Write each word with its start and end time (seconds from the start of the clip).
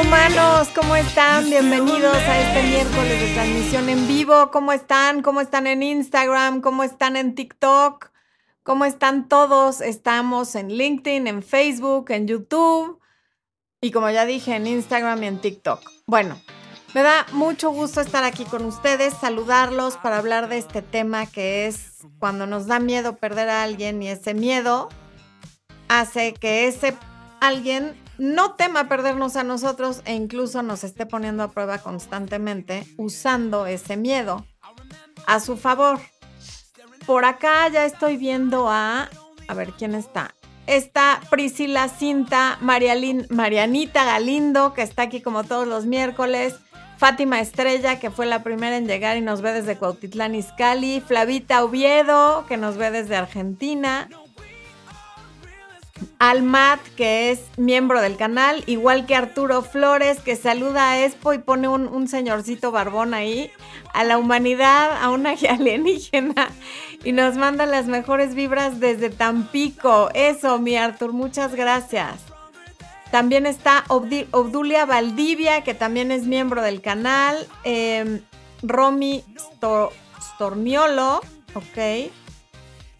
Humanos, 0.00 0.68
¿cómo 0.76 0.94
están? 0.94 1.50
Bienvenidos 1.50 2.14
a 2.14 2.38
este 2.38 2.62
miércoles 2.68 3.20
de 3.20 3.34
transmisión 3.34 3.88
en 3.88 4.06
vivo. 4.06 4.50
¿Cómo 4.52 4.72
están? 4.72 5.22
¿Cómo 5.22 5.40
están 5.40 5.66
en 5.66 5.82
Instagram? 5.82 6.60
¿Cómo 6.60 6.84
están 6.84 7.16
en 7.16 7.34
TikTok? 7.34 8.10
¿Cómo 8.62 8.84
están 8.84 9.28
todos? 9.28 9.80
Estamos 9.80 10.54
en 10.54 10.68
LinkedIn, 10.68 11.26
en 11.26 11.42
Facebook, 11.42 12.10
en 12.10 12.28
YouTube 12.28 13.00
y 13.80 13.90
como 13.90 14.08
ya 14.10 14.24
dije, 14.24 14.54
en 14.54 14.68
Instagram 14.68 15.20
y 15.24 15.26
en 15.26 15.40
TikTok. 15.40 15.80
Bueno, 16.06 16.40
me 16.94 17.02
da 17.02 17.26
mucho 17.32 17.70
gusto 17.70 18.00
estar 18.00 18.22
aquí 18.22 18.44
con 18.44 18.64
ustedes, 18.66 19.14
saludarlos 19.14 19.96
para 19.96 20.18
hablar 20.18 20.48
de 20.48 20.58
este 20.58 20.80
tema 20.80 21.26
que 21.26 21.66
es 21.66 22.06
cuando 22.20 22.46
nos 22.46 22.68
da 22.68 22.78
miedo 22.78 23.16
perder 23.16 23.48
a 23.48 23.64
alguien 23.64 24.00
y 24.00 24.08
ese 24.08 24.34
miedo 24.34 24.90
hace 25.88 26.34
que 26.34 26.68
ese 26.68 26.96
alguien 27.40 27.96
no 28.18 28.54
tema 28.54 28.88
perdernos 28.88 29.36
a 29.36 29.44
nosotros 29.44 30.02
e 30.04 30.14
incluso 30.14 30.62
nos 30.62 30.84
esté 30.84 31.06
poniendo 31.06 31.42
a 31.42 31.50
prueba 31.50 31.78
constantemente 31.78 32.86
usando 32.96 33.66
ese 33.66 33.96
miedo 33.96 34.44
a 35.26 35.40
su 35.40 35.56
favor. 35.56 36.00
Por 37.06 37.24
acá 37.24 37.68
ya 37.68 37.84
estoy 37.84 38.16
viendo 38.16 38.68
a, 38.68 39.08
a 39.46 39.54
ver 39.54 39.72
quién 39.72 39.94
está. 39.94 40.34
Está 40.66 41.20
Priscila 41.30 41.88
Cinta, 41.88 42.58
Marianita 42.60 44.04
Galindo, 44.04 44.74
que 44.74 44.82
está 44.82 45.02
aquí 45.02 45.22
como 45.22 45.44
todos 45.44 45.66
los 45.66 45.86
miércoles. 45.86 46.56
Fátima 46.98 47.40
Estrella, 47.40 48.00
que 48.00 48.10
fue 48.10 48.26
la 48.26 48.42
primera 48.42 48.76
en 48.76 48.86
llegar 48.86 49.16
y 49.16 49.20
nos 49.20 49.40
ve 49.40 49.52
desde 49.52 49.76
Cuautitlán 49.76 50.34
Izcalli. 50.34 51.00
Flavita 51.00 51.64
Oviedo, 51.64 52.44
que 52.48 52.56
nos 52.56 52.76
ve 52.76 52.90
desde 52.90 53.16
Argentina. 53.16 54.10
Almat, 56.18 56.80
que 56.96 57.30
es 57.30 57.40
miembro 57.56 58.00
del 58.00 58.16
canal, 58.16 58.64
igual 58.66 59.06
que 59.06 59.14
Arturo 59.14 59.62
Flores, 59.62 60.20
que 60.20 60.36
saluda 60.36 60.90
a 60.90 61.04
Expo 61.04 61.32
y 61.32 61.38
pone 61.38 61.68
un, 61.68 62.08
señorcito 62.08 62.72
barbón 62.72 63.14
ahí, 63.14 63.50
a 63.94 64.04
la 64.04 64.18
humanidad, 64.18 65.00
a 65.00 65.10
una 65.10 65.30
alienígena, 65.50 66.50
y 67.04 67.12
nos 67.12 67.36
manda 67.36 67.66
las 67.66 67.86
mejores 67.86 68.34
vibras 68.34 68.80
desde 68.80 69.10
Tampico. 69.10 70.10
Eso, 70.14 70.58
mi 70.58 70.76
Artur, 70.76 71.12
muchas 71.12 71.54
gracias. 71.54 72.20
También 73.10 73.46
está 73.46 73.84
Obdulia 73.88 74.84
Valdivia, 74.84 75.62
que 75.62 75.74
también 75.74 76.10
es 76.10 76.26
miembro 76.26 76.62
del 76.62 76.82
canal. 76.82 77.46
Em, 77.64 78.20
Romy 78.62 79.24
Storniolo, 80.20 81.20
ok 81.54 82.10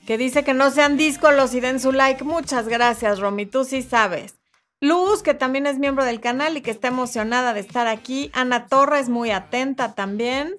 que 0.08 0.16
dice 0.16 0.42
que 0.42 0.54
no 0.54 0.70
sean 0.70 0.96
díscolos 0.96 1.52
y 1.52 1.60
den 1.60 1.80
su 1.80 1.92
like. 1.92 2.24
Muchas 2.24 2.66
gracias, 2.66 3.20
Romy, 3.20 3.44
tú 3.44 3.66
sí 3.66 3.82
sabes. 3.82 4.36
Luz, 4.80 5.22
que 5.22 5.34
también 5.34 5.66
es 5.66 5.78
miembro 5.78 6.02
del 6.02 6.18
canal 6.18 6.56
y 6.56 6.62
que 6.62 6.70
está 6.70 6.88
emocionada 6.88 7.52
de 7.52 7.60
estar 7.60 7.86
aquí. 7.86 8.30
Ana 8.32 8.68
Torres, 8.68 9.10
muy 9.10 9.32
atenta 9.32 9.92
también. 9.92 10.56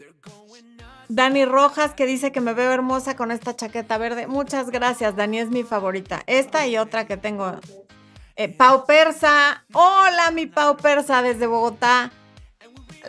Dani 1.07 1.45
Rojas, 1.45 1.95
que 1.95 2.05
dice 2.05 2.31
que 2.31 2.41
me 2.41 2.53
veo 2.53 2.71
hermosa 2.71 3.15
con 3.15 3.31
esta 3.31 3.55
chaqueta 3.55 3.97
verde. 3.97 4.27
Muchas 4.27 4.69
gracias, 4.69 5.15
Dani, 5.15 5.39
es 5.39 5.49
mi 5.49 5.63
favorita. 5.63 6.21
Esta 6.27 6.67
y 6.67 6.77
otra 6.77 7.07
que 7.07 7.17
tengo. 7.17 7.59
Eh, 8.35 8.49
Pau 8.49 8.85
Persa. 8.85 9.65
Hola, 9.73 10.29
mi 10.29 10.45
Pau 10.45 10.77
Persa 10.77 11.23
desde 11.23 11.47
Bogotá. 11.47 12.11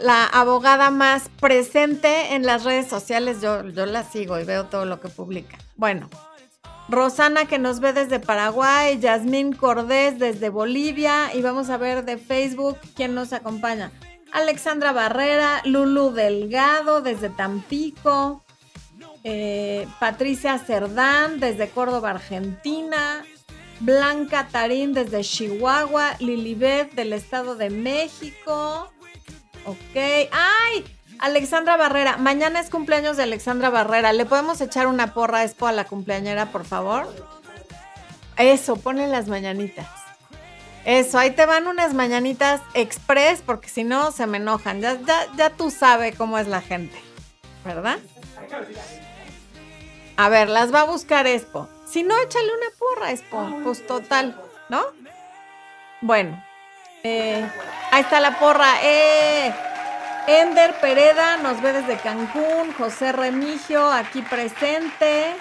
La 0.00 0.24
abogada 0.24 0.90
más 0.90 1.28
presente 1.38 2.34
en 2.34 2.46
las 2.46 2.64
redes 2.64 2.88
sociales. 2.88 3.42
Yo, 3.42 3.68
yo 3.68 3.84
la 3.84 4.04
sigo 4.04 4.40
y 4.40 4.44
veo 4.44 4.64
todo 4.68 4.86
lo 4.86 5.02
que 5.02 5.10
publica. 5.10 5.58
Bueno, 5.76 6.08
Rosana 6.90 7.46
que 7.46 7.60
nos 7.60 7.78
ve 7.78 7.92
desde 7.92 8.18
Paraguay, 8.18 8.98
Yasmín 8.98 9.52
Cordés 9.52 10.18
desde 10.18 10.48
Bolivia 10.48 11.32
y 11.32 11.40
vamos 11.40 11.70
a 11.70 11.76
ver 11.76 12.04
de 12.04 12.18
Facebook 12.18 12.78
quién 12.96 13.14
nos 13.14 13.32
acompaña. 13.32 13.92
Alexandra 14.32 14.92
Barrera, 14.92 15.62
Lulu 15.64 16.10
Delgado 16.10 17.00
desde 17.00 17.28
Tampico, 17.28 18.44
eh, 19.22 19.86
Patricia 20.00 20.58
Cerdán 20.58 21.38
desde 21.38 21.68
Córdoba, 21.68 22.10
Argentina, 22.10 23.24
Blanca 23.78 24.48
Tarín 24.50 24.92
desde 24.92 25.22
Chihuahua, 25.22 26.16
Lilibet 26.18 26.92
del 26.94 27.12
Estado 27.12 27.54
de 27.54 27.70
México. 27.70 28.92
Ok. 29.64 29.96
¡Ay! 29.96 30.84
Alexandra 31.20 31.76
Barrera, 31.76 32.16
mañana 32.16 32.60
es 32.60 32.70
cumpleaños 32.70 33.18
de 33.18 33.24
Alexandra 33.24 33.68
Barrera. 33.68 34.14
¿Le 34.14 34.24
podemos 34.24 34.58
echar 34.62 34.86
una 34.86 35.12
porra 35.12 35.44
expo 35.44 35.66
a 35.66 35.72
la 35.72 35.84
cumpleañera, 35.84 36.46
por 36.46 36.64
favor? 36.64 37.14
Eso, 38.38 38.76
ponle 38.76 39.06
las 39.06 39.28
mañanitas. 39.28 39.86
Eso, 40.86 41.18
ahí 41.18 41.32
te 41.32 41.44
van 41.44 41.66
unas 41.66 41.92
mañanitas 41.92 42.62
express, 42.72 43.42
porque 43.44 43.68
si 43.68 43.84
no 43.84 44.12
se 44.12 44.26
me 44.26 44.38
enojan. 44.38 44.80
Ya, 44.80 44.94
ya, 44.94 45.26
ya 45.36 45.50
tú 45.50 45.70
sabes 45.70 46.16
cómo 46.16 46.38
es 46.38 46.48
la 46.48 46.62
gente, 46.62 46.98
¿verdad? 47.66 47.98
A 50.16 50.28
ver, 50.30 50.48
las 50.48 50.72
va 50.72 50.80
a 50.80 50.84
buscar 50.84 51.26
Expo. 51.26 51.68
Si 51.86 52.02
no, 52.02 52.18
échale 52.18 52.46
una 52.46 52.78
porra, 52.78 53.10
Expo. 53.10 53.60
Pues 53.62 53.86
total, 53.86 54.40
¿no? 54.70 54.82
Bueno, 56.00 56.42
eh, 57.02 57.46
ahí 57.90 58.00
está 58.00 58.20
la 58.20 58.38
porra. 58.38 58.82
¡Eh! 58.82 59.69
Ender 60.38 60.74
Pereda 60.80 61.38
nos 61.38 61.60
ve 61.60 61.72
desde 61.72 61.96
Cancún. 61.96 62.72
José 62.78 63.10
Remigio 63.10 63.90
aquí 63.90 64.22
presente. 64.22 65.34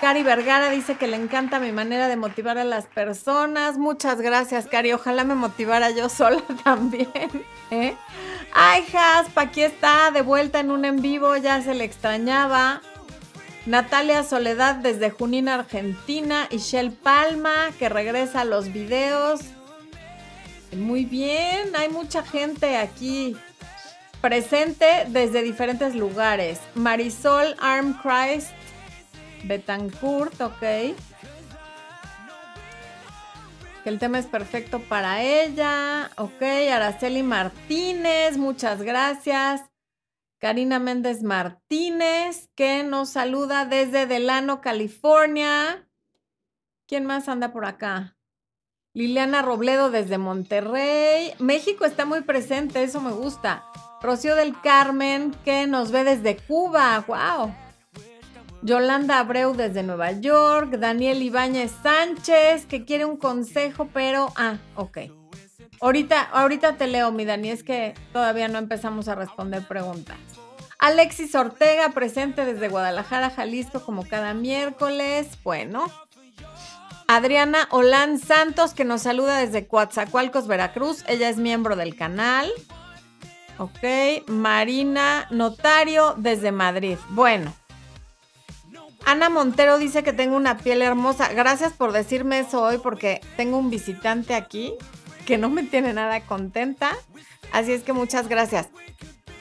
Cari 0.00 0.22
Vergara 0.22 0.70
dice 0.70 0.94
que 0.94 1.08
le 1.08 1.16
encanta 1.16 1.58
mi 1.58 1.72
manera 1.72 2.06
de 2.06 2.14
motivar 2.14 2.56
a 2.58 2.64
las 2.64 2.86
personas. 2.86 3.76
Muchas 3.76 4.20
gracias, 4.20 4.68
Cari. 4.68 4.92
Ojalá 4.92 5.24
me 5.24 5.34
motivara 5.34 5.90
yo 5.90 6.08
sola 6.08 6.40
también. 6.62 7.08
¿eh? 7.72 7.96
Ay, 8.54 8.84
Jaspa, 8.92 9.40
aquí 9.40 9.62
está, 9.62 10.12
de 10.12 10.22
vuelta 10.22 10.60
en 10.60 10.70
un 10.70 10.84
en 10.84 11.02
vivo, 11.02 11.36
ya 11.36 11.60
se 11.60 11.74
le 11.74 11.82
extrañaba. 11.82 12.80
Natalia 13.66 14.22
Soledad 14.22 14.76
desde 14.76 15.10
Junín, 15.10 15.48
Argentina. 15.48 16.46
Y 16.50 16.58
Shell 16.58 16.92
Palma, 16.92 17.72
que 17.76 17.88
regresa 17.88 18.42
a 18.42 18.44
los 18.44 18.72
videos. 18.72 19.40
Muy 20.76 21.04
bien, 21.04 21.74
hay 21.74 21.88
mucha 21.88 22.22
gente 22.22 22.76
aquí 22.76 23.36
presente 24.20 25.04
desde 25.08 25.42
diferentes 25.42 25.94
lugares. 25.94 26.60
Marisol 26.74 27.54
Armchrist 27.60 28.50
Betancourt, 29.44 30.40
ok. 30.40 30.60
Que 33.82 33.88
el 33.88 33.98
tema 33.98 34.18
es 34.18 34.26
perfecto 34.26 34.80
para 34.80 35.22
ella. 35.22 36.10
Ok, 36.16 36.42
Araceli 36.42 37.22
Martínez, 37.22 38.36
muchas 38.36 38.82
gracias. 38.82 39.62
Karina 40.38 40.78
Méndez 40.78 41.22
Martínez, 41.22 42.48
que 42.54 42.84
nos 42.84 43.08
saluda 43.10 43.64
desde 43.64 44.06
Delano, 44.06 44.60
California. 44.60 45.88
¿Quién 46.86 47.06
más 47.06 47.28
anda 47.28 47.52
por 47.52 47.64
acá? 47.64 48.16
Liliana 48.94 49.42
Robledo 49.42 49.90
desde 49.90 50.16
Monterrey. 50.16 51.32
México 51.38 51.84
está 51.84 52.04
muy 52.04 52.22
presente, 52.22 52.82
eso 52.82 53.00
me 53.00 53.12
gusta. 53.12 53.64
Rocío 54.00 54.36
del 54.36 54.58
Carmen, 54.60 55.34
que 55.44 55.66
nos 55.66 55.90
ve 55.90 56.04
desde 56.04 56.36
Cuba. 56.36 57.04
¡Wow! 57.06 57.54
Yolanda 58.62 59.18
Abreu 59.18 59.54
desde 59.54 59.82
Nueva 59.82 60.12
York. 60.12 60.78
Daniel 60.78 61.22
Ibáñez 61.22 61.72
Sánchez, 61.82 62.66
que 62.66 62.84
quiere 62.84 63.04
un 63.04 63.16
consejo, 63.16 63.88
pero. 63.92 64.32
Ah, 64.36 64.58
ok. 64.76 64.98
Ahorita, 65.80 66.22
ahorita 66.22 66.76
te 66.76 66.88
leo, 66.88 67.12
mi 67.12 67.24
Dani, 67.24 67.50
es 67.50 67.62
que 67.62 67.94
todavía 68.12 68.48
no 68.48 68.58
empezamos 68.58 69.08
a 69.08 69.14
responder 69.14 69.66
preguntas. 69.66 70.16
Alexis 70.78 71.34
Ortega, 71.34 71.90
presente 71.90 72.44
desde 72.44 72.68
Guadalajara, 72.68 73.30
Jalisco, 73.30 73.80
como 73.80 74.06
cada 74.06 74.34
miércoles. 74.34 75.28
Bueno. 75.42 75.86
Adriana 77.10 77.68
Olán 77.70 78.18
Santos, 78.18 78.74
que 78.74 78.84
nos 78.84 79.02
saluda 79.02 79.38
desde 79.38 79.66
Coatzacoalcos, 79.66 80.46
Veracruz. 80.46 81.04
Ella 81.08 81.28
es 81.28 81.38
miembro 81.38 81.74
del 81.74 81.96
canal. 81.96 82.50
Ok, 83.58 84.28
Marina 84.28 85.26
Notario 85.30 86.14
desde 86.16 86.52
Madrid. 86.52 86.96
Bueno. 87.10 87.52
Ana 89.04 89.30
Montero 89.30 89.78
dice 89.78 90.02
que 90.02 90.12
tengo 90.12 90.36
una 90.36 90.58
piel 90.58 90.82
hermosa. 90.82 91.32
Gracias 91.32 91.72
por 91.72 91.92
decirme 91.92 92.40
eso 92.40 92.62
hoy 92.62 92.78
porque 92.78 93.20
tengo 93.36 93.56
un 93.58 93.70
visitante 93.70 94.34
aquí 94.34 94.74
que 95.26 95.38
no 95.38 95.48
me 95.48 95.62
tiene 95.64 95.92
nada 95.92 96.20
contenta. 96.20 96.96
Así 97.52 97.72
es 97.72 97.82
que 97.82 97.92
muchas 97.92 98.28
gracias. 98.28 98.68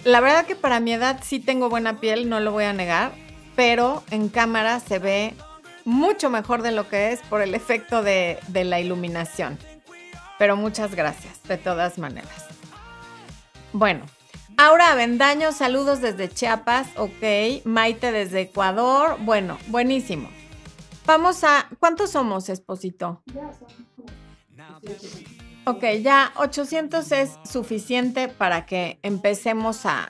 La 0.03 0.19
verdad 0.19 0.45
que 0.45 0.55
para 0.55 0.79
mi 0.79 0.93
edad 0.93 1.19
sí 1.21 1.39
tengo 1.39 1.69
buena 1.69 1.99
piel, 1.99 2.29
no 2.29 2.39
lo 2.39 2.51
voy 2.51 2.63
a 2.63 2.73
negar, 2.73 3.11
pero 3.55 4.03
en 4.09 4.29
cámara 4.29 4.79
se 4.79 4.99
ve 4.99 5.33
mucho 5.85 6.29
mejor 6.29 6.61
de 6.61 6.71
lo 6.71 6.87
que 6.87 7.11
es 7.11 7.19
por 7.21 7.41
el 7.41 7.53
efecto 7.53 8.03
de, 8.03 8.39
de 8.47 8.63
la 8.63 8.79
iluminación. 8.79 9.59
Pero 10.39 10.55
muchas 10.55 10.95
gracias, 10.95 11.43
de 11.43 11.57
todas 11.57 11.97
maneras. 11.97 12.56
Bueno, 13.73 14.05
Aura 14.57 14.91
Avendaño, 14.91 15.51
saludos 15.51 16.01
desde 16.01 16.29
Chiapas, 16.29 16.87
ok. 16.97 17.65
Maite 17.65 18.11
desde 18.11 18.41
Ecuador, 18.41 19.17
bueno, 19.19 19.57
buenísimo. 19.67 20.29
Vamos 21.05 21.43
a, 21.43 21.69
¿cuántos 21.79 22.11
somos, 22.11 22.49
Esposito? 22.49 23.21
Ya 23.33 23.51
Ok, 25.65 25.83
ya 26.01 26.31
800 26.37 27.11
es 27.11 27.37
suficiente 27.43 28.29
para 28.29 28.65
que 28.65 28.99
empecemos 29.03 29.85
a 29.85 30.09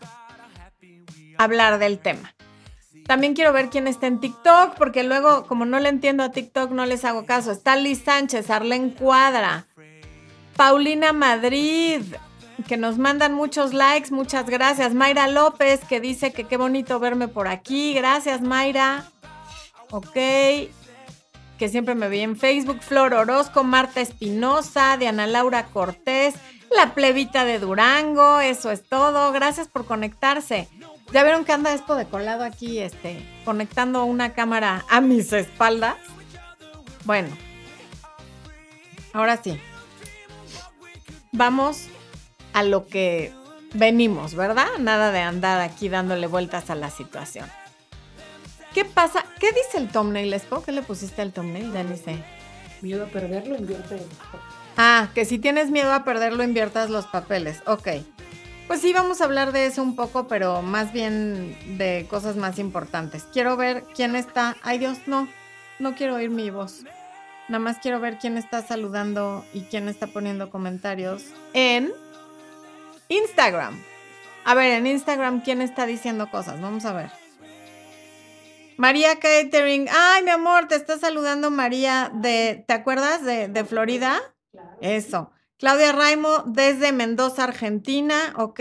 hablar 1.38 1.80
del 1.80 1.98
tema. 1.98 2.36
También 3.08 3.34
quiero 3.34 3.54
ver 3.54 3.70
quién 3.70 3.88
está 3.88 4.06
en 4.06 4.20
TikTok, 4.20 4.76
porque 4.78 5.04
luego, 5.04 5.48
como 5.48 5.66
no 5.66 5.80
le 5.80 5.90
entiendo 5.90 6.24
a 6.24 6.32
TikTok, 6.32 6.72
no 6.72 6.86
les 6.86 7.06
hago 7.06 7.26
caso. 7.26 7.52
Está 7.52 7.76
Liz 7.76 8.04
Sánchez, 8.04 8.52
Arlen 8.52 8.92
Cuadra, 8.92 9.66
Paulina 10.56 11.12
Madrid, 11.12 12.04
que 12.64 12.78
nos 12.78 12.98
mandan 12.98 13.34
muchos 13.34 13.74
likes, 13.74 14.12
muchas 14.12 14.50
gracias. 14.50 14.94
Mayra 14.94 15.28
López, 15.28 15.82
que 15.86 16.00
dice 16.00 16.32
que 16.34 16.46
qué 16.46 16.58
bonito 16.58 17.00
verme 17.00 17.28
por 17.28 17.48
aquí. 17.48 17.94
Gracias, 17.94 18.42
Mayra. 18.42 19.06
Ok. 19.92 20.14
Que 20.14 21.70
siempre 21.70 21.96
me 21.96 22.10
vi 22.10 22.22
en 22.22 22.36
Facebook. 22.36 22.82
Flor 22.82 23.14
Orozco, 23.14 23.64
Marta 23.64 24.02
Espinosa, 24.02 24.98
Diana 24.98 25.28
Laura 25.28 25.66
Cortés, 25.66 26.36
la 26.76 26.94
plebita 26.94 27.46
de 27.46 27.60
Durango. 27.60 28.40
Eso 28.40 28.72
es 28.72 28.88
todo. 28.88 29.32
Gracias 29.32 29.68
por 29.68 29.86
conectarse. 29.86 30.68
¿Ya 31.14 31.24
vieron 31.24 31.46
que 31.46 31.54
anda 31.54 31.74
esto 31.74 31.96
de 31.96 32.06
colado 32.06 32.44
aquí, 32.44 32.80
este, 32.80 33.24
conectando 33.46 34.04
una 34.04 34.34
cámara 34.34 34.84
a 34.90 35.00
mis 35.00 35.32
espaldas? 35.32 35.96
Bueno, 37.06 37.30
ahora 39.14 39.38
sí. 39.42 39.60
Vamos 41.32 41.88
a 42.58 42.64
lo 42.64 42.88
que 42.88 43.32
venimos, 43.76 44.34
¿verdad? 44.34 44.66
Nada 44.80 45.12
de 45.12 45.20
andar 45.20 45.62
aquí 45.62 45.90
dándole 45.90 46.26
vueltas 46.26 46.72
a 46.72 46.76
la 46.76 46.90
situación. 46.90 47.48
¿Qué 48.74 48.84
pasa? 48.84 49.24
¿Qué 49.40 49.52
dice 49.52 49.78
el 49.78 49.90
thumbnail, 49.90 50.34
Espo? 50.34 50.64
¿Qué 50.64 50.72
le 50.72 50.82
pusiste 50.82 51.22
al 51.22 51.32
thumbnail? 51.32 51.72
Ya 51.72 51.84
ni 51.84 51.98
sé. 51.98 52.18
Miedo 52.82 53.06
a 53.06 53.10
perderlo, 53.10 53.56
invierte. 53.56 54.02
Ah, 54.76 55.10
que 55.14 55.26
si 55.26 55.38
tienes 55.38 55.70
miedo 55.70 55.94
a 55.94 56.04
perderlo, 56.04 56.44
inviertas 56.44 56.90
los 56.90 57.06
papeles. 57.06 57.62
Ok. 57.68 57.90
Pues 58.66 58.82
sí, 58.82 58.92
vamos 58.92 59.22
a 59.22 59.26
hablar 59.26 59.52
de 59.52 59.68
eso 59.68 59.84
un 59.84 59.96
poco, 59.96 60.28
pero 60.28 60.64
más 60.64 60.92
bien 60.92 61.56
de 61.78 62.08
cosas 62.10 62.38
más 62.38 62.58
importantes. 62.58 63.28
Quiero 63.32 63.56
ver 63.56 63.84
quién 63.96 64.16
está. 64.16 64.58
Ay 64.64 64.80
Dios, 64.80 64.98
no, 65.06 65.28
no 65.78 65.94
quiero 65.94 66.16
oír 66.16 66.32
mi 66.32 66.50
voz. 66.50 66.86
Nada 67.50 67.60
más 67.60 67.78
quiero 67.78 68.00
ver 68.00 68.18
quién 68.18 68.36
está 68.36 68.66
saludando 68.66 69.46
y 69.54 69.62
quién 69.62 69.88
está 69.88 70.08
poniendo 70.08 70.50
comentarios 70.50 71.24
en 71.54 71.94
Instagram. 73.10 73.82
A 74.46 74.54
ver, 74.56 74.72
en 74.72 74.88
Instagram, 74.88 75.42
¿quién 75.42 75.62
está 75.62 75.86
diciendo 75.86 76.30
cosas? 76.32 76.62
Vamos 76.62 76.86
a 76.86 76.94
ver. 76.94 77.12
María 78.78 79.20
Catering. 79.20 79.88
Ay, 79.92 80.24
mi 80.24 80.30
amor, 80.30 80.68
te 80.68 80.76
está 80.76 80.98
saludando 80.98 81.50
María 81.50 82.12
de, 82.14 82.64
¿te 82.68 82.74
acuerdas 82.74 83.24
de, 83.24 83.48
de 83.48 83.66
Florida? 83.66 84.20
Eso. 84.82 85.32
Claudia 85.58 85.92
Raimo 85.92 86.44
desde 86.46 86.92
Mendoza, 86.92 87.44
Argentina, 87.44 88.34
ok. 88.38 88.60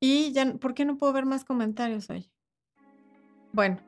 Y 0.00 0.32
ya, 0.32 0.54
¿por 0.54 0.74
qué 0.74 0.84
no 0.84 0.96
puedo 0.96 1.12
ver 1.12 1.26
más 1.26 1.44
comentarios 1.44 2.08
hoy? 2.10 2.30
Bueno, 3.52 3.78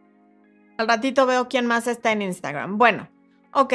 al 0.79 0.89
ratito 0.89 1.27
veo 1.27 1.49
quién 1.49 1.67
más 1.67 1.87
está 1.87 2.13
en 2.13 2.23
Instagram. 2.23 2.77
Bueno, 2.77 3.09
ok. 3.53 3.75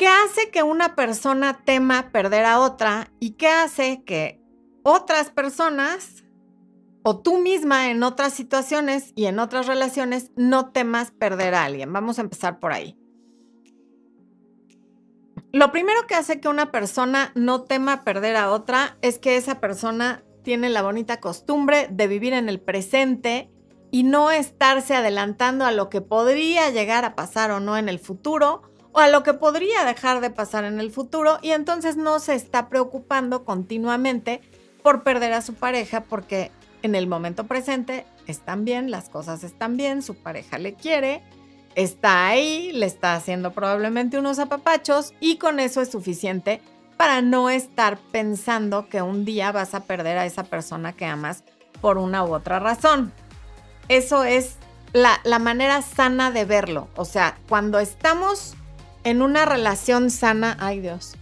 ¿Qué 0.00 0.08
hace 0.08 0.50
que 0.50 0.62
una 0.62 0.94
persona 0.94 1.62
tema 1.62 2.10
perder 2.10 2.46
a 2.46 2.60
otra 2.60 3.12
y 3.20 3.32
qué 3.32 3.48
hace 3.48 4.02
que 4.02 4.40
otras 4.82 5.28
personas 5.28 6.24
o 7.02 7.20
tú 7.20 7.36
misma 7.36 7.90
en 7.90 8.02
otras 8.02 8.32
situaciones 8.32 9.12
y 9.14 9.26
en 9.26 9.38
otras 9.38 9.66
relaciones 9.66 10.30
no 10.36 10.70
temas 10.70 11.10
perder 11.10 11.54
a 11.54 11.64
alguien? 11.64 11.92
Vamos 11.92 12.18
a 12.18 12.22
empezar 12.22 12.60
por 12.60 12.72
ahí. 12.72 12.96
Lo 15.52 15.70
primero 15.70 16.06
que 16.08 16.14
hace 16.14 16.40
que 16.40 16.48
una 16.48 16.72
persona 16.72 17.30
no 17.34 17.64
tema 17.64 18.02
perder 18.02 18.36
a 18.36 18.52
otra 18.52 18.96
es 19.02 19.18
que 19.18 19.36
esa 19.36 19.60
persona 19.60 20.24
tiene 20.42 20.70
la 20.70 20.80
bonita 20.80 21.20
costumbre 21.20 21.88
de 21.90 22.08
vivir 22.08 22.32
en 22.32 22.48
el 22.48 22.58
presente 22.58 23.50
y 23.90 24.04
no 24.04 24.30
estarse 24.30 24.94
adelantando 24.94 25.66
a 25.66 25.72
lo 25.72 25.90
que 25.90 26.00
podría 26.00 26.70
llegar 26.70 27.04
a 27.04 27.14
pasar 27.14 27.50
o 27.50 27.60
no 27.60 27.76
en 27.76 27.90
el 27.90 27.98
futuro 27.98 28.69
o 28.92 28.98
a 28.98 29.08
lo 29.08 29.22
que 29.22 29.34
podría 29.34 29.84
dejar 29.84 30.20
de 30.20 30.30
pasar 30.30 30.64
en 30.64 30.80
el 30.80 30.90
futuro 30.90 31.38
y 31.42 31.50
entonces 31.50 31.96
no 31.96 32.18
se 32.18 32.34
está 32.34 32.68
preocupando 32.68 33.44
continuamente 33.44 34.40
por 34.82 35.02
perder 35.02 35.32
a 35.32 35.42
su 35.42 35.54
pareja 35.54 36.04
porque 36.04 36.50
en 36.82 36.94
el 36.94 37.06
momento 37.06 37.46
presente 37.46 38.06
están 38.26 38.64
bien, 38.64 38.90
las 38.90 39.08
cosas 39.08 39.44
están 39.44 39.76
bien, 39.76 40.02
su 40.02 40.14
pareja 40.14 40.58
le 40.58 40.74
quiere 40.74 41.22
está 41.74 42.26
ahí, 42.28 42.72
le 42.72 42.86
está 42.86 43.14
haciendo 43.14 43.52
probablemente 43.52 44.18
unos 44.18 44.38
apapachos 44.38 45.14
y 45.20 45.36
con 45.36 45.60
eso 45.60 45.80
es 45.80 45.90
suficiente 45.90 46.60
para 46.96 47.22
no 47.22 47.48
estar 47.48 47.98
pensando 48.10 48.88
que 48.88 49.02
un 49.02 49.24
día 49.24 49.52
vas 49.52 49.74
a 49.74 49.84
perder 49.84 50.18
a 50.18 50.26
esa 50.26 50.44
persona 50.44 50.92
que 50.92 51.06
amas 51.06 51.44
por 51.80 51.96
una 51.96 52.24
u 52.24 52.34
otra 52.34 52.58
razón. 52.58 53.12
Eso 53.88 54.24
es 54.24 54.56
la, 54.92 55.20
la 55.24 55.38
manera 55.38 55.80
sana 55.82 56.30
de 56.30 56.44
verlo. 56.44 56.88
O 56.96 57.04
sea, 57.04 57.38
cuando 57.48 57.78
estamos 57.78 58.54
en 59.04 59.22
una 59.22 59.44
relación 59.44 60.10
sana, 60.10 60.56
ay 60.60 60.80
Dios. 60.80 61.16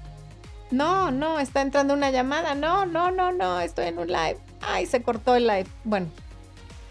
No, 0.70 1.10
no, 1.10 1.40
está 1.40 1.62
entrando 1.62 1.94
una 1.94 2.10
llamada. 2.10 2.54
No, 2.54 2.84
no, 2.86 3.10
no, 3.10 3.32
no, 3.32 3.60
estoy 3.60 3.86
en 3.86 3.98
un 3.98 4.08
live. 4.08 4.38
Ay, 4.60 4.86
se 4.86 5.02
cortó 5.02 5.34
el 5.34 5.46
live. 5.46 5.66
Bueno, 5.84 6.08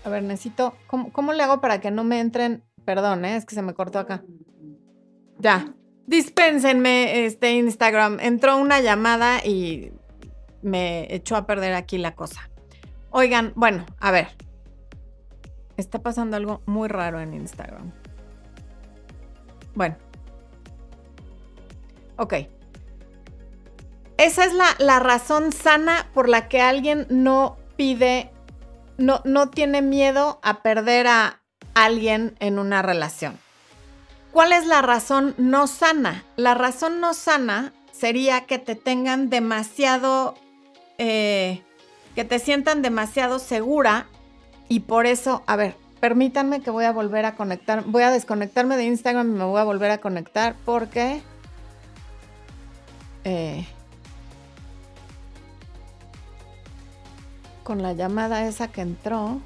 a 0.04 0.10
ver, 0.10 0.24
necesito, 0.24 0.76
¿cómo, 0.88 1.12
cómo 1.12 1.34
le 1.34 1.44
hago 1.44 1.62
para 1.62 1.80
que 1.80 1.92
no 1.92 2.04
me 2.04 2.20
entren 2.20 2.64
Perdón, 2.88 3.26
¿eh? 3.26 3.36
es 3.36 3.46
que 3.46 3.54
se 3.54 3.62
me 3.62 3.74
cortó 3.74 4.00
acá. 4.00 4.24
Ya. 5.40 5.74
Dispénsenme 6.06 7.26
este 7.26 7.52
Instagram. 7.52 8.22
Entró 8.22 8.56
una 8.56 8.80
llamada 8.80 9.46
y 9.46 9.92
me 10.62 11.14
echó 11.14 11.36
a 11.36 11.46
perder 11.46 11.74
aquí 11.74 11.98
la 11.98 12.16
cosa. 12.16 12.50
Oigan, 13.10 13.52
bueno, 13.58 13.86
a 14.00 14.12
ver. 14.12 14.30
Está 15.76 16.00
pasando 16.00 16.38
algo 16.38 16.62
muy 16.66 16.88
raro 16.88 17.20
en 17.20 17.34
Instagram. 17.34 17.92
Bueno. 19.76 20.07
Ok. 22.18 22.34
Esa 24.18 24.46
es 24.46 24.54
la, 24.54 24.76
la 24.80 25.00
razón 25.00 25.52
sana 25.52 26.08
por 26.14 26.28
la 26.28 26.48
que 26.48 26.62
alguien 26.62 27.06
no 27.10 27.58
pide, 27.76 28.32
no, 28.98 29.22
no 29.26 29.50
tiene 29.50 29.82
miedo 29.82 30.40
a 30.42 30.62
perder 30.64 31.08
a, 31.08 31.42
alguien 31.78 32.36
en 32.40 32.58
una 32.58 32.82
relación. 32.82 33.38
¿Cuál 34.32 34.52
es 34.52 34.66
la 34.66 34.82
razón 34.82 35.36
no 35.38 35.68
sana? 35.68 36.24
La 36.36 36.56
razón 36.56 37.00
no 37.00 37.14
sana 37.14 37.72
sería 37.92 38.42
que 38.42 38.58
te 38.58 38.76
tengan 38.76 39.30
demasiado, 39.30 40.34
eh, 40.98 41.62
que 42.16 42.26
te 42.26 42.40
sientan 42.40 42.82
demasiado 42.82 43.38
segura 43.40 44.08
y 44.68 44.82
por 44.82 45.06
eso, 45.06 45.44
a 45.46 45.56
ver, 45.56 45.76
permítanme 46.00 46.62
que 46.62 46.72
voy 46.72 46.86
a 46.86 46.92
volver 46.92 47.26
a 47.26 47.36
conectar, 47.36 47.84
voy 47.86 48.04
a 48.04 48.12
desconectarme 48.12 48.76
de 48.76 48.86
Instagram 48.86 49.36
y 49.36 49.38
me 49.38 49.46
voy 49.46 49.62
a 49.62 49.64
volver 49.64 49.92
a 49.92 50.00
conectar 50.00 50.56
porque... 50.66 51.22
Eh, 53.30 53.66
con 57.66 57.82
la 57.82 57.92
llamada 57.92 58.48
esa 58.48 58.70
que 58.70 58.80
entró. 58.80 59.42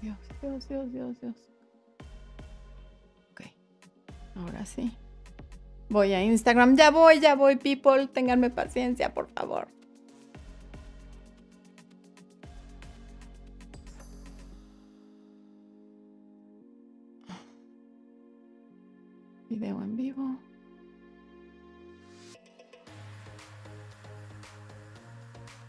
Dios, 0.00 0.16
Dios, 0.40 0.92
Dios, 0.92 1.20
Dios. 1.20 1.36
Ok, 3.32 3.42
ahora 4.34 4.64
sí. 4.64 4.96
Voy 5.90 6.14
a 6.14 6.24
Instagram. 6.24 6.74
Ya 6.74 6.90
voy, 6.90 7.20
ya 7.20 7.34
voy, 7.34 7.56
people. 7.56 8.06
Ténganme 8.06 8.48
paciencia, 8.48 9.12
por 9.12 9.28
favor. 9.28 9.68
Video 19.50 19.82
en 19.82 19.96
vivo. 19.96 20.36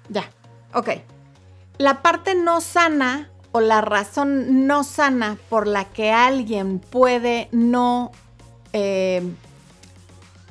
Ya, 0.09 0.29
ok. 0.75 0.89
La 1.79 2.03
parte 2.03 2.35
no 2.35 2.61
sana 2.61 3.31
o 3.51 3.59
la 3.59 3.81
razón 3.81 4.67
no 4.67 4.83
sana 4.83 5.37
por 5.49 5.65
la 5.65 5.85
que 5.85 6.11
alguien 6.11 6.77
puede 6.77 7.49
no 7.51 8.11
eh, 8.71 9.23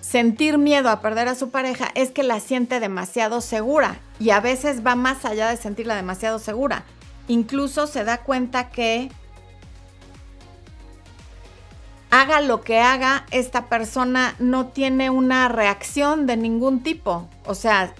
sentir 0.01 0.59
miedo 0.59 0.91
a 0.91 1.01
perder 1.01 1.29
a 1.29 1.37
su 1.37 1.51
pareja 1.51 1.89
es 1.95 2.11
que 2.11 2.25
la 2.25 2.41
siente 2.41 2.81
demasiado 2.81 3.41
segura 3.41 4.01
y 4.19 4.31
a 4.31 4.41
veces 4.41 4.85
va 4.85 4.97
más 4.97 5.25
allá 5.25 5.49
de 5.49 5.57
sentirla 5.57 5.95
demasiado 5.95 6.41
segura. 6.41 6.83
Incluso 7.29 7.87
se 7.87 8.03
da 8.03 8.19
cuenta 8.19 8.71
que 8.71 9.13
haga 12.11 12.41
lo 12.41 12.61
que 12.61 12.79
haga, 12.79 13.25
esta 13.31 13.67
persona 13.67 14.35
no 14.39 14.69
tiene 14.69 15.11
una 15.11 15.49
reacción 15.49 16.27
de 16.27 16.37
ningún 16.37 16.83
tipo. 16.83 17.29
O 17.45 17.55
sea, 17.55 17.95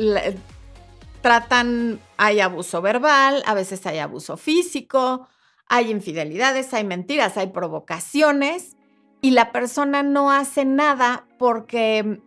tratan 1.23 2.01
hay 2.17 2.41
abuso 2.41 2.83
verbal, 2.83 3.43
a 3.47 3.55
veces 3.55 3.87
hay 3.87 3.99
abuso 3.99 4.37
físico, 4.37 5.29
hay 5.69 5.91
infidelidades, 5.91 6.75
hay 6.75 6.85
mentiras, 6.85 7.37
hay 7.37 7.49
provocaciones 7.49 8.77
y 9.21 9.31
la 9.31 9.53
persona 9.53 10.03
no 10.03 10.31
hace 10.31 10.65
nada 10.65 11.25
porque 11.39 12.21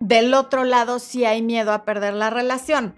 del 0.00 0.34
otro 0.34 0.64
lado 0.64 0.98
sí 0.98 1.24
hay 1.24 1.40
miedo 1.40 1.72
a 1.72 1.84
perder 1.84 2.14
la 2.14 2.30
relación. 2.30 2.94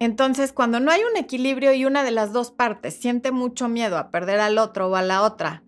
Entonces, 0.00 0.52
cuando 0.52 0.80
no 0.80 0.90
hay 0.90 1.00
un 1.04 1.16
equilibrio 1.16 1.72
y 1.72 1.84
una 1.84 2.02
de 2.02 2.10
las 2.10 2.32
dos 2.32 2.50
partes 2.50 2.98
siente 2.98 3.30
mucho 3.30 3.68
miedo 3.68 3.96
a 3.96 4.10
perder 4.10 4.40
al 4.40 4.58
otro 4.58 4.88
o 4.88 4.96
a 4.96 5.02
la 5.02 5.22
otra, 5.22 5.62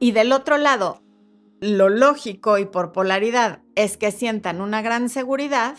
y 0.00 0.12
del 0.12 0.32
otro 0.32 0.58
lado, 0.58 1.02
lo 1.60 1.90
lógico 1.90 2.58
y 2.58 2.64
por 2.64 2.90
polaridad 2.90 3.60
es 3.76 3.98
que 3.98 4.10
sientan 4.10 4.62
una 4.62 4.80
gran 4.80 5.10
seguridad, 5.10 5.76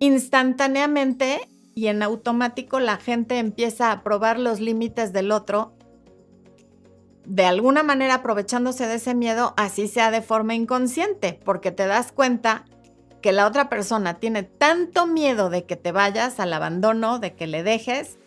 instantáneamente 0.00 1.46
y 1.74 1.88
en 1.88 2.02
automático 2.02 2.80
la 2.80 2.96
gente 2.96 3.38
empieza 3.38 3.92
a 3.92 4.02
probar 4.02 4.38
los 4.38 4.60
límites 4.60 5.12
del 5.12 5.30
otro, 5.30 5.76
de 7.26 7.44
alguna 7.44 7.82
manera 7.82 8.14
aprovechándose 8.14 8.86
de 8.86 8.96
ese 8.96 9.14
miedo, 9.14 9.54
así 9.56 9.88
sea 9.88 10.10
de 10.10 10.22
forma 10.22 10.54
inconsciente, 10.54 11.38
porque 11.44 11.70
te 11.70 11.86
das 11.86 12.12
cuenta 12.12 12.64
que 13.20 13.32
la 13.32 13.46
otra 13.46 13.68
persona 13.68 14.14
tiene 14.14 14.42
tanto 14.42 15.06
miedo 15.06 15.50
de 15.50 15.64
que 15.64 15.76
te 15.76 15.92
vayas 15.92 16.40
al 16.40 16.52
abandono, 16.52 17.18
de 17.18 17.34
que 17.34 17.46
le 17.46 17.62
dejes, 17.62 18.18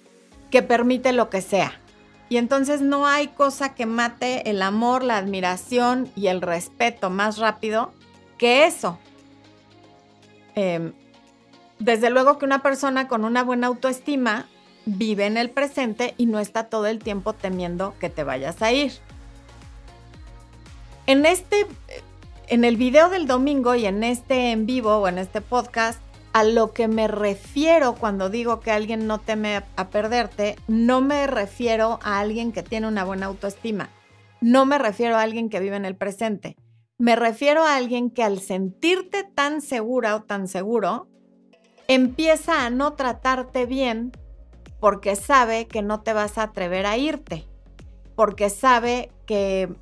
que 0.49 0.61
permite 0.61 1.11
lo 1.11 1.29
que 1.29 1.41
sea. 1.41 1.81
Y 2.29 2.37
entonces 2.37 2.81
no 2.81 3.05
hay 3.05 3.27
cosa 3.27 3.75
que 3.75 3.85
mate 3.85 4.49
el 4.49 4.61
amor, 4.61 5.03
la 5.03 5.17
admiración 5.17 6.09
y 6.15 6.27
el 6.27 6.41
respeto 6.41 7.09
más 7.09 7.37
rápido 7.37 7.93
que 8.37 8.65
eso. 8.65 8.97
Em, 10.55 10.93
desde 11.79 12.09
luego 12.09 12.37
que 12.37 12.45
una 12.45 12.63
persona 12.63 13.07
con 13.07 13.25
una 13.25 13.43
buena 13.43 13.67
autoestima 13.67 14.47
vive 14.85 15.25
en 15.25 15.37
el 15.37 15.49
presente 15.49 16.13
y 16.17 16.25
no 16.25 16.39
está 16.39 16.65
todo 16.65 16.87
el 16.87 16.99
tiempo 16.99 17.33
temiendo 17.33 17.95
que 17.99 18.09
te 18.09 18.23
vayas 18.23 18.61
a 18.61 18.71
ir. 18.71 18.93
En 21.07 21.25
este, 21.25 21.67
en 22.47 22.63
el 22.63 22.77
video 22.77 23.09
del 23.09 23.27
domingo 23.27 23.75
y 23.75 23.85
en 23.85 24.03
este 24.03 24.51
en 24.51 24.65
vivo 24.65 24.97
o 24.97 25.07
en 25.07 25.17
este 25.17 25.41
podcast, 25.41 25.99
a 26.35 26.43
lo 26.43 26.73
que 26.73 26.89
me 26.89 27.07
refiero 27.07 27.95
cuando 27.95 28.29
digo 28.29 28.59
que 28.59 28.69
alguien 28.69 29.07
no 29.07 29.21
teme 29.21 29.63
a 29.77 29.87
perderte, 29.87 30.57
no 30.67 30.99
me 30.99 31.27
refiero 31.27 31.97
a 32.03 32.19
alguien 32.19 32.51
que 32.51 32.61
tiene 32.61 32.89
una 32.89 33.05
buena 33.05 33.27
autoestima. 33.27 33.89
No 34.41 34.65
me 34.65 34.77
refiero 34.77 35.15
a 35.15 35.21
alguien 35.21 35.49
que 35.49 35.61
vive 35.61 35.77
en 35.77 35.85
el 35.85 35.95
presente. 35.95 36.57
Me 36.97 37.15
refiero 37.15 37.63
a 37.63 37.77
alguien 37.77 38.09
que 38.09 38.21
al 38.21 38.41
sentirte 38.41 39.23
tan 39.23 39.61
segura 39.61 40.13
o 40.13 40.23
tan 40.23 40.49
seguro, 40.49 41.07
empieza 41.87 42.65
a 42.65 42.69
no 42.69 42.95
tratarte 42.95 43.65
bien 43.65 44.11
porque 44.81 45.15
sabe 45.15 45.67
que 45.67 45.81
no 45.81 46.01
te 46.01 46.11
vas 46.11 46.37
a 46.37 46.43
atrever 46.43 46.85
a 46.85 46.97
irte, 46.97 47.47
porque 48.13 48.49
sabe 48.49 49.09
que 49.25 49.73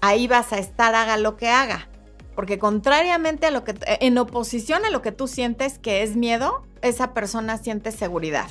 ahí 0.00 0.28
vas 0.28 0.52
a 0.52 0.58
estar 0.60 0.94
haga 0.94 1.16
lo 1.16 1.36
que 1.36 1.48
haga. 1.48 1.88
Porque 2.36 2.60
contrariamente 2.60 3.46
a 3.46 3.50
lo 3.50 3.64
que, 3.64 3.74
en 3.84 4.16
oposición 4.18 4.84
a 4.84 4.90
lo 4.90 5.02
que 5.02 5.10
tú 5.10 5.26
sientes 5.26 5.78
que 5.78 6.04
es 6.04 6.14
miedo, 6.14 6.62
esa 6.82 7.14
persona 7.14 7.58
siente 7.58 7.90
seguridad. 7.90 8.46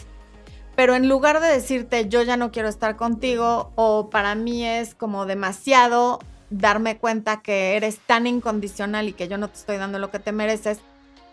Pero 0.75 0.95
en 0.95 1.07
lugar 1.07 1.39
de 1.39 1.47
decirte 1.47 2.09
yo 2.09 2.21
ya 2.23 2.35
no 2.35 2.51
quiero 2.51 2.67
estar 2.67 2.97
contigo 2.97 3.71
o 3.75 4.09
para 4.09 4.35
mí 4.35 4.65
es 4.65 4.93
como 4.93 5.25
demasiado 5.25 6.19
darme 6.49 6.97
cuenta 6.97 7.41
que 7.41 7.75
eres 7.77 7.99
tan 7.99 8.27
incondicional 8.27 9.07
y 9.07 9.13
que 9.13 9.27
yo 9.27 9.37
no 9.37 9.47
te 9.47 9.59
estoy 9.59 9.77
dando 9.77 9.99
lo 9.99 10.11
que 10.11 10.19
te 10.19 10.31
mereces, 10.31 10.79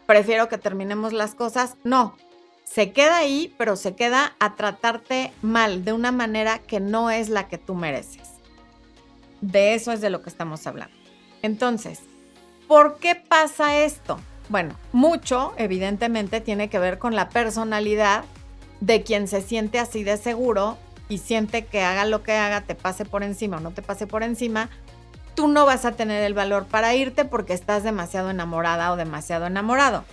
prefiero 0.06 0.48
que 0.48 0.58
terminemos 0.58 1.12
las 1.12 1.34
cosas. 1.34 1.76
No, 1.84 2.16
se 2.64 2.92
queda 2.92 3.16
ahí, 3.16 3.54
pero 3.58 3.76
se 3.76 3.94
queda 3.94 4.34
a 4.38 4.54
tratarte 4.54 5.32
mal 5.42 5.84
de 5.84 5.92
una 5.92 6.12
manera 6.12 6.58
que 6.58 6.80
no 6.80 7.10
es 7.10 7.28
la 7.28 7.48
que 7.48 7.58
tú 7.58 7.74
mereces. 7.74 8.28
De 9.40 9.74
eso 9.74 9.92
es 9.92 10.00
de 10.00 10.10
lo 10.10 10.22
que 10.22 10.30
estamos 10.30 10.66
hablando. 10.66 10.94
Entonces, 11.42 12.00
¿por 12.68 12.98
qué 12.98 13.14
pasa 13.14 13.78
esto? 13.78 14.18
Bueno, 14.48 14.74
mucho, 14.92 15.54
evidentemente, 15.56 16.40
tiene 16.40 16.68
que 16.68 16.78
ver 16.78 16.98
con 16.98 17.14
la 17.14 17.28
personalidad 17.28 18.24
de 18.80 19.02
quien 19.02 19.28
se 19.28 19.40
siente 19.40 19.78
así 19.78 20.04
de 20.04 20.16
seguro 20.16 20.76
y 21.08 21.18
siente 21.18 21.64
que 21.64 21.82
haga 21.82 22.04
lo 22.04 22.22
que 22.22 22.32
haga, 22.32 22.62
te 22.62 22.74
pase 22.74 23.04
por 23.04 23.22
encima 23.22 23.58
o 23.58 23.60
no 23.60 23.70
te 23.70 23.82
pase 23.82 24.06
por 24.06 24.22
encima, 24.22 24.70
tú 25.34 25.48
no 25.48 25.66
vas 25.66 25.84
a 25.84 25.92
tener 25.92 26.22
el 26.24 26.34
valor 26.34 26.66
para 26.66 26.94
irte 26.94 27.24
porque 27.24 27.52
estás 27.52 27.82
demasiado 27.82 28.30
enamorada 28.30 28.92
o 28.92 28.96
demasiado 28.96 29.46
enamorado. 29.46 30.04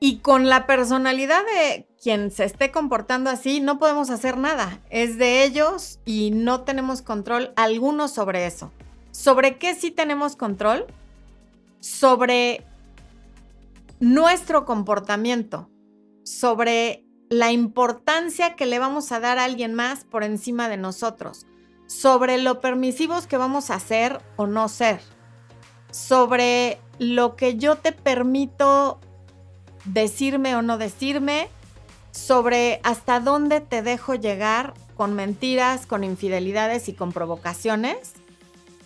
Y 0.00 0.18
con 0.18 0.50
la 0.50 0.66
personalidad 0.66 1.42
de 1.46 1.88
quien 2.02 2.30
se 2.30 2.44
esté 2.44 2.70
comportando 2.70 3.30
así, 3.30 3.60
no 3.60 3.78
podemos 3.78 4.10
hacer 4.10 4.36
nada. 4.36 4.80
Es 4.90 5.16
de 5.16 5.44
ellos 5.44 5.98
y 6.04 6.30
no 6.30 6.60
tenemos 6.60 7.00
control 7.00 7.52
alguno 7.56 8.08
sobre 8.08 8.44
eso. 8.44 8.70
¿Sobre 9.14 9.58
qué 9.58 9.76
sí 9.76 9.92
tenemos 9.92 10.34
control? 10.34 10.86
Sobre 11.78 12.66
nuestro 14.00 14.64
comportamiento, 14.64 15.70
sobre 16.24 17.04
la 17.30 17.52
importancia 17.52 18.56
que 18.56 18.66
le 18.66 18.80
vamos 18.80 19.12
a 19.12 19.20
dar 19.20 19.38
a 19.38 19.44
alguien 19.44 19.72
más 19.72 20.02
por 20.02 20.24
encima 20.24 20.68
de 20.68 20.78
nosotros, 20.78 21.46
sobre 21.86 22.38
lo 22.38 22.60
permisivos 22.60 23.28
que 23.28 23.36
vamos 23.36 23.70
a 23.70 23.78
ser 23.78 24.20
o 24.34 24.48
no 24.48 24.68
ser, 24.68 25.00
sobre 25.92 26.80
lo 26.98 27.36
que 27.36 27.56
yo 27.56 27.76
te 27.76 27.92
permito 27.92 28.98
decirme 29.84 30.56
o 30.56 30.62
no 30.62 30.76
decirme, 30.76 31.48
sobre 32.10 32.80
hasta 32.82 33.20
dónde 33.20 33.60
te 33.60 33.80
dejo 33.80 34.16
llegar 34.16 34.74
con 34.96 35.14
mentiras, 35.14 35.86
con 35.86 36.02
infidelidades 36.02 36.88
y 36.88 36.94
con 36.94 37.12
provocaciones, 37.12 38.14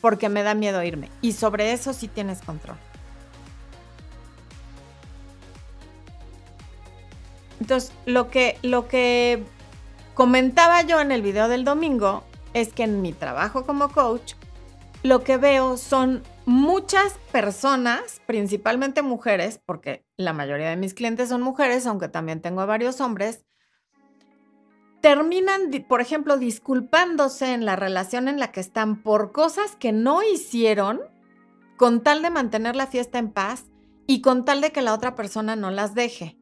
porque 0.01 0.29
me 0.29 0.43
da 0.43 0.55
miedo 0.55 0.83
irme. 0.83 1.11
Y 1.21 1.33
sobre 1.33 1.73
eso 1.73 1.93
sí 1.93 2.09
tienes 2.09 2.41
control. 2.43 2.77
Entonces, 7.61 7.93
lo 8.07 8.31
que, 8.31 8.59
lo 8.63 8.89
que 8.89 9.45
comentaba 10.15 10.83
yo 10.83 11.01
en 11.01 11.13
el 11.13 11.23
video 11.23 11.49
del 11.49 11.65
domingo 11.65 12.25
es 12.55 12.73
que 12.73 12.85
en 12.85 13.03
mi 13.03 13.13
trabajo 13.13 13.67
como 13.67 13.91
coach, 13.91 14.35
lo 15.03 15.23
que 15.23 15.37
veo 15.37 15.77
son 15.77 16.23
muchas 16.45 17.15
personas, 17.31 18.21
principalmente 18.27 19.03
mujeres, 19.03 19.61
porque 19.65 20.05
la 20.17 20.33
mayoría 20.33 20.71
de 20.71 20.77
mis 20.77 20.95
clientes 20.95 21.29
son 21.29 21.43
mujeres, 21.43 21.87
aunque 21.87 22.09
también 22.09 22.41
tengo 22.41 22.67
varios 22.67 23.01
hombres, 23.01 23.45
terminan, 25.01 25.71
por 25.89 26.01
ejemplo, 26.01 26.39
disculpándose 26.39 27.53
en 27.53 27.65
la 27.65 27.77
relación 27.77 28.29
en 28.29 28.39
la 28.39 28.53
que 28.53 28.61
están 28.61 29.03
por 29.03 29.33
cosas 29.33 29.77
que 29.77 29.93
no 29.93 30.23
hicieron 30.23 31.01
con 31.77 32.03
tal 32.03 32.23
de 32.23 32.31
mantener 32.31 32.77
la 32.77 32.87
fiesta 32.87 33.19
en 33.19 33.31
paz 33.31 33.67
y 34.07 34.21
con 34.21 34.45
tal 34.45 34.61
de 34.61 34.73
que 34.73 34.83
la 34.83 34.95
otra 34.95 35.15
persona 35.15 35.55
no 35.55 35.71
las 35.71 35.95
deje. 35.95 36.37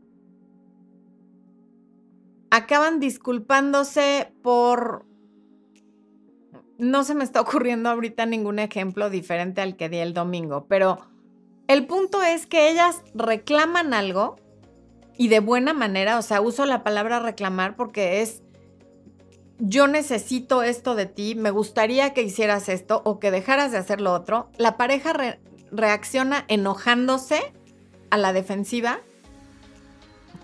Acaban 2.51 3.01
disculpándose 3.01 4.33
por 4.43 5.05
no 6.79 7.05
se 7.05 7.15
me 7.15 7.25
está 7.25 7.41
ocurriendo 7.41 7.89
ahorita 7.91 8.27
ningún 8.27 8.59
ejemplo 8.59 9.11
diferente 9.11 9.61
al 9.61 9.77
que 9.77 9.89
di 9.89 9.99
el 9.99 10.15
domingo, 10.15 10.67
pero 10.69 10.99
el 11.69 11.87
punto 11.87 12.23
es 12.23 12.47
que 12.47 12.71
ellas 12.71 13.03
reclaman 13.15 13.95
algo 13.95 14.37
y 15.19 15.29
de 15.29 15.41
buena 15.41 15.73
manera, 15.73 16.19
o 16.19 16.23
sea, 16.23 16.41
uso 16.41 16.67
la 16.67 16.85
palabra 16.85 17.21
reclamar 17.21 17.77
porque 17.77 18.21
es 18.23 18.43
yo 19.59 19.87
necesito 19.87 20.63
esto 20.63 20.95
de 20.95 21.07
ti, 21.07 21.35
me 21.35 21.51
gustaría 21.51 22.13
que 22.13 22.23
hicieras 22.23 22.69
esto 22.69 23.03
o 23.05 23.19
que 23.19 23.31
dejaras 23.31 23.73
de 23.73 23.79
hacer 23.79 24.01
lo 24.01 24.13
otro. 24.13 24.49
La 24.59 24.77
pareja 24.77 25.15
reacciona 25.71 26.45
enojándose 26.49 27.53
a 28.11 28.17
la 28.17 28.33
defensiva 28.33 29.01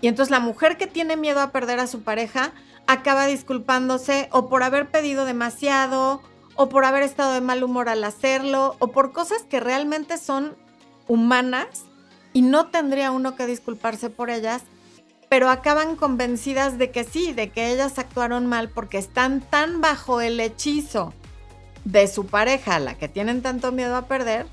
y 0.01 0.07
entonces 0.07 0.31
la 0.31 0.39
mujer 0.39 0.77
que 0.77 0.87
tiene 0.87 1.15
miedo 1.15 1.39
a 1.39 1.51
perder 1.51 1.79
a 1.79 1.87
su 1.87 2.01
pareja 2.01 2.53
acaba 2.87 3.25
disculpándose 3.25 4.27
o 4.31 4.49
por 4.49 4.63
haber 4.63 4.89
pedido 4.89 5.25
demasiado 5.25 6.21
o 6.55 6.69
por 6.69 6.85
haber 6.85 7.03
estado 7.03 7.33
de 7.33 7.41
mal 7.41 7.63
humor 7.63 7.89
al 7.89 8.03
hacerlo 8.03 8.75
o 8.79 8.89
por 8.89 9.13
cosas 9.13 9.43
que 9.43 9.59
realmente 9.59 10.17
son 10.17 10.55
humanas 11.07 11.85
y 12.33 12.41
no 12.41 12.67
tendría 12.67 13.11
uno 13.11 13.35
que 13.35 13.45
disculparse 13.45 14.09
por 14.09 14.29
ellas, 14.29 14.63
pero 15.33 15.49
acaban 15.49 15.95
convencidas 15.95 16.77
de 16.77 16.91
que 16.91 17.03
sí, 17.03 17.33
de 17.33 17.49
que 17.49 17.71
ellas 17.71 17.97
actuaron 17.97 18.45
mal 18.45 18.69
porque 18.69 18.99
están 18.99 19.41
tan 19.41 19.81
bajo 19.81 20.21
el 20.21 20.39
hechizo 20.39 21.11
de 21.85 22.07
su 22.07 22.27
pareja, 22.27 22.77
la 22.77 22.99
que 22.99 23.07
tienen 23.07 23.41
tanto 23.41 23.71
miedo 23.71 23.95
a 23.95 24.05
perder, 24.05 24.45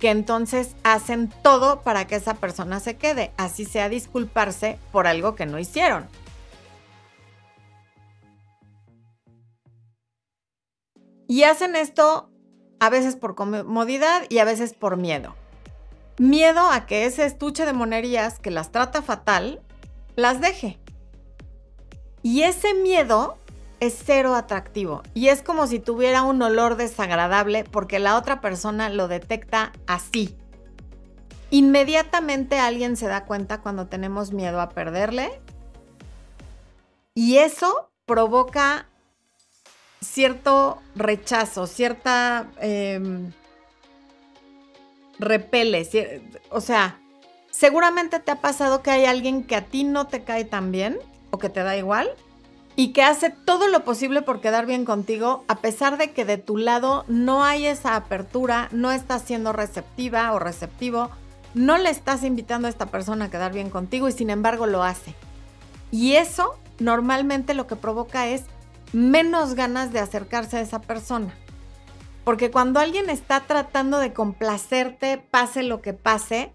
que 0.00 0.08
entonces 0.08 0.76
hacen 0.82 1.28
todo 1.42 1.82
para 1.82 2.06
que 2.06 2.14
esa 2.14 2.32
persona 2.32 2.80
se 2.80 2.96
quede, 2.96 3.32
así 3.36 3.66
sea 3.66 3.90
disculparse 3.90 4.78
por 4.92 5.06
algo 5.06 5.34
que 5.34 5.44
no 5.44 5.58
hicieron. 5.58 6.08
Y 11.28 11.42
hacen 11.42 11.76
esto 11.76 12.30
a 12.80 12.88
veces 12.88 13.14
por 13.16 13.34
comodidad 13.34 14.22
y 14.30 14.38
a 14.38 14.46
veces 14.46 14.72
por 14.72 14.96
miedo. 14.96 15.36
miedo 16.16 16.70
a 16.70 16.86
que 16.86 17.04
ese 17.04 17.26
estuche 17.26 17.66
de 17.66 17.74
monerías 17.74 18.38
que 18.38 18.50
las 18.50 18.72
trata 18.72 19.02
fatal, 19.02 19.60
las 20.16 20.40
deje. 20.40 20.78
Y 22.22 22.42
ese 22.42 22.74
miedo 22.74 23.38
es 23.80 24.00
cero 24.04 24.34
atractivo 24.36 25.02
y 25.12 25.28
es 25.28 25.42
como 25.42 25.66
si 25.66 25.80
tuviera 25.80 26.22
un 26.22 26.40
olor 26.40 26.76
desagradable 26.76 27.64
porque 27.64 27.98
la 27.98 28.16
otra 28.16 28.40
persona 28.40 28.88
lo 28.88 29.08
detecta 29.08 29.72
así. 29.86 30.36
Inmediatamente 31.50 32.58
alguien 32.58 32.96
se 32.96 33.08
da 33.08 33.24
cuenta 33.24 33.60
cuando 33.60 33.88
tenemos 33.88 34.32
miedo 34.32 34.60
a 34.60 34.68
perderle 34.68 35.40
y 37.14 37.38
eso 37.38 37.90
provoca 38.06 38.86
cierto 40.00 40.80
rechazo, 40.94 41.66
cierta... 41.66 42.48
Em, 42.60 43.32
repele, 45.18 45.88
o 46.50 46.60
sea, 46.60 47.00
seguramente 47.62 48.18
te 48.18 48.32
ha 48.32 48.40
pasado 48.40 48.82
que 48.82 48.90
hay 48.90 49.04
alguien 49.04 49.44
que 49.44 49.54
a 49.54 49.64
ti 49.64 49.84
no 49.84 50.08
te 50.08 50.24
cae 50.24 50.44
tan 50.44 50.72
bien 50.72 50.98
o 51.30 51.38
que 51.38 51.48
te 51.48 51.62
da 51.62 51.76
igual 51.76 52.10
y 52.74 52.92
que 52.92 53.04
hace 53.04 53.30
todo 53.30 53.68
lo 53.68 53.84
posible 53.84 54.20
por 54.20 54.40
quedar 54.40 54.66
bien 54.66 54.84
contigo, 54.84 55.44
a 55.46 55.60
pesar 55.60 55.96
de 55.96 56.10
que 56.10 56.24
de 56.24 56.38
tu 56.38 56.56
lado 56.56 57.04
no 57.06 57.44
hay 57.44 57.66
esa 57.66 57.94
apertura, 57.94 58.68
no 58.72 58.90
estás 58.90 59.22
siendo 59.22 59.52
receptiva 59.52 60.32
o 60.32 60.40
receptivo, 60.40 61.10
no 61.54 61.78
le 61.78 61.90
estás 61.90 62.24
invitando 62.24 62.66
a 62.66 62.70
esta 62.70 62.86
persona 62.86 63.26
a 63.26 63.30
quedar 63.30 63.52
bien 63.52 63.70
contigo 63.70 64.08
y 64.08 64.12
sin 64.12 64.30
embargo 64.30 64.66
lo 64.66 64.82
hace. 64.82 65.14
Y 65.92 66.14
eso 66.14 66.58
normalmente 66.80 67.54
lo 67.54 67.68
que 67.68 67.76
provoca 67.76 68.26
es 68.26 68.42
menos 68.92 69.54
ganas 69.54 69.92
de 69.92 70.00
acercarse 70.00 70.56
a 70.56 70.62
esa 70.62 70.80
persona. 70.80 71.32
Porque 72.24 72.50
cuando 72.50 72.80
alguien 72.80 73.08
está 73.08 73.38
tratando 73.38 74.00
de 74.00 74.12
complacerte, 74.12 75.18
pase 75.18 75.62
lo 75.62 75.80
que 75.80 75.92
pase, 75.92 76.52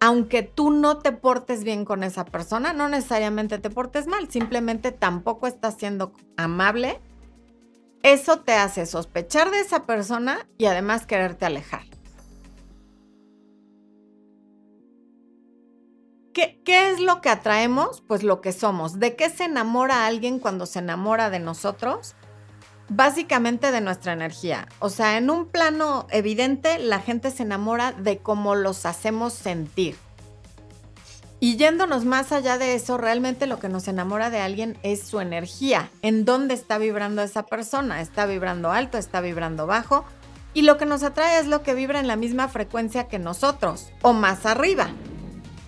aunque 0.00 0.42
tú 0.42 0.70
no 0.70 0.98
te 0.98 1.12
portes 1.12 1.64
bien 1.64 1.84
con 1.84 2.02
esa 2.02 2.24
persona, 2.24 2.72
no 2.72 2.88
necesariamente 2.88 3.58
te 3.58 3.70
portes 3.70 4.06
mal, 4.06 4.30
simplemente 4.30 4.92
tampoco 4.92 5.46
estás 5.46 5.76
siendo 5.76 6.12
amable, 6.36 7.00
eso 8.02 8.40
te 8.40 8.52
hace 8.52 8.86
sospechar 8.86 9.50
de 9.50 9.60
esa 9.60 9.86
persona 9.86 10.48
y 10.58 10.66
además 10.66 11.06
quererte 11.06 11.46
alejar. 11.46 11.82
¿Qué, 16.32 16.60
¿Qué, 16.64 16.90
es 16.90 17.00
lo 17.00 17.22
que 17.22 17.30
atraemos? 17.30 18.02
Pues 18.06 18.22
lo 18.22 18.42
que 18.42 18.52
somos. 18.52 19.00
¿De 19.00 19.16
qué 19.16 19.30
se 19.30 19.44
enamora 19.44 20.06
alguien 20.06 20.38
cuando 20.38 20.66
se 20.66 20.80
enamora 20.80 21.30
de 21.30 21.40
nosotros? 21.40 22.14
Básicamente 22.88 23.72
de 23.72 23.80
nuestra 23.80 24.12
energía. 24.12 24.68
O 24.78 24.90
sea, 24.90 25.16
en 25.16 25.30
un 25.30 25.46
plano 25.46 26.06
evidente, 26.10 26.78
la 26.78 27.00
gente 27.00 27.30
se 27.30 27.42
enamora 27.42 27.92
de 27.92 28.18
cómo 28.18 28.54
los 28.54 28.86
hacemos 28.86 29.32
sentir. 29.32 29.96
Y 31.38 31.56
yéndonos 31.56 32.04
más 32.04 32.32
allá 32.32 32.56
de 32.56 32.74
eso, 32.74 32.96
realmente 32.96 33.46
lo 33.46 33.58
que 33.58 33.68
nos 33.68 33.88
enamora 33.88 34.30
de 34.30 34.40
alguien 34.40 34.78
es 34.82 35.06
su 35.06 35.20
energía, 35.20 35.90
en 36.00 36.24
dónde 36.24 36.54
está 36.54 36.78
vibrando 36.78 37.22
esa 37.22 37.44
persona. 37.44 38.00
Está 38.00 38.24
vibrando 38.24 38.70
alto, 38.70 38.96
está 38.96 39.20
vibrando 39.20 39.66
bajo. 39.66 40.04
Y 40.54 40.62
lo 40.62 40.78
que 40.78 40.86
nos 40.86 41.02
atrae 41.02 41.38
es 41.38 41.46
lo 41.46 41.62
que 41.62 41.74
vibra 41.74 42.00
en 42.00 42.08
la 42.08 42.16
misma 42.16 42.48
frecuencia 42.48 43.08
que 43.08 43.18
nosotros, 43.18 43.90
o 44.00 44.14
más 44.14 44.46
arriba 44.46 44.88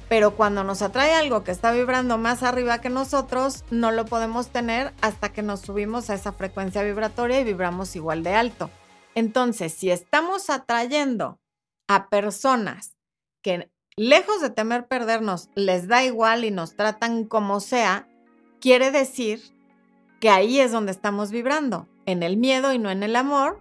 pero 0.08 0.34
cuando 0.36 0.64
nos 0.64 0.80
atrae 0.80 1.12
algo 1.12 1.44
que 1.44 1.50
está 1.50 1.70
vibrando 1.70 2.16
más 2.16 2.42
arriba 2.42 2.80
que 2.80 2.88
nosotros, 2.88 3.64
no 3.70 3.90
lo 3.90 4.06
podemos 4.06 4.48
tener 4.48 4.94
hasta 5.02 5.32
que 5.32 5.42
nos 5.42 5.60
subimos 5.60 6.08
a 6.08 6.14
esa 6.14 6.32
frecuencia 6.32 6.82
vibratoria 6.82 7.40
y 7.40 7.44
vibramos 7.44 7.94
igual 7.94 8.22
de 8.22 8.34
alto. 8.34 8.70
Entonces, 9.14 9.74
si 9.74 9.90
estamos 9.90 10.48
atrayendo 10.48 11.40
a 11.88 12.08
personas 12.08 12.96
que 13.42 13.70
lejos 13.96 14.40
de 14.40 14.50
temer 14.50 14.86
perdernos, 14.86 15.50
les 15.54 15.88
da 15.88 16.04
igual 16.04 16.44
y 16.44 16.50
nos 16.50 16.74
tratan 16.74 17.24
como 17.24 17.60
sea, 17.60 18.08
quiere 18.60 18.90
decir 18.90 19.42
que 20.20 20.30
ahí 20.30 20.60
es 20.60 20.72
donde 20.72 20.92
estamos 20.92 21.30
vibrando, 21.30 21.86
en 22.06 22.22
el 22.22 22.37
miedo 22.38 22.72
y 22.72 22.78
no 22.78 22.90
en 22.90 23.02
el 23.02 23.14
amor. 23.14 23.61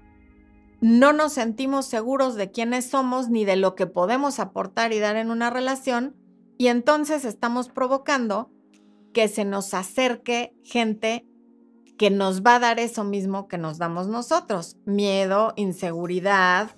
No 0.79 1.11
nos 1.11 1.33
sentimos 1.33 1.87
seguros 1.87 2.35
de 2.35 2.51
quiénes 2.51 2.89
somos 2.89 3.29
ni 3.29 3.43
de 3.43 3.57
lo 3.57 3.75
que 3.75 3.87
podemos 3.87 4.39
aportar 4.39 4.93
y 4.93 4.99
dar 4.99 5.17
en 5.17 5.31
una 5.31 5.49
relación 5.49 6.15
y 6.57 6.67
entonces 6.67 7.25
estamos 7.25 7.69
provocando 7.69 8.51
que 9.13 9.27
se 9.27 9.45
nos 9.45 9.73
acerque 9.73 10.55
gente 10.63 11.25
que 11.97 12.09
nos 12.11 12.43
va 12.43 12.55
a 12.55 12.59
dar 12.59 12.79
eso 12.79 13.03
mismo 13.03 13.47
que 13.47 13.57
nos 13.57 13.77
damos 13.79 14.07
nosotros. 14.07 14.77
Miedo, 14.85 15.53
inseguridad, 15.55 16.69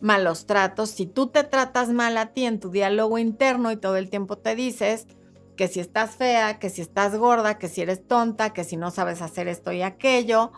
malos 0.00 0.46
tratos. 0.46 0.90
Si 0.90 1.06
tú 1.06 1.28
te 1.28 1.44
tratas 1.44 1.88
mal 1.90 2.18
a 2.18 2.32
ti 2.32 2.44
en 2.44 2.60
tu 2.60 2.70
diálogo 2.70 3.18
interno 3.18 3.72
y 3.72 3.76
todo 3.76 3.96
el 3.96 4.10
tiempo 4.10 4.36
te 4.36 4.54
dices 4.54 5.06
que 5.56 5.68
si 5.68 5.80
estás 5.80 6.16
fea, 6.16 6.58
que 6.58 6.68
si 6.68 6.82
estás 6.82 7.16
gorda, 7.16 7.58
que 7.58 7.68
si 7.68 7.80
eres 7.80 8.06
tonta, 8.06 8.52
que 8.52 8.64
si 8.64 8.76
no 8.76 8.90
sabes 8.90 9.22
hacer 9.22 9.48
esto 9.48 9.72
y 9.72 9.80
aquello, 9.80 10.52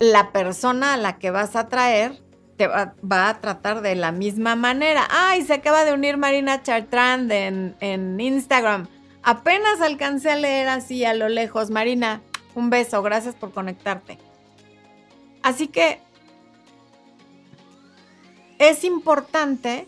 la 0.00 0.32
persona 0.32 0.94
a 0.94 0.96
la 0.96 1.18
que 1.18 1.30
vas 1.30 1.54
a 1.54 1.68
traer 1.68 2.20
te 2.58 2.66
va, 2.66 3.28
a 3.28 3.40
tratar 3.40 3.80
de 3.82 3.94
la 3.94 4.10
misma 4.10 4.56
manera. 4.56 5.06
Ay, 5.10 5.42
se 5.44 5.54
acaba 5.54 5.84
de 5.84 5.94
unir 5.94 6.16
Marina 6.16 6.62
Chartrand 6.62 7.30
en, 7.30 7.76
en 7.80 8.20
Instagram. 8.20 8.88
Apenas 9.22 9.80
alcancé 9.80 10.32
a 10.32 10.36
leer 10.36 10.68
así 10.68 11.04
a 11.04 11.14
lo 11.14 11.28
lejos. 11.28 11.70
Marina, 11.70 12.20
un 12.56 12.68
beso, 12.68 13.00
gracias 13.02 13.36
por 13.36 13.52
conectarte. 13.52 14.18
Así 15.42 15.68
que 15.68 16.00
es 18.58 18.82
importante 18.82 19.86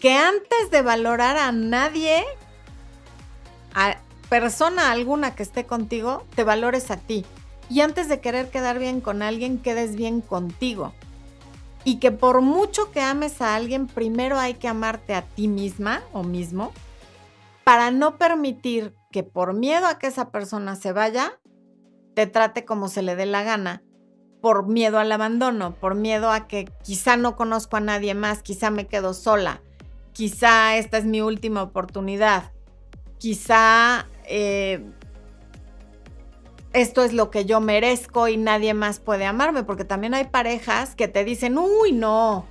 que 0.00 0.12
antes 0.12 0.70
de 0.70 0.82
valorar 0.82 1.38
a 1.38 1.50
nadie, 1.50 2.24
a 3.74 3.96
persona 4.28 4.90
alguna 4.90 5.34
que 5.34 5.42
esté 5.42 5.64
contigo, 5.64 6.26
te 6.34 6.44
valores 6.44 6.90
a 6.90 6.98
ti. 6.98 7.24
Y 7.70 7.80
antes 7.80 8.08
de 8.08 8.20
querer 8.20 8.50
quedar 8.50 8.78
bien 8.78 9.00
con 9.00 9.22
alguien, 9.22 9.58
quedes 9.58 9.96
bien 9.96 10.20
contigo 10.20 10.92
y 11.84 11.96
que 11.96 12.12
por 12.12 12.42
mucho 12.42 12.90
que 12.92 13.00
ames 13.00 13.40
a 13.40 13.54
alguien, 13.54 13.86
primero 13.86 14.38
hay 14.38 14.54
que 14.54 14.68
amarte 14.68 15.14
a 15.14 15.22
ti 15.22 15.48
misma 15.48 16.02
o 16.12 16.22
mismo 16.22 16.72
para 17.64 17.90
no 17.90 18.16
permitir 18.16 18.94
que 19.10 19.22
por 19.22 19.54
miedo 19.54 19.86
a 19.86 19.98
que 19.98 20.06
esa 20.06 20.30
persona 20.30 20.76
se 20.76 20.92
vaya, 20.92 21.38
te 22.14 22.26
trate 22.26 22.64
como 22.64 22.88
se 22.88 23.02
le 23.02 23.16
dé 23.16 23.26
la 23.26 23.42
gana, 23.42 23.82
por 24.40 24.66
miedo 24.66 24.98
al 24.98 25.12
abandono, 25.12 25.74
por 25.74 25.94
miedo 25.94 26.30
a 26.30 26.46
que 26.46 26.66
quizá 26.82 27.16
no 27.16 27.36
conozco 27.36 27.76
a 27.76 27.80
nadie 27.80 28.14
más, 28.14 28.42
quizá 28.42 28.70
me 28.70 28.86
quedo 28.86 29.14
sola, 29.14 29.62
quizá 30.12 30.76
esta 30.76 30.98
es 30.98 31.04
mi 31.04 31.20
última 31.20 31.62
oportunidad, 31.62 32.52
quizá 33.18 34.06
eh, 34.24 34.84
esto 36.72 37.02
es 37.02 37.12
lo 37.12 37.30
que 37.30 37.44
yo 37.44 37.60
merezco 37.60 38.28
y 38.28 38.36
nadie 38.36 38.74
más 38.74 39.00
puede 39.00 39.26
amarme, 39.26 39.64
porque 39.64 39.84
también 39.84 40.14
hay 40.14 40.24
parejas 40.24 40.94
que 40.94 41.08
te 41.08 41.24
dicen, 41.24 41.58
uy, 41.58 41.92
no, 41.92 42.46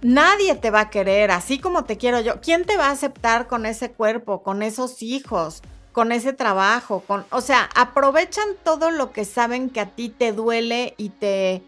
nadie 0.00 0.54
te 0.54 0.70
va 0.70 0.80
a 0.80 0.90
querer 0.90 1.30
así 1.30 1.58
como 1.58 1.84
te 1.84 1.98
quiero 1.98 2.20
yo. 2.20 2.40
¿Quién 2.40 2.64
te 2.64 2.76
va 2.76 2.86
a 2.86 2.92
aceptar 2.92 3.46
con 3.46 3.66
ese 3.66 3.90
cuerpo, 3.90 4.42
con 4.42 4.62
esos 4.62 5.02
hijos, 5.02 5.62
con 5.92 6.12
ese 6.12 6.32
trabajo? 6.32 7.02
O 7.30 7.40
sea, 7.40 7.68
aprovechan 7.74 8.48
todo 8.64 8.90
lo 8.90 9.12
que 9.12 9.24
saben 9.24 9.68
que 9.68 9.80
a 9.80 9.90
ti 9.90 10.08
te 10.08 10.32
duele 10.32 10.94
y 10.96 11.10
te, 11.10 11.62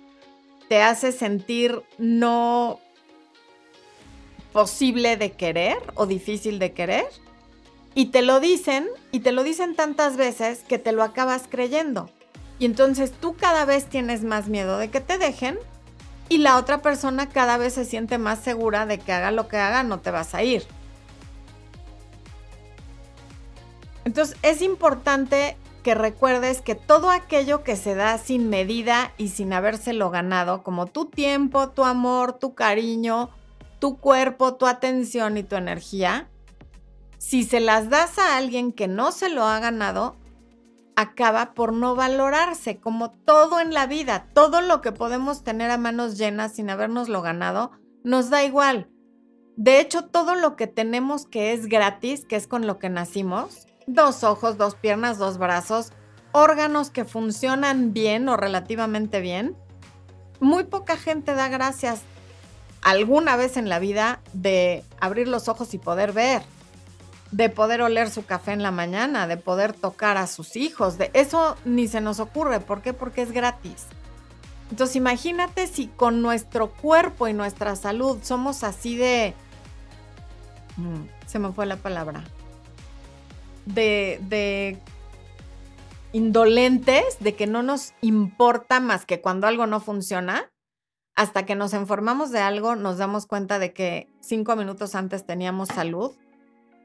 te 0.68 0.82
hace 0.82 1.12
sentir 1.12 1.82
no 1.98 2.80
posible 4.52 5.18
de 5.18 5.32
querer 5.32 5.76
o 5.94 6.06
difícil 6.06 6.58
de 6.58 6.72
querer 6.72 7.06
y 7.98 8.06
te 8.06 8.22
lo 8.22 8.38
dicen, 8.38 8.86
y 9.10 9.18
te 9.18 9.32
lo 9.32 9.42
dicen 9.42 9.74
tantas 9.74 10.16
veces 10.16 10.60
que 10.60 10.78
te 10.78 10.92
lo 10.92 11.02
acabas 11.02 11.48
creyendo. 11.48 12.08
Y 12.60 12.64
entonces 12.64 13.10
tú 13.10 13.34
cada 13.34 13.64
vez 13.64 13.86
tienes 13.86 14.22
más 14.22 14.46
miedo 14.46 14.78
de 14.78 14.88
que 14.88 15.00
te 15.00 15.18
dejen 15.18 15.58
y 16.28 16.38
la 16.38 16.58
otra 16.58 16.80
persona 16.80 17.28
cada 17.28 17.56
vez 17.56 17.74
se 17.74 17.84
siente 17.84 18.16
más 18.16 18.38
segura 18.38 18.86
de 18.86 18.98
que 19.00 19.12
haga 19.12 19.32
lo 19.32 19.48
que 19.48 19.56
haga, 19.56 19.82
no 19.82 19.98
te 19.98 20.12
vas 20.12 20.36
a 20.36 20.44
ir. 20.44 20.64
Entonces 24.04 24.36
es 24.42 24.62
importante 24.62 25.56
que 25.82 25.96
recuerdes 25.96 26.62
que 26.62 26.76
todo 26.76 27.10
aquello 27.10 27.64
que 27.64 27.74
se 27.74 27.96
da 27.96 28.16
sin 28.18 28.48
medida 28.48 29.12
y 29.18 29.30
sin 29.30 29.52
habérselo 29.52 30.08
ganado, 30.10 30.62
como 30.62 30.86
tu 30.86 31.06
tiempo, 31.06 31.70
tu 31.70 31.84
amor, 31.84 32.34
tu 32.34 32.54
cariño, 32.54 33.30
tu 33.80 33.96
cuerpo, 33.98 34.54
tu 34.54 34.68
atención 34.68 35.36
y 35.36 35.42
tu 35.42 35.56
energía, 35.56 36.28
si 37.18 37.44
se 37.44 37.60
las 37.60 37.90
das 37.90 38.18
a 38.18 38.36
alguien 38.36 38.72
que 38.72 38.88
no 38.88 39.12
se 39.12 39.28
lo 39.28 39.44
ha 39.44 39.58
ganado, 39.58 40.16
acaba 40.96 41.54
por 41.54 41.72
no 41.72 41.94
valorarse, 41.94 42.80
como 42.80 43.10
todo 43.10 43.60
en 43.60 43.72
la 43.72 43.86
vida, 43.86 44.26
todo 44.34 44.60
lo 44.60 44.80
que 44.80 44.92
podemos 44.92 45.44
tener 45.44 45.70
a 45.70 45.78
manos 45.78 46.18
llenas 46.18 46.54
sin 46.54 46.70
habernoslo 46.70 47.22
ganado, 47.22 47.70
nos 48.02 48.30
da 48.30 48.42
igual. 48.42 48.88
De 49.56 49.80
hecho, 49.80 50.06
todo 50.06 50.34
lo 50.34 50.56
que 50.56 50.66
tenemos 50.66 51.26
que 51.26 51.52
es 51.52 51.66
gratis, 51.66 52.24
que 52.24 52.36
es 52.36 52.46
con 52.46 52.66
lo 52.66 52.78
que 52.78 52.88
nacimos, 52.88 53.66
dos 53.86 54.24
ojos, 54.24 54.56
dos 54.56 54.76
piernas, 54.76 55.18
dos 55.18 55.38
brazos, 55.38 55.92
órganos 56.32 56.90
que 56.90 57.04
funcionan 57.04 57.92
bien 57.92 58.28
o 58.28 58.36
relativamente 58.36 59.20
bien, 59.20 59.56
muy 60.40 60.64
poca 60.64 60.96
gente 60.96 61.34
da 61.34 61.48
gracias 61.48 62.02
alguna 62.82 63.36
vez 63.36 63.56
en 63.56 63.68
la 63.68 63.78
vida 63.78 64.20
de 64.32 64.84
abrir 65.00 65.26
los 65.26 65.48
ojos 65.48 65.74
y 65.74 65.78
poder 65.78 66.12
ver, 66.12 66.42
de 67.30 67.50
poder 67.50 67.82
oler 67.82 68.10
su 68.10 68.24
café 68.24 68.52
en 68.52 68.62
la 68.62 68.70
mañana, 68.70 69.26
de 69.26 69.36
poder 69.36 69.72
tocar 69.72 70.16
a 70.16 70.26
sus 70.26 70.56
hijos, 70.56 70.96
de 70.98 71.10
eso 71.12 71.56
ni 71.64 71.88
se 71.88 72.00
nos 72.00 72.20
ocurre, 72.20 72.60
¿por 72.60 72.80
qué? 72.80 72.92
Porque 72.92 73.22
es 73.22 73.32
gratis. 73.32 73.86
Entonces 74.70 74.96
imagínate 74.96 75.66
si 75.66 75.88
con 75.88 76.22
nuestro 76.22 76.70
cuerpo 76.72 77.28
y 77.28 77.32
nuestra 77.32 77.76
salud 77.76 78.18
somos 78.22 78.64
así 78.64 78.96
de... 78.96 79.34
Mm, 80.76 81.04
se 81.26 81.38
me 81.38 81.52
fue 81.52 81.66
la 81.66 81.76
palabra. 81.76 82.24
De, 83.66 84.18
de 84.22 84.78
indolentes, 86.12 87.18
de 87.20 87.34
que 87.34 87.46
no 87.46 87.62
nos 87.62 87.92
importa 88.00 88.80
más 88.80 89.04
que 89.04 89.20
cuando 89.20 89.46
algo 89.46 89.66
no 89.66 89.80
funciona, 89.80 90.50
hasta 91.14 91.44
que 91.44 91.54
nos 91.54 91.74
informamos 91.74 92.30
de 92.30 92.38
algo, 92.38 92.76
nos 92.76 92.98
damos 92.98 93.26
cuenta 93.26 93.58
de 93.58 93.72
que 93.72 94.08
cinco 94.20 94.54
minutos 94.56 94.94
antes 94.94 95.26
teníamos 95.26 95.68
salud, 95.68 96.14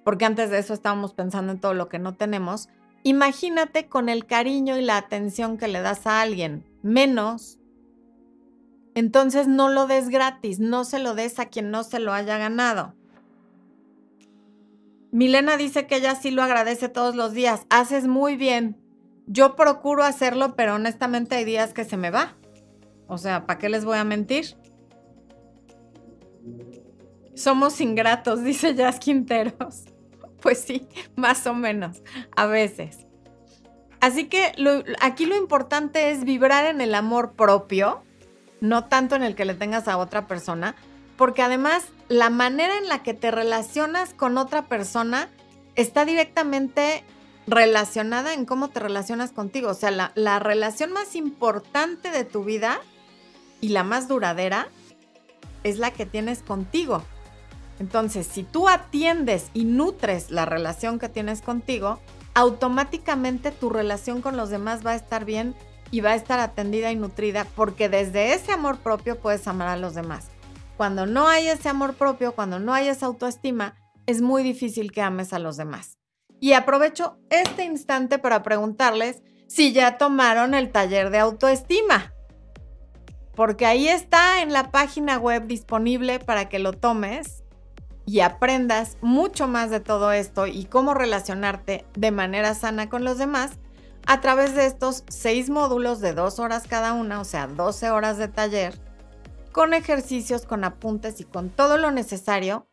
porque 0.04 0.26
antes 0.26 0.50
de 0.50 0.60
eso 0.60 0.74
estábamos 0.74 1.14
pensando 1.14 1.52
en 1.52 1.60
todo 1.60 1.74
lo 1.74 1.90
que 1.90 2.00
no 2.00 2.16
tenemos. 2.16 2.70
Imagínate 3.04 3.88
con 3.88 4.10
el 4.10 4.26
cariño 4.26 4.78
y 4.78 4.82
la 4.82 4.98
atención 4.98 5.58
que 5.58 5.68
le 5.68 5.82
das 5.82 6.08
a 6.08 6.22
alguien, 6.22 6.66
menos 6.82 7.60
entonces 8.96 9.48
no 9.48 9.70
lo 9.70 9.88
des 9.88 10.10
gratis, 10.10 10.60
no 10.60 10.84
se 10.84 11.00
lo 11.00 11.16
des 11.16 11.40
a 11.40 11.48
quien 11.48 11.72
no 11.72 11.84
se 11.84 12.00
lo 12.00 12.14
haya 12.14 12.38
ganado. 12.38 12.94
Milena 15.12 15.58
dice 15.58 15.88
que 15.88 15.98
ella 15.98 16.16
sí 16.16 16.32
lo 16.32 16.44
agradece 16.44 16.90
todos 16.90 17.16
los 17.16 17.34
días. 17.34 17.66
Haces 17.70 18.08
muy 18.08 18.36
bien. 18.36 18.78
Yo 19.26 19.56
procuro 19.56 20.04
hacerlo, 20.04 20.56
pero 20.56 20.76
honestamente 20.76 21.36
hay 21.36 21.46
días 21.46 21.74
que 21.74 21.86
se 21.86 21.98
me 21.98 22.10
va. 22.10 22.36
O 23.08 23.18
sea, 23.18 23.46
¿para 23.46 23.60
qué 23.60 23.70
les 23.70 23.86
voy 23.86 23.98
a 23.98 24.04
mentir? 24.04 24.58
Somos 27.36 27.80
ingratos, 27.82 28.44
dice 28.44 28.76
Jazz 28.76 29.00
Quinteros. 29.00 29.86
Pues 30.44 30.60
sí, 30.60 30.88
más 31.16 31.48
o 31.48 31.56
menos, 31.56 32.04
a 32.36 32.46
veces. 32.46 33.08
Así 34.02 34.26
que 34.26 34.52
aquí 35.00 35.26
lo 35.26 35.38
importante 35.38 36.12
es 36.12 36.26
vibrar 36.26 36.66
en 36.66 36.82
el 36.82 36.94
amor 36.94 37.32
propio 37.32 38.04
no 38.64 38.86
tanto 38.86 39.16
en 39.16 39.24
el 39.24 39.36
que 39.36 39.44
le 39.44 39.56
tengas 39.56 39.90
a 39.90 39.98
otra 39.98 40.26
persona, 40.26 40.76
porque 41.18 41.42
además 41.42 41.84
la 42.08 42.30
manera 42.30 42.78
en 42.78 42.88
la 42.88 43.04
que 43.04 43.14
te 43.14 43.30
relacionas 43.30 44.14
con 44.14 44.38
otra 44.38 44.70
persona 44.70 45.30
está 45.76 46.06
directamente 46.06 47.04
relacionada 47.46 48.34
en 48.34 48.46
cómo 48.46 48.70
te 48.70 48.80
relacionas 48.80 49.34
contigo. 49.34 49.70
O 49.70 49.74
sea, 49.74 49.92
la, 49.92 50.14
la 50.16 50.40
relación 50.40 50.94
más 50.94 51.14
importante 51.18 52.10
de 52.10 52.24
tu 52.24 52.46
vida 52.46 52.80
y 53.60 53.70
la 53.70 53.84
más 53.84 54.08
duradera 54.08 54.70
es 55.66 55.78
la 55.78 55.92
que 55.92 56.06
tienes 56.06 56.42
contigo. 56.42 57.04
Entonces, 57.84 58.26
si 58.28 58.44
tú 58.44 58.70
atiendes 58.70 59.50
y 59.54 59.66
nutres 59.66 60.32
la 60.32 60.46
relación 60.46 61.00
que 61.00 61.10
tienes 61.10 61.42
contigo, 61.42 62.00
automáticamente 62.34 63.52
tu 63.52 63.70
relación 63.70 64.22
con 64.22 64.38
los 64.38 64.50
demás 64.50 64.86
va 64.86 64.92
a 64.92 64.96
estar 64.96 65.26
bien 65.26 65.54
y 65.92 66.00
va 66.00 66.12
a 66.12 66.16
estar 66.16 66.40
atendida 66.40 66.94
y 66.94 66.96
nutrida 66.96 67.46
porque 67.58 67.90
desde 67.90 68.32
ese 68.32 68.54
amor 68.54 68.78
propio 68.78 69.20
puedes 69.20 69.50
amar 69.50 69.68
a 69.68 69.76
los 69.76 69.96
demás. 69.96 70.28
Cuando 70.78 71.06
no 71.06 71.28
hay 71.28 71.50
ese 71.50 71.68
amor 71.68 71.96
propio, 71.96 72.34
cuando 72.34 72.58
no 72.58 72.74
hay 72.74 72.88
esa 72.88 73.08
autoestima, 73.08 73.76
es 74.06 74.22
muy 74.22 74.44
difícil 74.44 74.94
que 74.94 75.02
ames 75.02 75.34
a 75.34 75.40
los 75.40 75.58
demás. 75.58 75.98
Y 76.40 76.54
aprovecho 76.54 77.18
este 77.30 77.66
instante 77.66 78.18
para 78.18 78.44
preguntarles 78.44 79.24
si 79.50 79.74
ya 79.74 79.98
tomaron 79.98 80.54
el 80.54 80.72
taller 80.72 81.10
de 81.10 81.20
autoestima. 81.20 82.14
Porque 83.36 83.66
ahí 83.66 83.90
está 83.90 84.42
en 84.42 84.54
la 84.54 84.72
página 84.72 85.18
web 85.18 85.48
disponible 85.48 86.20
para 86.20 86.48
que 86.48 86.60
lo 86.60 86.72
tomes 86.72 87.43
y 88.06 88.20
aprendas 88.20 88.98
mucho 89.02 89.48
más 89.48 89.70
de 89.70 89.80
todo 89.80 90.12
esto 90.12 90.48
y 90.48 90.66
cómo 90.66 90.94
relacionarte 90.94 91.86
de 91.96 92.12
manera 92.12 92.54
sana 92.54 92.90
con 92.90 93.04
los 93.04 93.18
demás 93.18 93.52
a 94.06 94.20
través 94.20 94.56
de 94.56 94.66
estos 94.66 95.04
seis 95.08 95.50
módulos 95.50 96.00
de 96.02 96.14
dos 96.14 96.40
horas 96.40 96.66
cada 96.68 96.94
una, 96.94 97.22
o 97.22 97.24
sea, 97.24 97.48
12 97.48 97.90
horas 97.90 98.18
de 98.18 98.28
taller, 98.28 98.78
con 99.52 99.74
ejercicios, 99.74 100.46
con 100.46 100.64
apuntes 100.64 101.22
y 101.22 101.24
con 101.24 101.50
todo 101.50 101.78
lo 101.78 101.92
necesario 101.92 102.68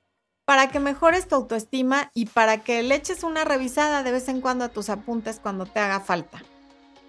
para 0.44 0.68
que 0.70 0.80
mejores 0.80 1.28
tu 1.28 1.36
autoestima 1.36 2.10
y 2.12 2.26
para 2.26 2.64
que 2.64 2.82
le 2.82 2.96
eches 2.96 3.22
una 3.22 3.44
revisada 3.44 4.02
de 4.02 4.10
vez 4.10 4.28
en 4.28 4.40
cuando 4.40 4.64
a 4.64 4.70
tus 4.70 4.90
apuntes 4.90 5.38
cuando 5.40 5.66
te 5.66 5.78
haga 5.78 6.00
falta. 6.00 6.42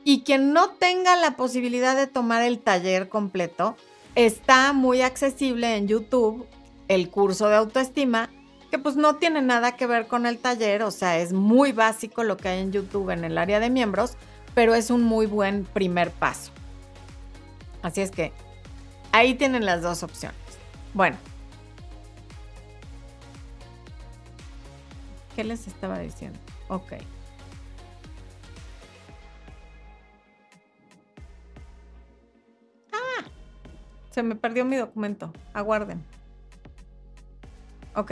Y 0.04 0.22
quien 0.22 0.54
no 0.54 0.72
tenga 0.72 1.16
la 1.16 1.36
posibilidad 1.36 1.96
de 1.96 2.06
tomar 2.06 2.44
el 2.44 2.60
taller 2.60 3.10
completo, 3.10 3.76
está 4.14 4.74
muy 4.74 5.02
accesible 5.02 5.76
en 5.76 5.88
YouTube 5.88 6.46
el 6.92 7.10
curso 7.10 7.48
de 7.48 7.56
autoestima 7.56 8.30
que 8.70 8.78
pues 8.78 8.98
no 8.98 9.16
tiene 9.16 9.42
nada 9.42 9.78
que 9.78 9.88
ver 9.88 10.08
con 10.08 10.26
el 10.26 10.38
taller, 10.38 10.84
o 10.84 10.92
sea, 10.92 11.20
es 11.20 11.32
muy 11.32 11.72
básico 11.72 12.24
lo 12.24 12.36
que 12.36 12.50
hay 12.50 12.60
en 12.60 12.74
YouTube 12.74 13.12
en 13.12 13.24
el 13.24 13.38
área 13.38 13.62
de 13.62 13.70
miembros, 13.70 14.18
pero 14.56 14.76
es 14.76 14.90
un 14.90 15.02
muy 15.04 15.26
buen 15.26 15.64
primer 15.64 16.12
paso. 16.12 16.52
Así 17.82 18.02
es 18.02 18.12
que 18.12 18.34
ahí 19.14 19.36
tienen 19.36 19.66
las 19.66 19.82
dos 19.82 20.04
opciones. 20.04 20.38
Bueno. 20.94 21.18
¿Qué 25.34 25.46
les 25.46 25.68
estaba 25.68 26.00
diciendo? 26.00 26.38
Ok. 26.68 26.94
Ah, 32.92 33.24
se 34.10 34.24
me 34.24 34.36
perdió 34.36 34.66
mi 34.66 34.76
documento. 34.76 35.32
Aguarden. 35.54 36.04
Ok. 37.96 38.12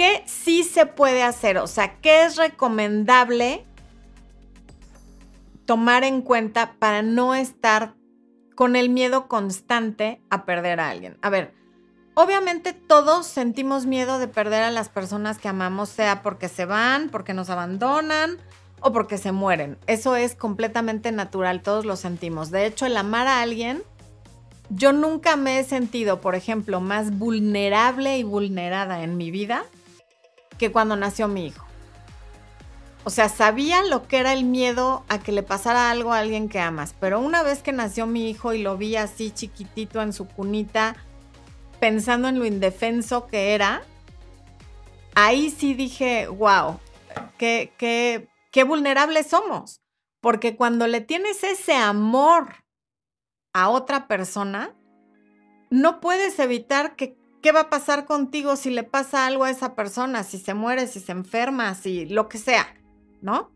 ¿qué 0.00 0.22
sí 0.24 0.62
se 0.62 0.86
puede 0.86 1.22
hacer? 1.22 1.58
O 1.58 1.66
sea, 1.66 2.00
¿qué 2.00 2.24
es 2.24 2.36
recomendable 2.36 3.66
tomar 5.66 6.04
en 6.04 6.22
cuenta 6.22 6.72
para 6.78 7.02
no 7.02 7.34
estar 7.34 7.92
con 8.54 8.76
el 8.76 8.88
miedo 8.88 9.28
constante 9.28 10.22
a 10.30 10.46
perder 10.46 10.80
a 10.80 10.88
alguien? 10.88 11.18
A 11.20 11.28
ver, 11.28 11.52
obviamente 12.14 12.72
todos 12.72 13.26
sentimos 13.26 13.84
miedo 13.84 14.18
de 14.18 14.26
perder 14.26 14.62
a 14.62 14.70
las 14.70 14.88
personas 14.88 15.36
que 15.36 15.48
amamos, 15.48 15.90
sea 15.90 16.22
porque 16.22 16.48
se 16.48 16.64
van, 16.64 17.10
porque 17.10 17.34
nos 17.34 17.50
abandonan 17.50 18.38
o 18.80 18.92
porque 18.92 19.18
se 19.18 19.32
mueren. 19.32 19.76
Eso 19.86 20.16
es 20.16 20.34
completamente 20.34 21.12
natural, 21.12 21.60
todos 21.60 21.84
lo 21.84 21.96
sentimos. 21.96 22.50
De 22.50 22.64
hecho, 22.64 22.86
el 22.86 22.96
amar 22.96 23.26
a 23.26 23.42
alguien, 23.42 23.82
yo 24.70 24.92
nunca 24.92 25.36
me 25.36 25.58
he 25.58 25.64
sentido, 25.64 26.20
por 26.20 26.34
ejemplo, 26.34 26.80
más 26.80 27.18
vulnerable 27.18 28.18
y 28.18 28.22
vulnerada 28.22 29.02
en 29.02 29.16
mi 29.16 29.30
vida 29.30 29.64
que 30.58 30.70
cuando 30.70 30.96
nació 30.96 31.26
mi 31.28 31.46
hijo. 31.46 31.66
O 33.02 33.10
sea, 33.10 33.28
sabía 33.28 33.82
lo 33.82 34.06
que 34.06 34.18
era 34.18 34.32
el 34.32 34.44
miedo 34.44 35.04
a 35.08 35.18
que 35.18 35.32
le 35.32 35.42
pasara 35.42 35.90
algo 35.90 36.12
a 36.12 36.18
alguien 36.18 36.48
que 36.48 36.60
amas, 36.60 36.94
pero 37.00 37.18
una 37.18 37.42
vez 37.42 37.62
que 37.62 37.72
nació 37.72 38.06
mi 38.06 38.28
hijo 38.28 38.52
y 38.52 38.62
lo 38.62 38.76
vi 38.76 38.96
así 38.96 39.30
chiquitito 39.30 40.02
en 40.02 40.12
su 40.12 40.28
cunita, 40.28 40.96
pensando 41.80 42.28
en 42.28 42.38
lo 42.38 42.44
indefenso 42.44 43.26
que 43.26 43.54
era, 43.54 43.82
ahí 45.14 45.50
sí 45.50 45.74
dije, 45.74 46.28
wow, 46.28 46.78
qué, 47.38 47.72
qué, 47.78 48.28
qué 48.52 48.64
vulnerables 48.64 49.28
somos. 49.28 49.80
Porque 50.20 50.54
cuando 50.54 50.86
le 50.86 51.00
tienes 51.00 51.42
ese 51.42 51.74
amor 51.74 52.59
a 53.52 53.68
otra 53.68 54.08
persona, 54.08 54.74
no 55.70 56.00
puedes 56.00 56.38
evitar 56.38 56.96
que 56.96 57.16
¿Qué 57.42 57.52
va 57.52 57.60
a 57.60 57.70
pasar 57.70 58.04
contigo 58.04 58.54
si 58.56 58.68
le 58.68 58.82
pasa 58.82 59.26
algo 59.26 59.44
a 59.44 59.50
esa 59.50 59.74
persona? 59.74 60.24
Si 60.24 60.38
se 60.38 60.52
muere, 60.52 60.86
si 60.86 61.00
se 61.00 61.12
enferma, 61.12 61.74
si 61.74 62.04
lo 62.04 62.28
que 62.28 62.36
sea, 62.36 62.66
¿no? 63.22 63.50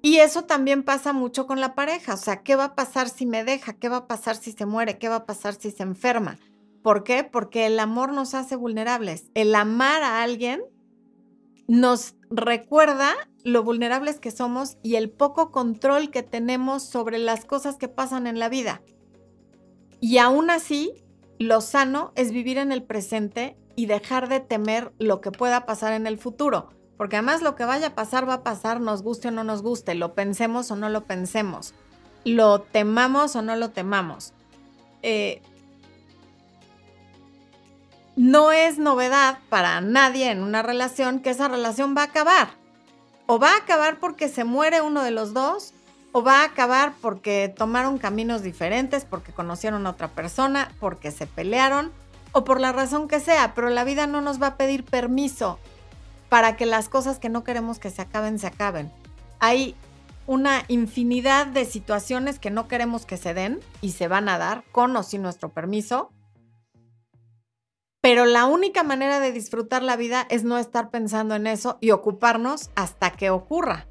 Y 0.00 0.16
eso 0.18 0.44
también 0.44 0.82
pasa 0.82 1.12
mucho 1.12 1.46
con 1.46 1.60
la 1.60 1.74
pareja. 1.74 2.14
O 2.14 2.16
sea, 2.16 2.42
¿qué 2.42 2.56
va 2.56 2.64
a 2.64 2.74
pasar 2.74 3.10
si 3.10 3.26
me 3.26 3.44
deja? 3.44 3.74
¿Qué 3.74 3.90
va 3.90 3.98
a 3.98 4.06
pasar 4.06 4.36
si 4.36 4.52
se 4.52 4.64
muere? 4.64 4.98
¿Qué 4.98 5.08
va 5.08 5.16
a 5.16 5.26
pasar 5.26 5.54
si 5.54 5.72
se 5.72 5.82
enferma? 5.82 6.38
¿Por 6.82 7.04
qué? 7.04 7.22
Porque 7.22 7.66
el 7.66 7.78
amor 7.80 8.12
nos 8.12 8.32
hace 8.32 8.56
vulnerables. 8.56 9.24
El 9.34 9.54
amar 9.54 10.02
a 10.02 10.22
alguien 10.22 10.62
nos 11.68 12.14
recuerda 12.30 13.12
lo 13.44 13.62
vulnerables 13.62 14.20
que 14.20 14.30
somos 14.30 14.78
y 14.82 14.94
el 14.94 15.10
poco 15.10 15.50
control 15.50 16.10
que 16.10 16.22
tenemos 16.22 16.82
sobre 16.82 17.18
las 17.18 17.44
cosas 17.44 17.76
que 17.76 17.88
pasan 17.88 18.26
en 18.26 18.38
la 18.38 18.48
vida. 18.48 18.80
Y 20.00 20.18
aún 20.18 20.50
así, 20.50 21.04
lo 21.38 21.60
sano 21.60 22.12
es 22.14 22.32
vivir 22.32 22.58
en 22.58 22.72
el 22.72 22.82
presente 22.82 23.56
y 23.76 23.86
dejar 23.86 24.28
de 24.28 24.40
temer 24.40 24.92
lo 24.98 25.20
que 25.20 25.30
pueda 25.30 25.66
pasar 25.66 25.92
en 25.92 26.06
el 26.06 26.18
futuro. 26.18 26.70
Porque 26.96 27.16
además 27.16 27.42
lo 27.42 27.56
que 27.56 27.64
vaya 27.64 27.88
a 27.88 27.94
pasar 27.94 28.28
va 28.28 28.34
a 28.34 28.42
pasar, 28.42 28.80
nos 28.80 29.02
guste 29.02 29.28
o 29.28 29.30
no 29.30 29.44
nos 29.44 29.62
guste, 29.62 29.94
lo 29.94 30.14
pensemos 30.14 30.70
o 30.70 30.76
no 30.76 30.88
lo 30.88 31.04
pensemos, 31.04 31.74
lo 32.24 32.62
temamos 32.62 33.36
o 33.36 33.42
no 33.42 33.54
lo 33.54 33.70
temamos. 33.70 34.32
Eh, 35.02 35.42
no 38.16 38.50
es 38.50 38.78
novedad 38.78 39.38
para 39.50 39.82
nadie 39.82 40.30
en 40.30 40.42
una 40.42 40.62
relación 40.62 41.20
que 41.20 41.30
esa 41.30 41.48
relación 41.48 41.94
va 41.94 42.02
a 42.02 42.06
acabar. 42.06 42.48
O 43.26 43.38
va 43.38 43.52
a 43.52 43.58
acabar 43.58 43.98
porque 43.98 44.28
se 44.28 44.44
muere 44.44 44.80
uno 44.80 45.02
de 45.02 45.10
los 45.10 45.34
dos, 45.34 45.74
o 46.16 46.22
va 46.22 46.40
a 46.40 46.44
acabar 46.46 46.94
porque 47.02 47.52
tomaron 47.54 47.98
caminos 47.98 48.42
diferentes, 48.42 49.04
porque 49.04 49.32
conocieron 49.32 49.86
a 49.86 49.90
otra 49.90 50.08
persona, 50.08 50.72
porque 50.80 51.10
se 51.10 51.26
pelearon 51.26 51.92
o 52.32 52.42
por 52.42 52.58
la 52.58 52.72
razón 52.72 53.06
que 53.06 53.20
sea, 53.20 53.52
pero 53.54 53.68
la 53.68 53.84
vida 53.84 54.06
no 54.06 54.22
nos 54.22 54.40
va 54.40 54.46
a 54.46 54.56
pedir 54.56 54.82
permiso 54.82 55.58
para 56.30 56.56
que 56.56 56.64
las 56.64 56.88
cosas 56.88 57.18
que 57.18 57.28
no 57.28 57.44
queremos 57.44 57.78
que 57.78 57.90
se 57.90 58.00
acaben, 58.00 58.38
se 58.38 58.46
acaben. 58.46 58.90
Hay 59.40 59.76
una 60.26 60.64
infinidad 60.68 61.48
de 61.48 61.66
situaciones 61.66 62.38
que 62.38 62.50
no 62.50 62.66
queremos 62.66 63.04
que 63.04 63.18
se 63.18 63.34
den 63.34 63.60
y 63.82 63.90
se 63.90 64.08
van 64.08 64.30
a 64.30 64.38
dar 64.38 64.64
con 64.72 64.96
o 64.96 65.02
sin 65.02 65.20
nuestro 65.20 65.50
permiso. 65.50 66.12
Pero 68.00 68.24
la 68.24 68.46
única 68.46 68.84
manera 68.84 69.20
de 69.20 69.32
disfrutar 69.32 69.82
la 69.82 69.96
vida 69.96 70.26
es 70.30 70.44
no 70.44 70.56
estar 70.56 70.88
pensando 70.88 71.34
en 71.34 71.46
eso 71.46 71.76
y 71.82 71.90
ocuparnos 71.90 72.70
hasta 72.74 73.10
que 73.10 73.28
ocurra. 73.28 73.86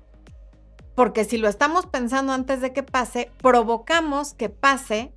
Porque 0.95 1.25
si 1.25 1.38
lo 1.38 1.49
estamos 1.49 1.86
pensando 1.86 2.34
antes 2.34 2.62
de 2.62 2.73
que 2.73 2.84
pase, 2.84 3.31
provocamos 3.41 4.34
que 4.34 4.49
pase 4.49 5.12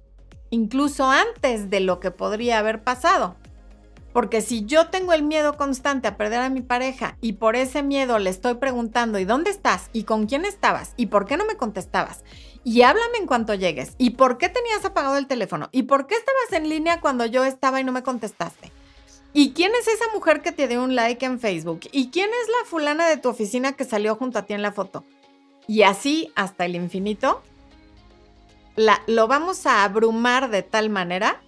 incluso 0.50 1.10
antes 1.10 1.70
de 1.70 1.80
lo 1.80 2.00
que 2.00 2.10
podría 2.10 2.58
haber 2.58 2.82
pasado. 2.82 3.36
Porque 4.12 4.40
si 4.40 4.64
yo 4.64 4.88
tengo 4.88 5.12
el 5.12 5.22
miedo 5.22 5.56
constante 5.56 6.08
a 6.08 6.16
perder 6.16 6.40
a 6.40 6.50
mi 6.50 6.62
pareja 6.62 7.16
y 7.20 7.34
por 7.34 7.54
ese 7.54 7.82
miedo 7.82 8.18
le 8.18 8.30
estoy 8.30 8.54
preguntando, 8.54 9.18
¿y 9.18 9.24
dónde 9.24 9.50
estás? 9.50 9.90
¿Y 9.92 10.04
con 10.04 10.26
quién 10.26 10.44
estabas? 10.44 10.94
¿Y 10.96 11.06
por 11.06 11.26
qué 11.26 11.36
no 11.36 11.44
me 11.44 11.56
contestabas? 11.56 12.24
Y 12.64 12.82
háblame 12.82 13.18
en 13.18 13.26
cuanto 13.26 13.54
llegues. 13.54 13.92
¿Y 13.98 14.10
por 14.10 14.38
qué 14.38 14.48
tenías 14.48 14.84
apagado 14.84 15.18
el 15.18 15.28
teléfono? 15.28 15.68
¿Y 15.70 15.84
por 15.84 16.06
qué 16.06 16.16
estabas 16.16 16.52
en 16.52 16.68
línea 16.68 17.00
cuando 17.00 17.26
yo 17.26 17.44
estaba 17.44 17.80
y 17.80 17.84
no 17.84 17.92
me 17.92 18.02
contestaste? 18.02 18.72
¿Y 19.32 19.52
quién 19.52 19.72
es 19.78 19.86
esa 19.86 20.06
mujer 20.14 20.42
que 20.42 20.52
te 20.52 20.66
dio 20.66 20.82
un 20.82 20.96
like 20.96 21.24
en 21.24 21.38
Facebook? 21.38 21.80
¿Y 21.92 22.10
quién 22.10 22.28
es 22.28 22.48
la 22.48 22.68
fulana 22.68 23.06
de 23.06 23.18
tu 23.18 23.28
oficina 23.28 23.74
que 23.74 23.84
salió 23.84 24.16
junto 24.16 24.38
a 24.38 24.46
ti 24.46 24.54
en 24.54 24.62
la 24.62 24.72
foto? 24.72 25.04
Y 25.68 25.82
así 25.82 26.32
hasta 26.34 26.64
el 26.64 26.74
infinito, 26.74 27.42
lo 29.06 29.28
vamos 29.28 29.66
a 29.66 29.84
abrumar 29.84 30.50
de 30.50 30.62
tal 30.62 30.88
manera 30.88 31.40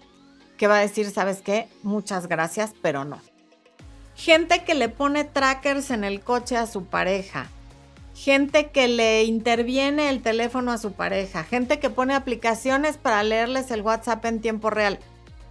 que 0.58 0.68
va 0.68 0.76
a 0.76 0.80
decir, 0.80 1.10
¿sabes 1.10 1.40
qué? 1.40 1.68
Muchas 1.82 2.28
gracias, 2.28 2.74
pero 2.82 3.06
no. 3.06 3.18
Gente 4.14 4.62
que 4.64 4.74
le 4.74 4.90
pone 4.90 5.24
trackers 5.24 5.90
en 5.90 6.04
el 6.04 6.20
coche 6.20 6.58
a 6.58 6.66
su 6.66 6.84
pareja. 6.84 7.48
Gente 8.14 8.70
que 8.70 8.86
le 8.86 9.24
interviene 9.24 10.10
el 10.10 10.20
teléfono 10.20 10.72
a 10.72 10.76
su 10.76 10.92
pareja. 10.92 11.42
Gente 11.42 11.80
que 11.80 11.88
pone 11.88 12.14
aplicaciones 12.14 12.98
para 12.98 13.22
leerles 13.22 13.70
el 13.70 13.80
WhatsApp 13.80 14.22
en 14.26 14.42
tiempo 14.42 14.68
real. 14.68 14.98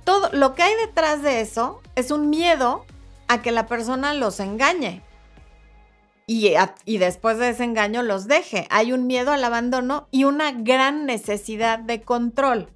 Todo 0.03 0.29
lo 0.32 0.53
que 0.53 0.62
hay 0.62 0.75
detrás 0.86 1.23
de 1.23 1.41
eso 1.41 1.82
es 1.95 2.12
un 2.12 2.29
miedo 2.29 2.86
a 3.27 3.41
que 3.41 3.51
la 3.51 3.65
persona 3.65 4.13
los 4.13 4.39
engañe. 4.39 5.01
Y, 6.31 6.99
después 6.99 7.39
de 7.39 7.49
ese 7.49 7.63
engaño 7.63 8.03
los 8.03 8.27
deje. 8.27 8.67
Hay 8.69 8.93
un 8.93 9.07
miedo 9.07 9.31
al 9.31 9.43
abandono 9.43 10.07
y 10.11 10.25
una 10.25 10.51
gran 10.51 11.07
necesidad 11.07 11.79
de 11.79 12.03
control. 12.03 12.69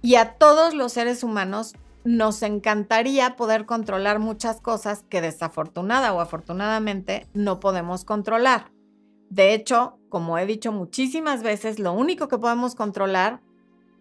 Y 0.00 0.14
a 0.14 0.34
todos 0.34 0.72
los 0.72 0.92
seres 0.92 1.24
humanos 1.24 1.74
nos 2.04 2.40
encantaría 2.44 3.34
poder 3.34 3.66
controlar 3.66 4.20
muchas 4.20 4.60
cosas 4.60 5.04
que 5.08 5.20
desafortunada 5.20 6.12
o 6.12 6.20
afortunadamente 6.20 7.26
no 7.34 7.58
podemos 7.58 8.04
controlar. 8.04 8.70
De 9.28 9.54
hecho, 9.54 9.98
como 10.08 10.38
he 10.38 10.46
dicho 10.46 10.70
muchísimas 10.70 11.42
veces, 11.42 11.80
lo 11.80 11.92
único 11.92 12.28
que 12.28 12.38
podemos 12.38 12.76
controlar 12.76 13.40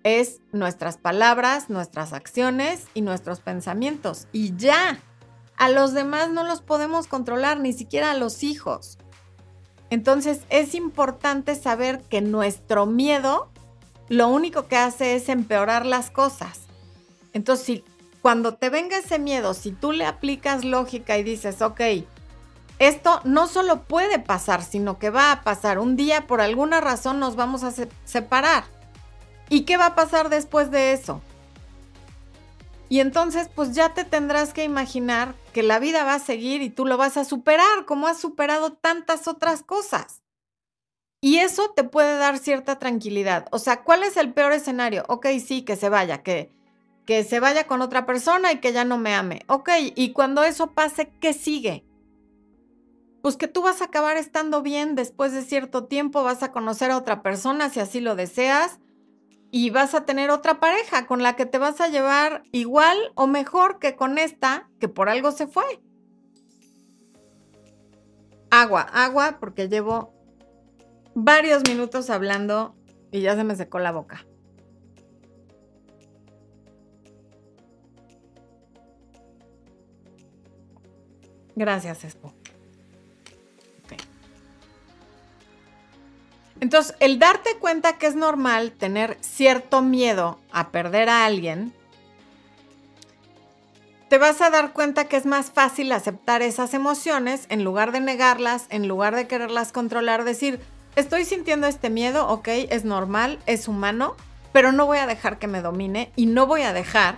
es 0.03 0.39
nuestras 0.51 0.99
palabras, 0.99 1.71
nuestras 1.71 2.13
acciones 2.13 2.85
y 2.93 3.01
nuestros 3.01 3.39
pensamientos. 3.39 4.27
Y 4.31 4.55
ya, 4.55 4.99
a 5.61 5.69
los 5.69 5.93
demás 5.93 6.31
no 6.31 6.43
los 6.43 6.63
podemos 6.63 7.05
controlar, 7.05 7.59
ni 7.59 7.71
siquiera 7.71 8.09
a 8.09 8.15
los 8.15 8.41
hijos. 8.41 8.97
Entonces 9.91 10.39
es 10.49 10.73
importante 10.73 11.53
saber 11.53 12.01
que 12.01 12.19
nuestro 12.19 12.87
miedo 12.87 13.51
lo 14.09 14.27
único 14.29 14.67
que 14.67 14.77
hace 14.77 15.13
es 15.13 15.29
empeorar 15.29 15.85
las 15.85 16.09
cosas. 16.09 16.61
Entonces, 17.33 17.63
si 17.63 17.83
cuando 18.23 18.55
te 18.55 18.71
venga 18.71 18.97
ese 18.97 19.19
miedo, 19.19 19.53
si 19.53 19.71
tú 19.71 19.91
le 19.91 20.07
aplicas 20.07 20.65
lógica 20.65 21.19
y 21.19 21.23
dices, 21.23 21.61
ok, 21.61 21.81
esto 22.79 23.21
no 23.23 23.45
solo 23.45 23.83
puede 23.83 24.17
pasar, 24.17 24.63
sino 24.63 24.97
que 24.97 25.11
va 25.11 25.31
a 25.31 25.43
pasar. 25.43 25.77
Un 25.77 25.95
día, 25.95 26.25
por 26.25 26.41
alguna 26.41 26.81
razón, 26.81 27.19
nos 27.19 27.35
vamos 27.35 27.61
a 27.61 27.71
separar. 28.03 28.63
¿Y 29.47 29.61
qué 29.65 29.77
va 29.77 29.85
a 29.85 29.95
pasar 29.95 30.29
después 30.29 30.71
de 30.71 30.93
eso? 30.93 31.21
Y 32.89 32.99
entonces, 32.99 33.47
pues 33.53 33.73
ya 33.73 33.93
te 33.93 34.05
tendrás 34.05 34.53
que 34.53 34.63
imaginar 34.63 35.35
que 35.51 35.63
la 35.63 35.79
vida 35.79 36.03
va 36.03 36.15
a 36.15 36.19
seguir 36.19 36.61
y 36.61 36.69
tú 36.69 36.85
lo 36.85 36.97
vas 36.97 37.17
a 37.17 37.25
superar, 37.25 37.85
como 37.85 38.07
has 38.07 38.19
superado 38.19 38.73
tantas 38.73 39.27
otras 39.27 39.63
cosas. 39.63 40.21
Y 41.21 41.37
eso 41.37 41.71
te 41.75 41.83
puede 41.83 42.17
dar 42.17 42.39
cierta 42.39 42.79
tranquilidad. 42.79 43.47
O 43.51 43.59
sea, 43.59 43.83
¿cuál 43.83 44.03
es 44.03 44.17
el 44.17 44.33
peor 44.33 44.53
escenario? 44.53 45.03
Ok, 45.07 45.27
sí, 45.45 45.61
que 45.61 45.75
se 45.75 45.89
vaya, 45.89 46.23
que, 46.23 46.51
que 47.05 47.23
se 47.23 47.39
vaya 47.39 47.67
con 47.67 47.81
otra 47.81 48.05
persona 48.05 48.51
y 48.51 48.59
que 48.59 48.73
ya 48.73 48.85
no 48.85 48.97
me 48.97 49.13
ame. 49.13 49.43
Ok, 49.47 49.69
y 49.95 50.11
cuando 50.13 50.43
eso 50.43 50.71
pase, 50.71 51.11
¿qué 51.19 51.33
sigue? 51.33 51.85
Pues 53.21 53.37
que 53.37 53.47
tú 53.47 53.61
vas 53.61 53.81
a 53.81 53.85
acabar 53.85 54.17
estando 54.17 54.63
bien 54.63 54.95
después 54.95 55.31
de 55.31 55.43
cierto 55.43 55.85
tiempo, 55.85 56.23
vas 56.23 56.41
a 56.41 56.51
conocer 56.51 56.89
a 56.89 56.97
otra 56.97 57.21
persona 57.21 57.69
si 57.69 57.79
así 57.79 57.99
lo 57.99 58.15
deseas 58.15 58.79
y 59.51 59.69
vas 59.69 59.93
a 59.93 60.05
tener 60.05 60.31
otra 60.31 60.59
pareja 60.59 61.05
con 61.05 61.21
la 61.21 61.35
que 61.35 61.45
te 61.45 61.57
vas 61.57 61.81
a 61.81 61.89
llevar 61.89 62.43
igual 62.51 62.97
o 63.15 63.27
mejor 63.27 63.79
que 63.79 63.95
con 63.95 64.17
esta 64.17 64.69
que 64.79 64.87
por 64.87 65.09
algo 65.09 65.31
se 65.31 65.45
fue. 65.45 65.81
Agua, 68.49 68.81
agua, 68.81 69.37
porque 69.39 69.67
llevo 69.67 70.13
varios 71.13 71.63
minutos 71.67 72.09
hablando 72.09 72.75
y 73.11 73.21
ya 73.21 73.35
se 73.35 73.43
me 73.43 73.55
secó 73.55 73.79
la 73.79 73.91
boca. 73.91 74.25
Gracias, 81.55 82.03
Expo. 82.05 82.33
Entonces, 86.61 86.95
el 86.99 87.17
darte 87.17 87.57
cuenta 87.57 87.97
que 87.97 88.05
es 88.05 88.15
normal 88.15 88.71
tener 88.71 89.17
cierto 89.19 89.81
miedo 89.81 90.39
a 90.51 90.69
perder 90.69 91.09
a 91.09 91.25
alguien, 91.25 91.73
te 94.09 94.19
vas 94.19 94.41
a 94.41 94.51
dar 94.51 94.71
cuenta 94.71 95.05
que 95.05 95.17
es 95.17 95.25
más 95.25 95.49
fácil 95.49 95.91
aceptar 95.91 96.43
esas 96.43 96.75
emociones 96.75 97.47
en 97.49 97.63
lugar 97.63 97.91
de 97.91 97.99
negarlas, 97.99 98.67
en 98.69 98.87
lugar 98.87 99.15
de 99.15 99.25
quererlas 99.27 99.71
controlar, 99.71 100.23
decir, 100.23 100.59
estoy 100.95 101.25
sintiendo 101.25 101.65
este 101.65 101.89
miedo, 101.89 102.27
ok, 102.27 102.47
es 102.47 102.85
normal, 102.85 103.39
es 103.47 103.67
humano, 103.67 104.15
pero 104.53 104.71
no 104.71 104.85
voy 104.85 104.99
a 104.99 105.07
dejar 105.07 105.39
que 105.39 105.47
me 105.47 105.61
domine 105.61 106.11
y 106.15 106.27
no 106.27 106.45
voy 106.45 106.61
a 106.61 106.73
dejar 106.73 107.15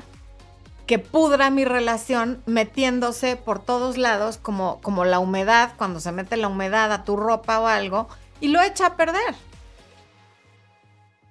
que 0.86 1.00
pudra 1.00 1.50
mi 1.50 1.66
relación 1.66 2.42
metiéndose 2.46 3.36
por 3.36 3.60
todos 3.60 3.98
lados 3.98 4.38
como, 4.38 4.80
como 4.82 5.04
la 5.04 5.20
humedad, 5.20 5.74
cuando 5.78 6.00
se 6.00 6.14
mete 6.14 6.38
la 6.38 6.48
humedad 6.48 6.94
a 6.94 7.04
tu 7.04 7.18
ropa 7.18 7.60
o 7.60 7.68
algo, 7.68 8.08
y 8.44 8.50
lo 8.50 8.62
echa 8.62 8.88
a 8.88 8.96
perder. 8.98 9.36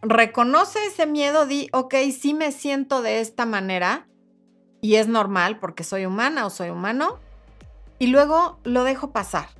Reconoce 0.00 0.78
ese 0.86 1.04
miedo, 1.04 1.44
di, 1.44 1.68
ok, 1.72 1.94
sí 2.18 2.32
me 2.32 2.52
siento 2.52 3.02
de 3.02 3.20
esta 3.20 3.44
manera 3.44 4.08
y 4.80 4.94
es 4.94 5.08
normal 5.08 5.58
porque 5.58 5.84
soy 5.84 6.06
humana 6.06 6.46
o 6.46 6.50
soy 6.50 6.70
humano, 6.70 7.20
y 7.98 8.06
luego 8.06 8.58
lo 8.64 8.82
dejo 8.82 9.12
pasar 9.12 9.50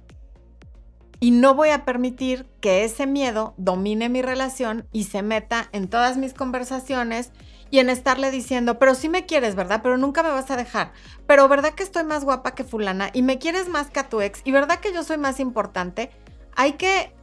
y 1.20 1.30
no 1.30 1.54
voy 1.54 1.68
a 1.68 1.84
permitir 1.84 2.48
que 2.60 2.84
ese 2.84 3.06
miedo 3.06 3.52
domine 3.58 4.08
mi 4.08 4.22
relación 4.22 4.88
y 4.90 5.04
se 5.04 5.22
meta 5.22 5.68
en 5.72 5.88
todas 5.88 6.16
mis 6.16 6.32
conversaciones 6.32 7.32
y 7.70 7.80
en 7.80 7.90
estarle 7.90 8.30
diciendo, 8.30 8.78
pero 8.78 8.94
sí 8.94 9.10
me 9.10 9.26
quieres, 9.26 9.54
¿verdad? 9.54 9.80
Pero 9.82 9.98
nunca 9.98 10.22
me 10.22 10.30
vas 10.30 10.50
a 10.50 10.56
dejar. 10.56 10.92
Pero 11.26 11.48
¿verdad 11.48 11.74
que 11.74 11.82
estoy 11.82 12.04
más 12.04 12.24
guapa 12.24 12.54
que 12.54 12.64
fulana? 12.64 13.10
Y 13.12 13.22
me 13.22 13.38
quieres 13.38 13.68
más 13.68 13.90
que 13.90 14.00
a 14.00 14.08
tu 14.08 14.22
ex. 14.22 14.40
¿Y 14.42 14.52
verdad 14.52 14.80
que 14.80 14.92
yo 14.92 15.04
soy 15.04 15.18
más 15.18 15.38
importante? 15.38 16.10
Hay 16.56 16.72
que 16.72 17.14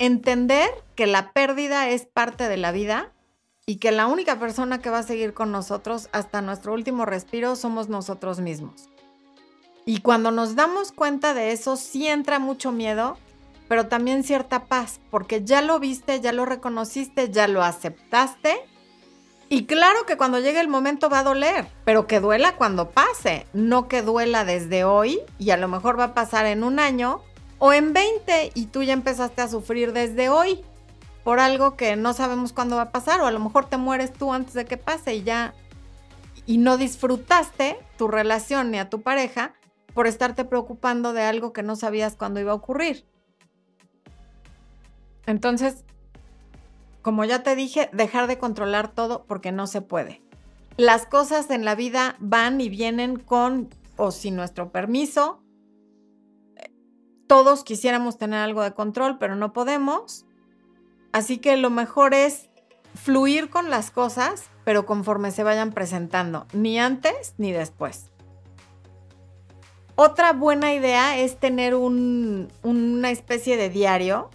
entender 0.00 0.70
que 0.96 1.06
la 1.06 1.32
pérdida 1.32 1.90
es 1.90 2.06
parte 2.06 2.48
de 2.48 2.56
la 2.56 2.72
vida 2.72 3.12
y 3.66 3.76
que 3.76 3.92
la 3.92 4.06
única 4.06 4.40
persona 4.40 4.80
que 4.80 4.90
va 4.90 4.98
a 4.98 5.04
seguir 5.04 5.34
con 5.34 5.52
nosotros 5.52 6.08
hasta 6.12 6.40
nuestro 6.40 6.72
último 6.72 7.04
respiro 7.04 7.54
somos 7.54 7.88
nosotros 7.88 8.40
mismos. 8.40 8.88
Y 9.84 10.00
cuando 10.00 10.30
nos 10.30 10.56
damos 10.56 10.90
cuenta 10.90 11.34
de 11.34 11.52
eso, 11.52 11.76
sí 11.76 12.08
entra 12.08 12.38
mucho 12.38 12.72
miedo, 12.72 13.18
pero 13.68 13.88
también 13.88 14.24
cierta 14.24 14.64
paz, 14.64 15.00
porque 15.10 15.44
ya 15.44 15.60
lo 15.60 15.78
viste, 15.78 16.20
ya 16.20 16.32
lo 16.32 16.46
reconociste, 16.46 17.30
ya 17.30 17.46
lo 17.46 17.62
aceptaste. 17.62 18.58
Y 19.50 19.66
claro 19.66 20.06
que 20.06 20.16
cuando 20.16 20.38
llegue 20.38 20.60
el 20.60 20.68
momento 20.68 21.10
va 21.10 21.18
a 21.18 21.24
doler, 21.24 21.66
pero 21.84 22.06
que 22.06 22.20
duela 22.20 22.56
cuando 22.56 22.90
pase, 22.90 23.46
no 23.52 23.86
que 23.86 24.00
duela 24.00 24.44
desde 24.44 24.84
hoy 24.84 25.20
y 25.38 25.50
a 25.50 25.56
lo 25.58 25.68
mejor 25.68 25.98
va 25.98 26.04
a 26.04 26.14
pasar 26.14 26.46
en 26.46 26.64
un 26.64 26.78
año 26.78 27.22
o 27.60 27.72
en 27.72 27.92
20 27.92 28.50
y 28.54 28.66
tú 28.66 28.82
ya 28.82 28.94
empezaste 28.94 29.42
a 29.42 29.48
sufrir 29.48 29.92
desde 29.92 30.28
hoy 30.28 30.64
por 31.22 31.38
algo 31.38 31.76
que 31.76 31.94
no 31.94 32.12
sabemos 32.14 32.52
cuándo 32.52 32.74
va 32.74 32.82
a 32.82 32.90
pasar 32.90 33.20
o 33.20 33.26
a 33.26 33.30
lo 33.30 33.38
mejor 33.38 33.66
te 33.66 33.76
mueres 33.76 34.12
tú 34.12 34.32
antes 34.32 34.54
de 34.54 34.64
que 34.64 34.76
pase 34.76 35.14
y 35.14 35.22
ya 35.22 35.54
y 36.46 36.58
no 36.58 36.78
disfrutaste 36.78 37.78
tu 37.96 38.08
relación 38.08 38.72
ni 38.72 38.78
a 38.78 38.90
tu 38.90 39.02
pareja 39.02 39.54
por 39.94 40.06
estarte 40.06 40.44
preocupando 40.44 41.12
de 41.12 41.22
algo 41.22 41.52
que 41.52 41.62
no 41.62 41.76
sabías 41.76 42.16
cuándo 42.16 42.40
iba 42.40 42.52
a 42.52 42.56
ocurrir. 42.56 43.04
Entonces, 45.26 45.84
como 47.02 47.24
ya 47.24 47.42
te 47.42 47.54
dije, 47.54 47.90
dejar 47.92 48.26
de 48.26 48.38
controlar 48.38 48.88
todo 48.88 49.24
porque 49.26 49.52
no 49.52 49.66
se 49.66 49.82
puede. 49.82 50.22
Las 50.76 51.06
cosas 51.06 51.50
en 51.50 51.64
la 51.64 51.74
vida 51.74 52.16
van 52.20 52.60
y 52.60 52.68
vienen 52.68 53.18
con 53.18 53.68
o 53.96 54.10
sin 54.10 54.34
nuestro 54.34 54.72
permiso. 54.72 55.42
Todos 57.30 57.62
quisiéramos 57.62 58.18
tener 58.18 58.40
algo 58.40 58.60
de 58.64 58.72
control, 58.72 59.16
pero 59.18 59.36
no 59.36 59.52
podemos. 59.52 60.24
Así 61.12 61.38
que 61.38 61.56
lo 61.56 61.70
mejor 61.70 62.12
es 62.12 62.48
fluir 62.96 63.50
con 63.50 63.70
las 63.70 63.92
cosas, 63.92 64.50
pero 64.64 64.84
conforme 64.84 65.30
se 65.30 65.44
vayan 65.44 65.70
presentando, 65.70 66.48
ni 66.52 66.80
antes 66.80 67.34
ni 67.38 67.52
después. 67.52 68.10
Otra 69.94 70.32
buena 70.32 70.74
idea 70.74 71.18
es 71.18 71.38
tener 71.38 71.76
una 71.76 73.10
especie 73.12 73.56
de 73.56 73.70
diario 73.70 74.28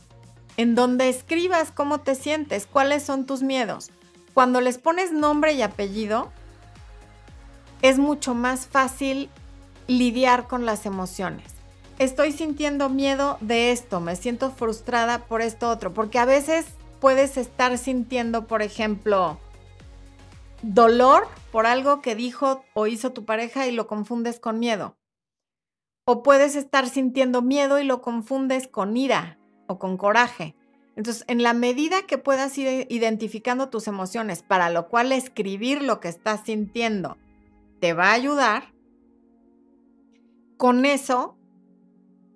en 0.55 0.73
donde 0.73 1.09
escribas 1.09 1.73
cómo 1.73 1.99
te 1.99 2.15
sientes, 2.15 2.65
cuáles 2.65 3.03
son 3.03 3.25
tus 3.25 3.43
miedos. 3.43 3.91
Cuando 4.33 4.61
les 4.61 4.77
pones 4.77 5.11
nombre 5.11 5.51
y 5.51 5.63
apellido, 5.63 6.31
es 7.81 7.99
mucho 7.99 8.33
más 8.35 8.67
fácil 8.67 9.29
lidiar 9.87 10.47
con 10.47 10.65
las 10.65 10.85
emociones. 10.85 11.54
Estoy 11.97 12.33
sintiendo 12.33 12.89
miedo 12.89 13.37
de 13.39 13.71
esto, 13.71 14.01
me 14.01 14.17
siento 14.17 14.51
frustrada 14.51 15.25
por 15.27 15.41
esto 15.41 15.69
otro, 15.69 15.93
porque 15.93 16.19
a 16.19 16.25
veces 16.25 16.65
puedes 16.99 17.37
estar 17.37 17.77
sintiendo, 17.77 18.47
por 18.47 18.61
ejemplo, 18.61 19.39
dolor 20.61 21.27
por 21.53 21.65
algo 21.65 22.01
que 22.01 22.15
dijo 22.15 22.65
o 22.73 22.87
hizo 22.87 23.13
tu 23.13 23.23
pareja 23.23 23.65
y 23.65 23.71
lo 23.71 23.87
confundes 23.87 24.41
con 24.41 24.59
miedo. 24.59 24.97
O 26.05 26.21
puedes 26.21 26.57
estar 26.57 26.89
sintiendo 26.89 27.41
miedo 27.41 27.79
y 27.79 27.85
lo 27.85 28.01
confundes 28.01 28.67
con 28.67 28.97
ira 28.97 29.39
o 29.67 29.79
con 29.79 29.95
coraje. 29.95 30.53
Entonces, 30.97 31.23
en 31.27 31.43
la 31.43 31.53
medida 31.53 32.05
que 32.05 32.17
puedas 32.17 32.57
ir 32.57 32.87
identificando 32.89 33.69
tus 33.69 33.87
emociones, 33.87 34.43
para 34.43 34.69
lo 34.69 34.89
cual 34.89 35.13
escribir 35.13 35.81
lo 35.81 36.01
que 36.01 36.09
estás 36.09 36.41
sintiendo 36.45 37.17
te 37.79 37.93
va 37.93 38.09
a 38.09 38.13
ayudar, 38.13 38.73
con 40.57 40.85
eso 40.85 41.37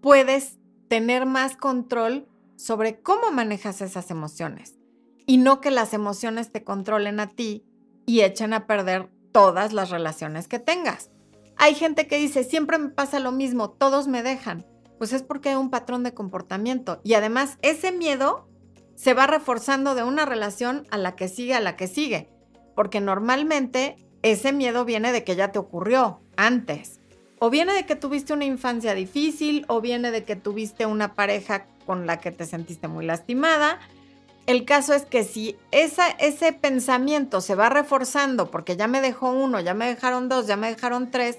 puedes 0.01 0.57
tener 0.87 1.25
más 1.25 1.55
control 1.55 2.27
sobre 2.55 3.01
cómo 3.01 3.31
manejas 3.31 3.81
esas 3.81 4.11
emociones 4.11 4.77
y 5.25 5.37
no 5.37 5.61
que 5.61 5.71
las 5.71 5.93
emociones 5.93 6.51
te 6.51 6.63
controlen 6.63 7.19
a 7.19 7.27
ti 7.27 7.65
y 8.05 8.21
echen 8.21 8.53
a 8.53 8.65
perder 8.65 9.09
todas 9.31 9.73
las 9.73 9.91
relaciones 9.91 10.47
que 10.47 10.59
tengas. 10.59 11.11
Hay 11.55 11.75
gente 11.75 12.07
que 12.07 12.17
dice, 12.17 12.43
siempre 12.43 12.77
me 12.77 12.89
pasa 12.89 13.19
lo 13.19 13.31
mismo, 13.31 13.69
todos 13.69 14.07
me 14.07 14.23
dejan. 14.23 14.65
Pues 14.97 15.13
es 15.13 15.23
porque 15.23 15.49
hay 15.49 15.55
un 15.55 15.69
patrón 15.69 16.03
de 16.03 16.13
comportamiento 16.13 16.99
y 17.03 17.13
además 17.13 17.57
ese 17.61 17.91
miedo 17.91 18.49
se 18.95 19.13
va 19.13 19.27
reforzando 19.27 19.95
de 19.95 20.03
una 20.03 20.25
relación 20.25 20.85
a 20.91 20.97
la 20.97 21.15
que 21.15 21.29
sigue, 21.29 21.53
a 21.53 21.61
la 21.61 21.77
que 21.77 21.87
sigue, 21.87 22.29
porque 22.75 22.99
normalmente 22.99 23.95
ese 24.23 24.51
miedo 24.51 24.83
viene 24.83 25.13
de 25.13 25.23
que 25.23 25.37
ya 25.37 25.51
te 25.51 25.59
ocurrió 25.59 26.21
antes. 26.35 26.98
O 27.39 27.49
viene 27.49 27.73
de 27.73 27.85
que 27.85 27.95
tuviste 27.95 28.33
una 28.33 28.45
infancia 28.45 28.93
difícil, 28.93 29.65
o 29.67 29.81
viene 29.81 30.11
de 30.11 30.23
que 30.23 30.35
tuviste 30.35 30.85
una 30.85 31.15
pareja 31.15 31.65
con 31.85 32.05
la 32.05 32.17
que 32.17 32.31
te 32.31 32.45
sentiste 32.45 32.87
muy 32.87 33.05
lastimada. 33.05 33.79
El 34.45 34.65
caso 34.65 34.93
es 34.93 35.05
que 35.05 35.23
si 35.23 35.57
ese 35.71 36.53
pensamiento 36.53 37.39
se 37.39 37.55
va 37.55 37.69
reforzando 37.69 38.49
porque 38.49 38.75
ya 38.75 38.87
me 38.87 38.99
dejó 38.99 39.31
uno, 39.31 39.59
ya 39.59 39.73
me 39.73 39.87
dejaron 39.87 40.27
dos, 40.27 40.47
ya 40.47 40.57
me 40.57 40.69
dejaron 40.69 41.11
tres, 41.11 41.37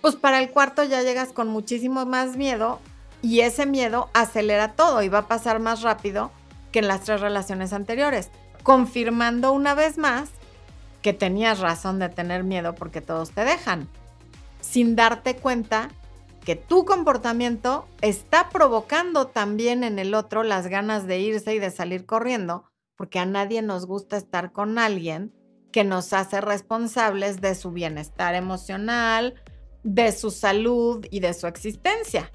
pues 0.00 0.16
para 0.16 0.40
el 0.40 0.50
cuarto 0.50 0.82
ya 0.82 1.02
llegas 1.02 1.32
con 1.32 1.48
muchísimo 1.48 2.06
más 2.06 2.36
miedo 2.36 2.80
y 3.22 3.40
ese 3.40 3.66
miedo 3.66 4.10
acelera 4.14 4.72
todo 4.72 5.02
y 5.02 5.08
va 5.08 5.18
a 5.18 5.28
pasar 5.28 5.60
más 5.60 5.82
rápido 5.82 6.32
que 6.72 6.80
en 6.80 6.88
las 6.88 7.02
tres 7.02 7.20
relaciones 7.20 7.72
anteriores, 7.72 8.30
confirmando 8.62 9.52
una 9.52 9.74
vez 9.74 9.96
más 9.96 10.30
que 11.02 11.12
tenías 11.12 11.60
razón 11.60 11.98
de 11.98 12.08
tener 12.08 12.44
miedo 12.44 12.74
porque 12.74 13.00
todos 13.00 13.30
te 13.30 13.44
dejan, 13.44 13.88
sin 14.70 14.94
darte 14.94 15.34
cuenta 15.34 15.90
que 16.44 16.54
tu 16.54 16.84
comportamiento 16.84 17.88
está 18.02 18.50
provocando 18.50 19.26
también 19.26 19.82
en 19.82 19.98
el 19.98 20.14
otro 20.14 20.44
las 20.44 20.68
ganas 20.68 21.08
de 21.08 21.18
irse 21.18 21.54
y 21.54 21.58
de 21.58 21.72
salir 21.72 22.06
corriendo, 22.06 22.70
porque 22.94 23.18
a 23.18 23.26
nadie 23.26 23.62
nos 23.62 23.86
gusta 23.86 24.16
estar 24.16 24.52
con 24.52 24.78
alguien 24.78 25.34
que 25.72 25.82
nos 25.82 26.12
hace 26.12 26.40
responsables 26.40 27.40
de 27.40 27.56
su 27.56 27.72
bienestar 27.72 28.36
emocional, 28.36 29.34
de 29.82 30.12
su 30.12 30.30
salud 30.30 31.04
y 31.10 31.18
de 31.18 31.34
su 31.34 31.48
existencia. 31.48 32.30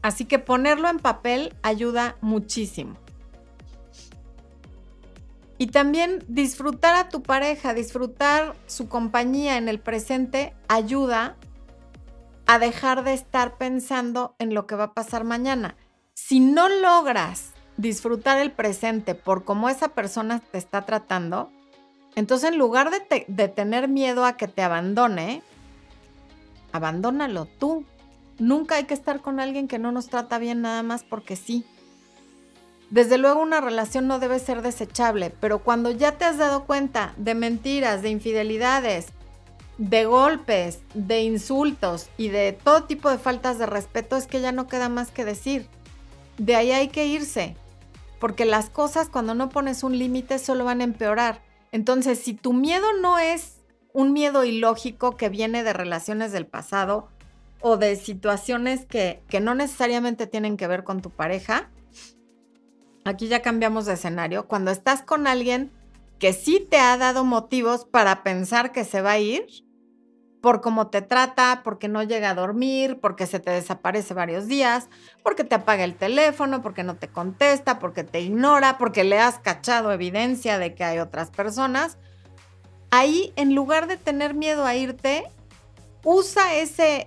Así 0.00 0.24
que 0.24 0.38
ponerlo 0.38 0.88
en 0.88 0.98
papel 1.00 1.54
ayuda 1.62 2.16
muchísimo. 2.22 3.03
Y 5.56 5.68
también 5.68 6.24
disfrutar 6.28 6.96
a 6.96 7.08
tu 7.08 7.22
pareja, 7.22 7.74
disfrutar 7.74 8.56
su 8.66 8.88
compañía 8.88 9.56
en 9.56 9.68
el 9.68 9.78
presente 9.78 10.52
ayuda 10.68 11.36
a 12.46 12.58
dejar 12.58 13.04
de 13.04 13.14
estar 13.14 13.56
pensando 13.56 14.34
en 14.38 14.52
lo 14.52 14.66
que 14.66 14.74
va 14.74 14.84
a 14.84 14.94
pasar 14.94 15.24
mañana. 15.24 15.76
Si 16.14 16.40
no 16.40 16.68
logras 16.68 17.52
disfrutar 17.76 18.38
el 18.38 18.52
presente 18.52 19.14
por 19.14 19.44
cómo 19.44 19.68
esa 19.68 19.88
persona 19.88 20.40
te 20.40 20.58
está 20.58 20.82
tratando, 20.82 21.50
entonces 22.16 22.50
en 22.50 22.58
lugar 22.58 22.90
de, 22.90 23.48
tener 23.48 23.88
miedo 23.88 24.24
a 24.24 24.36
que 24.36 24.48
te 24.48 24.62
abandone, 24.62 25.42
abandónalo 26.72 27.46
tú. 27.46 27.84
Nunca 28.38 28.76
hay 28.76 28.84
que 28.84 28.94
estar 28.94 29.20
con 29.20 29.40
alguien 29.40 29.68
que 29.68 29.78
no 29.78 29.92
nos 29.92 30.08
trata 30.08 30.38
bien 30.38 30.60
nada 30.60 30.82
más 30.82 31.04
porque 31.04 31.36
sí. 31.36 31.64
Desde 32.94 33.18
luego 33.18 33.42
una 33.42 33.60
relación 33.60 34.06
no 34.06 34.20
debe 34.20 34.38
ser 34.38 34.62
desechable, 34.62 35.34
pero 35.40 35.58
cuando 35.58 35.90
ya 35.90 36.12
te 36.12 36.26
has 36.26 36.38
dado 36.38 36.64
cuenta 36.64 37.12
de 37.16 37.34
mentiras, 37.34 38.02
de 38.02 38.10
infidelidades, 38.10 39.06
de 39.78 40.04
golpes, 40.04 40.78
de 40.94 41.24
insultos 41.24 42.08
y 42.16 42.28
de 42.28 42.52
todo 42.52 42.84
tipo 42.84 43.10
de 43.10 43.18
faltas 43.18 43.58
de 43.58 43.66
respeto, 43.66 44.16
es 44.16 44.28
que 44.28 44.40
ya 44.40 44.52
no 44.52 44.68
queda 44.68 44.88
más 44.88 45.10
que 45.10 45.24
decir. 45.24 45.66
De 46.38 46.54
ahí 46.54 46.70
hay 46.70 46.86
que 46.86 47.08
irse, 47.08 47.56
porque 48.20 48.44
las 48.44 48.70
cosas 48.70 49.08
cuando 49.08 49.34
no 49.34 49.48
pones 49.48 49.82
un 49.82 49.98
límite 49.98 50.38
solo 50.38 50.64
van 50.64 50.80
a 50.80 50.84
empeorar. 50.84 51.42
Entonces, 51.72 52.20
si 52.20 52.32
tu 52.32 52.52
miedo 52.52 52.86
no 53.02 53.18
es 53.18 53.56
un 53.92 54.12
miedo 54.12 54.44
ilógico 54.44 55.16
que 55.16 55.30
viene 55.30 55.64
de 55.64 55.72
relaciones 55.72 56.30
del 56.30 56.46
pasado 56.46 57.08
o 57.60 57.76
de 57.76 57.96
situaciones 57.96 58.86
que, 58.86 59.20
que 59.28 59.40
no 59.40 59.56
necesariamente 59.56 60.28
tienen 60.28 60.56
que 60.56 60.68
ver 60.68 60.84
con 60.84 61.02
tu 61.02 61.10
pareja, 61.10 61.70
aquí 63.04 63.28
ya 63.28 63.42
cambiamos 63.42 63.86
de 63.86 63.94
escenario, 63.94 64.46
cuando 64.48 64.70
estás 64.70 65.02
con 65.02 65.26
alguien 65.26 65.70
que 66.18 66.32
sí 66.32 66.66
te 66.70 66.78
ha 66.78 66.96
dado 66.96 67.24
motivos 67.24 67.84
para 67.84 68.22
pensar 68.22 68.72
que 68.72 68.84
se 68.84 69.02
va 69.02 69.12
a 69.12 69.18
ir, 69.18 69.46
por 70.40 70.60
cómo 70.60 70.88
te 70.88 71.00
trata, 71.00 71.62
porque 71.64 71.88
no 71.88 72.02
llega 72.02 72.30
a 72.30 72.34
dormir, 72.34 72.98
porque 73.00 73.26
se 73.26 73.40
te 73.40 73.50
desaparece 73.50 74.12
varios 74.12 74.46
días, 74.46 74.90
porque 75.22 75.42
te 75.42 75.54
apaga 75.54 75.84
el 75.84 75.94
teléfono, 75.94 76.60
porque 76.60 76.84
no 76.84 76.96
te 76.96 77.08
contesta, 77.08 77.78
porque 77.78 78.04
te 78.04 78.20
ignora, 78.20 78.76
porque 78.76 79.04
le 79.04 79.18
has 79.18 79.38
cachado 79.38 79.90
evidencia 79.90 80.58
de 80.58 80.74
que 80.74 80.84
hay 80.84 80.98
otras 80.98 81.30
personas. 81.30 81.96
Ahí, 82.90 83.32
en 83.36 83.54
lugar 83.54 83.86
de 83.86 83.96
tener 83.96 84.34
miedo 84.34 84.66
a 84.66 84.74
irte, 84.74 85.24
usa 86.04 86.54
ese 86.54 87.06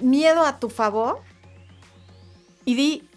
miedo 0.00 0.42
a 0.44 0.58
tu 0.58 0.68
favor 0.68 1.20
y 2.64 2.74
di, 2.74 3.07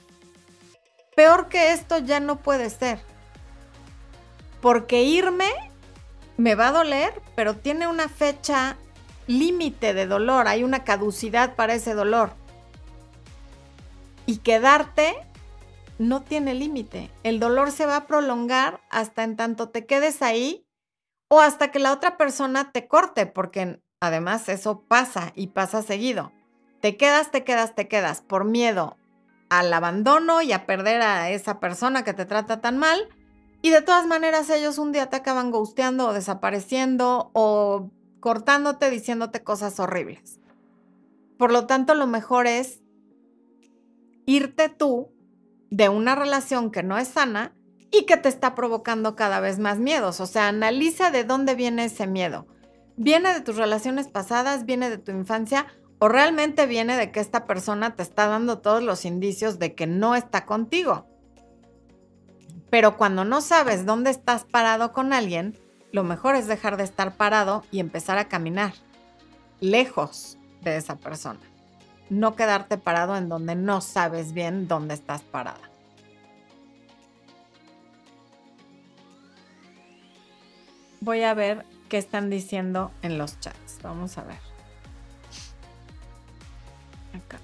Peor 1.21 1.49
que 1.49 1.71
esto 1.71 1.99
ya 1.99 2.19
no 2.19 2.37
puede 2.37 2.71
ser. 2.71 2.99
Porque 4.59 5.03
irme 5.03 5.51
me 6.35 6.55
va 6.55 6.69
a 6.69 6.71
doler, 6.71 7.21
pero 7.35 7.55
tiene 7.57 7.85
una 7.85 8.09
fecha 8.09 8.75
límite 9.27 9.93
de 9.93 10.07
dolor, 10.07 10.47
hay 10.47 10.63
una 10.63 10.83
caducidad 10.83 11.55
para 11.55 11.75
ese 11.75 11.93
dolor. 11.93 12.33
Y 14.25 14.37
quedarte 14.37 15.13
no 15.99 16.23
tiene 16.23 16.55
límite. 16.55 17.11
El 17.21 17.39
dolor 17.39 17.71
se 17.71 17.85
va 17.85 17.97
a 17.97 18.07
prolongar 18.07 18.81
hasta 18.89 19.23
en 19.23 19.35
tanto 19.35 19.69
te 19.69 19.85
quedes 19.85 20.23
ahí 20.23 20.65
o 21.29 21.39
hasta 21.39 21.69
que 21.69 21.77
la 21.77 21.93
otra 21.93 22.17
persona 22.17 22.71
te 22.71 22.87
corte, 22.87 23.27
porque 23.27 23.79
además 23.99 24.49
eso 24.49 24.85
pasa 24.87 25.33
y 25.35 25.49
pasa 25.49 25.83
seguido. 25.83 26.31
Te 26.79 26.97
quedas, 26.97 27.29
te 27.29 27.43
quedas, 27.43 27.75
te 27.75 27.87
quedas 27.87 28.21
por 28.21 28.43
miedo 28.43 28.97
al 29.51 29.73
abandono 29.73 30.41
y 30.41 30.53
a 30.53 30.65
perder 30.65 31.01
a 31.01 31.29
esa 31.29 31.59
persona 31.59 32.05
que 32.05 32.13
te 32.13 32.25
trata 32.25 32.61
tan 32.61 32.77
mal. 32.77 33.09
Y 33.61 33.69
de 33.69 33.81
todas 33.81 34.07
maneras 34.07 34.49
ellos 34.49 34.77
un 34.77 34.93
día 34.93 35.09
te 35.09 35.17
acaban 35.17 35.51
gusteando 35.51 36.07
o 36.07 36.13
desapareciendo 36.13 37.31
o 37.33 37.91
cortándote, 38.21 38.89
diciéndote 38.89 39.43
cosas 39.43 39.77
horribles. 39.81 40.39
Por 41.37 41.51
lo 41.51 41.67
tanto, 41.67 41.95
lo 41.95 42.07
mejor 42.07 42.47
es 42.47 42.79
irte 44.25 44.69
tú 44.69 45.11
de 45.69 45.89
una 45.89 46.15
relación 46.15 46.71
que 46.71 46.81
no 46.81 46.97
es 46.97 47.09
sana 47.09 47.53
y 47.91 48.05
que 48.05 48.15
te 48.15 48.29
está 48.29 48.55
provocando 48.55 49.17
cada 49.17 49.41
vez 49.41 49.59
más 49.59 49.79
miedos. 49.79 50.21
O 50.21 50.27
sea, 50.27 50.47
analiza 50.47 51.11
de 51.11 51.25
dónde 51.25 51.55
viene 51.55 51.83
ese 51.83 52.07
miedo. 52.07 52.47
¿Viene 52.95 53.33
de 53.33 53.41
tus 53.41 53.57
relaciones 53.57 54.07
pasadas? 54.07 54.65
¿Viene 54.65 54.89
de 54.89 54.97
tu 54.97 55.11
infancia? 55.11 55.67
O 56.03 56.07
realmente 56.07 56.65
viene 56.65 56.97
de 56.97 57.11
que 57.11 57.19
esta 57.19 57.45
persona 57.45 57.95
te 57.95 58.01
está 58.01 58.25
dando 58.25 58.57
todos 58.57 58.81
los 58.81 59.05
indicios 59.05 59.59
de 59.59 59.75
que 59.75 59.85
no 59.85 60.15
está 60.15 60.47
contigo. 60.47 61.05
Pero 62.71 62.97
cuando 62.97 63.23
no 63.23 63.39
sabes 63.39 63.85
dónde 63.85 64.09
estás 64.09 64.43
parado 64.43 64.93
con 64.93 65.13
alguien, 65.13 65.59
lo 65.91 66.03
mejor 66.03 66.33
es 66.33 66.47
dejar 66.47 66.75
de 66.75 66.85
estar 66.85 67.17
parado 67.17 67.63
y 67.69 67.79
empezar 67.79 68.17
a 68.17 68.27
caminar 68.27 68.73
lejos 69.59 70.39
de 70.61 70.77
esa 70.77 70.95
persona. 70.95 71.39
No 72.09 72.35
quedarte 72.35 72.79
parado 72.79 73.15
en 73.15 73.29
donde 73.29 73.53
no 73.53 73.79
sabes 73.79 74.33
bien 74.33 74.67
dónde 74.67 74.95
estás 74.95 75.21
parada. 75.21 75.69
Voy 80.99 81.21
a 81.21 81.35
ver 81.35 81.63
qué 81.89 81.99
están 81.99 82.31
diciendo 82.31 82.89
en 83.03 83.19
los 83.19 83.39
chats. 83.39 83.77
Vamos 83.83 84.17
a 84.17 84.23
ver. 84.23 84.50
Acá. 87.13 87.39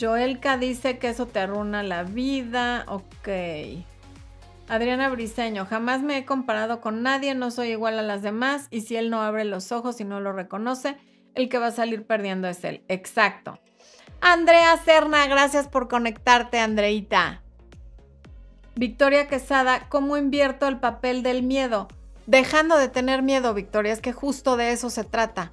Joelka 0.00 0.56
dice 0.56 0.98
que 0.98 1.08
eso 1.08 1.26
te 1.26 1.40
arruina 1.40 1.82
la 1.82 2.04
vida. 2.04 2.84
Ok. 2.86 3.28
Adriana 4.68 5.08
Briseño, 5.08 5.64
jamás 5.64 6.02
me 6.02 6.18
he 6.18 6.24
comparado 6.26 6.80
con 6.80 7.02
nadie, 7.02 7.34
no 7.34 7.50
soy 7.50 7.70
igual 7.70 7.98
a 7.98 8.02
las 8.02 8.22
demás 8.22 8.68
y 8.70 8.82
si 8.82 8.96
él 8.96 9.08
no 9.08 9.22
abre 9.22 9.46
los 9.46 9.72
ojos 9.72 9.98
y 10.00 10.04
no 10.04 10.20
lo 10.20 10.32
reconoce, 10.32 10.96
el 11.34 11.48
que 11.48 11.58
va 11.58 11.68
a 11.68 11.72
salir 11.72 12.06
perdiendo 12.06 12.48
es 12.48 12.62
él. 12.64 12.82
Exacto. 12.88 13.58
Andrea 14.20 14.76
Serna, 14.84 15.26
gracias 15.26 15.68
por 15.68 15.88
conectarte, 15.88 16.58
Andreita. 16.58 17.40
Victoria 18.74 19.26
Quesada, 19.26 19.88
¿cómo 19.88 20.18
invierto 20.18 20.68
el 20.68 20.78
papel 20.78 21.22
del 21.22 21.42
miedo? 21.42 21.88
Dejando 22.28 22.76
de 22.76 22.88
tener 22.88 23.22
miedo, 23.22 23.54
Victoria, 23.54 23.90
es 23.90 24.02
que 24.02 24.12
justo 24.12 24.58
de 24.58 24.72
eso 24.72 24.90
se 24.90 25.02
trata. 25.02 25.50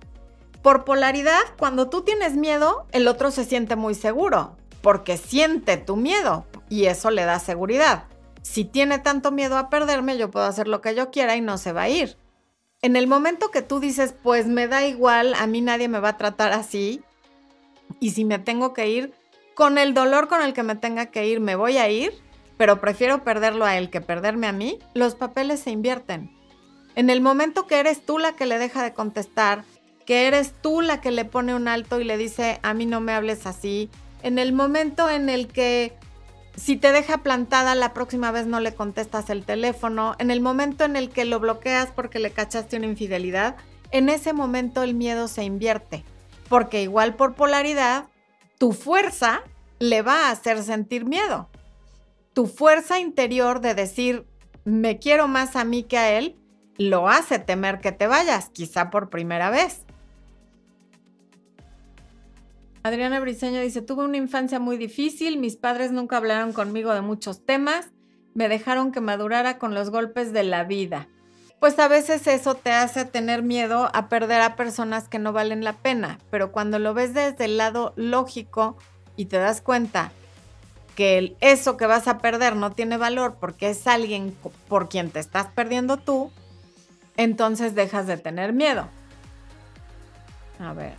Por 0.61 0.83
polaridad, 0.83 1.39
cuando 1.57 1.87
tú 1.87 2.01
tienes 2.01 2.35
miedo, 2.35 2.85
el 2.91 3.07
otro 3.07 3.31
se 3.31 3.45
siente 3.45 3.77
muy 3.77 3.95
seguro, 3.95 4.57
porque 4.81 5.15
siente 5.15 5.77
tu 5.77 5.95
miedo 5.95 6.45
y 6.67 6.87
eso 6.87 7.11
le 7.11 7.23
da 7.23 7.39
seguridad. 7.39 8.07
Si 8.41 8.65
tiene 8.65 8.99
tanto 8.99 9.31
miedo 9.31 9.57
a 9.57 9.69
perderme, 9.69 10.17
yo 10.17 10.29
puedo 10.29 10.47
hacer 10.47 10.67
lo 10.67 10.81
que 10.81 10.93
yo 10.93 11.11
quiera 11.11 11.37
y 11.37 11.41
no 11.41 11.57
se 11.57 11.71
va 11.71 11.83
a 11.83 11.89
ir. 11.89 12.17
En 12.81 12.97
el 12.97 13.07
momento 13.07 13.51
que 13.51 13.61
tú 13.61 13.79
dices, 13.79 14.13
pues 14.21 14.45
me 14.45 14.67
da 14.67 14.85
igual, 14.85 15.33
a 15.35 15.47
mí 15.47 15.61
nadie 15.61 15.87
me 15.87 16.01
va 16.01 16.09
a 16.09 16.17
tratar 16.17 16.51
así, 16.51 17.01
y 18.01 18.09
si 18.09 18.25
me 18.25 18.37
tengo 18.37 18.73
que 18.73 18.89
ir, 18.89 19.13
con 19.53 19.77
el 19.77 19.93
dolor 19.93 20.27
con 20.27 20.41
el 20.41 20.51
que 20.51 20.63
me 20.63 20.75
tenga 20.75 21.05
que 21.05 21.25
ir, 21.25 21.39
me 21.39 21.55
voy 21.55 21.77
a 21.77 21.87
ir, 21.87 22.11
pero 22.57 22.81
prefiero 22.81 23.23
perderlo 23.23 23.63
a 23.63 23.77
él 23.77 23.89
que 23.89 24.01
perderme 24.01 24.47
a 24.47 24.51
mí, 24.51 24.77
los 24.93 25.15
papeles 25.15 25.61
se 25.61 25.71
invierten. 25.71 26.34
En 26.95 27.09
el 27.09 27.21
momento 27.21 27.67
que 27.67 27.79
eres 27.79 28.05
tú 28.05 28.17
la 28.17 28.35
que 28.35 28.45
le 28.45 28.57
deja 28.57 28.83
de 28.83 28.93
contestar, 28.93 29.63
que 30.05 30.27
eres 30.27 30.53
tú 30.61 30.81
la 30.81 31.01
que 31.01 31.11
le 31.11 31.25
pone 31.25 31.53
un 31.53 31.67
alto 31.67 31.99
y 31.99 32.03
le 32.03 32.17
dice, 32.17 32.59
a 32.63 32.73
mí 32.73 32.85
no 32.85 33.01
me 33.01 33.13
hables 33.13 33.45
así. 33.45 33.89
En 34.23 34.39
el 34.39 34.53
momento 34.53 35.09
en 35.09 35.29
el 35.29 35.47
que 35.47 35.93
si 36.55 36.77
te 36.77 36.93
deja 36.93 37.17
plantada, 37.17 37.75
la 37.75 37.93
próxima 37.93 38.31
vez 38.31 38.47
no 38.47 38.59
le 38.59 38.73
contestas 38.73 39.29
el 39.29 39.43
teléfono. 39.43 40.15
En 40.19 40.31
el 40.31 40.39
momento 40.39 40.85
en 40.85 40.95
el 40.95 41.09
que 41.09 41.25
lo 41.25 41.39
bloqueas 41.39 41.89
porque 41.93 42.19
le 42.19 42.31
cachaste 42.31 42.77
una 42.77 42.85
infidelidad, 42.85 43.57
en 43.91 44.07
ese 44.09 44.31
momento 44.31 44.81
el 44.83 44.93
miedo 44.93 45.27
se 45.27 45.43
invierte. 45.43 46.05
Porque 46.47 46.81
igual 46.81 47.15
por 47.15 47.33
polaridad, 47.33 48.05
tu 48.57 48.71
fuerza 48.71 49.41
le 49.79 50.01
va 50.01 50.27
a 50.27 50.31
hacer 50.31 50.63
sentir 50.63 51.05
miedo. 51.05 51.49
Tu 52.33 52.47
fuerza 52.47 52.99
interior 52.99 53.59
de 53.59 53.73
decir, 53.73 54.25
me 54.63 54.97
quiero 54.97 55.27
más 55.27 55.55
a 55.55 55.65
mí 55.65 55.83
que 55.83 55.97
a 55.97 56.17
él, 56.17 56.37
lo 56.77 57.07
hace 57.07 57.39
temer 57.39 57.79
que 57.79 57.91
te 57.91 58.07
vayas, 58.07 58.49
quizá 58.49 58.89
por 58.89 59.09
primera 59.09 59.49
vez. 59.49 59.85
Adriana 62.83 63.19
Briseño 63.19 63.61
dice, 63.61 63.81
tuve 63.81 64.05
una 64.05 64.17
infancia 64.17 64.59
muy 64.59 64.77
difícil, 64.77 65.39
mis 65.39 65.55
padres 65.55 65.91
nunca 65.91 66.17
hablaron 66.17 66.53
conmigo 66.53 66.93
de 66.93 67.01
muchos 67.01 67.43
temas, 67.43 67.89
me 68.35 68.47
dejaron 68.47 68.91
que 68.91 69.01
madurara 69.01 69.57
con 69.57 69.73
los 69.73 69.89
golpes 69.89 70.33
de 70.33 70.43
la 70.43 70.65
vida. 70.65 71.07
Pues 71.59 71.79
a 71.79 71.87
veces 71.87 72.27
eso 72.27 72.53
te 72.53 72.71
hace 72.71 73.05
tener 73.05 73.41
miedo 73.41 73.89
a 73.93 74.07
perder 74.07 74.41
a 74.41 74.55
personas 74.55 75.07
que 75.07 75.17
no 75.17 75.33
valen 75.33 75.63
la 75.63 75.73
pena, 75.73 76.19
pero 76.29 76.51
cuando 76.51 76.77
lo 76.77 76.93
ves 76.93 77.15
desde 77.15 77.45
el 77.45 77.57
lado 77.57 77.93
lógico 77.95 78.77
y 79.15 79.25
te 79.25 79.37
das 79.37 79.61
cuenta 79.61 80.11
que 80.95 81.35
eso 81.39 81.77
que 81.77 81.87
vas 81.87 82.07
a 82.07 82.19
perder 82.19 82.55
no 82.55 82.71
tiene 82.71 82.97
valor 82.97 83.37
porque 83.39 83.69
es 83.69 83.87
alguien 83.87 84.35
por 84.67 84.89
quien 84.89 85.09
te 85.09 85.19
estás 85.19 85.47
perdiendo 85.47 85.97
tú, 85.97 86.31
entonces 87.17 87.75
dejas 87.75 88.07
de 88.07 88.17
tener 88.17 88.53
miedo. 88.53 88.87
A 90.59 90.73
ver. 90.73 90.95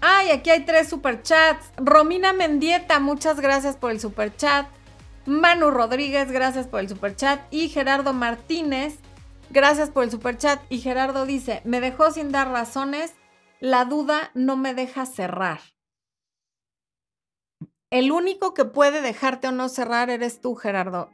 Ay, 0.00 0.30
aquí 0.30 0.50
hay 0.50 0.64
tres 0.64 0.88
superchats. 0.88 1.70
Romina 1.76 2.32
Mendieta, 2.32 3.00
muchas 3.00 3.40
gracias 3.40 3.76
por 3.76 3.90
el 3.90 4.00
superchat. 4.00 4.66
Manu 5.24 5.70
Rodríguez, 5.70 6.30
gracias 6.30 6.66
por 6.66 6.80
el 6.80 6.88
superchat. 6.88 7.40
Y 7.50 7.68
Gerardo 7.68 8.12
Martínez, 8.12 8.98
gracias 9.50 9.90
por 9.90 10.04
el 10.04 10.10
superchat. 10.10 10.60
Y 10.68 10.78
Gerardo 10.78 11.26
dice, 11.26 11.62
me 11.64 11.80
dejó 11.80 12.10
sin 12.10 12.30
dar 12.30 12.50
razones, 12.50 13.14
la 13.58 13.84
duda 13.84 14.30
no 14.34 14.56
me 14.56 14.74
deja 14.74 15.06
cerrar. 15.06 15.60
El 17.90 18.12
único 18.12 18.52
que 18.52 18.64
puede 18.64 19.00
dejarte 19.00 19.48
o 19.48 19.52
no 19.52 19.68
cerrar 19.68 20.10
eres 20.10 20.40
tú, 20.40 20.54
Gerardo. 20.54 21.10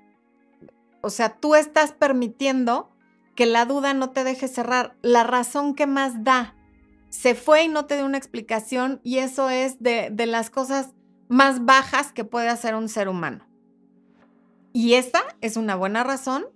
O 1.01 1.11
sea, 1.11 1.36
tú 1.36 1.55
estás 1.55 1.93
permitiendo 1.93 2.91
que 3.35 3.47
la 3.47 3.64
duda 3.64 3.95
no 3.95 4.11
te 4.11 4.24
deje 4.24 4.49
cerrar. 4.49 4.97
La 5.03 5.24
razón 5.24 5.74
que 5.74 5.87
más 5.87 6.24
da 6.24 6.55
se 7.09 7.35
fue 7.35 7.64
y 7.64 7.68
no 7.68 7.87
te 7.87 7.97
dio 7.97 8.07
una 8.07 8.18
explicación 8.18 9.01
y 9.03 9.18
eso 9.18 9.51
es 9.51 9.83
de, 9.83 10.09
de 10.11 10.26
las 10.26 10.51
cosas 10.51 10.91
más 11.28 11.64
bajas 11.64 12.12
que 12.12 12.24
puede 12.24 12.49
hacer 12.49 12.74
un 12.74 12.89
ser 12.89 13.09
humano. 13.09 13.47
Y 14.72 14.95
esta 14.95 15.22
es 15.41 15.57
una 15.57 15.76
buena 15.76 16.05
razón. 16.05 16.47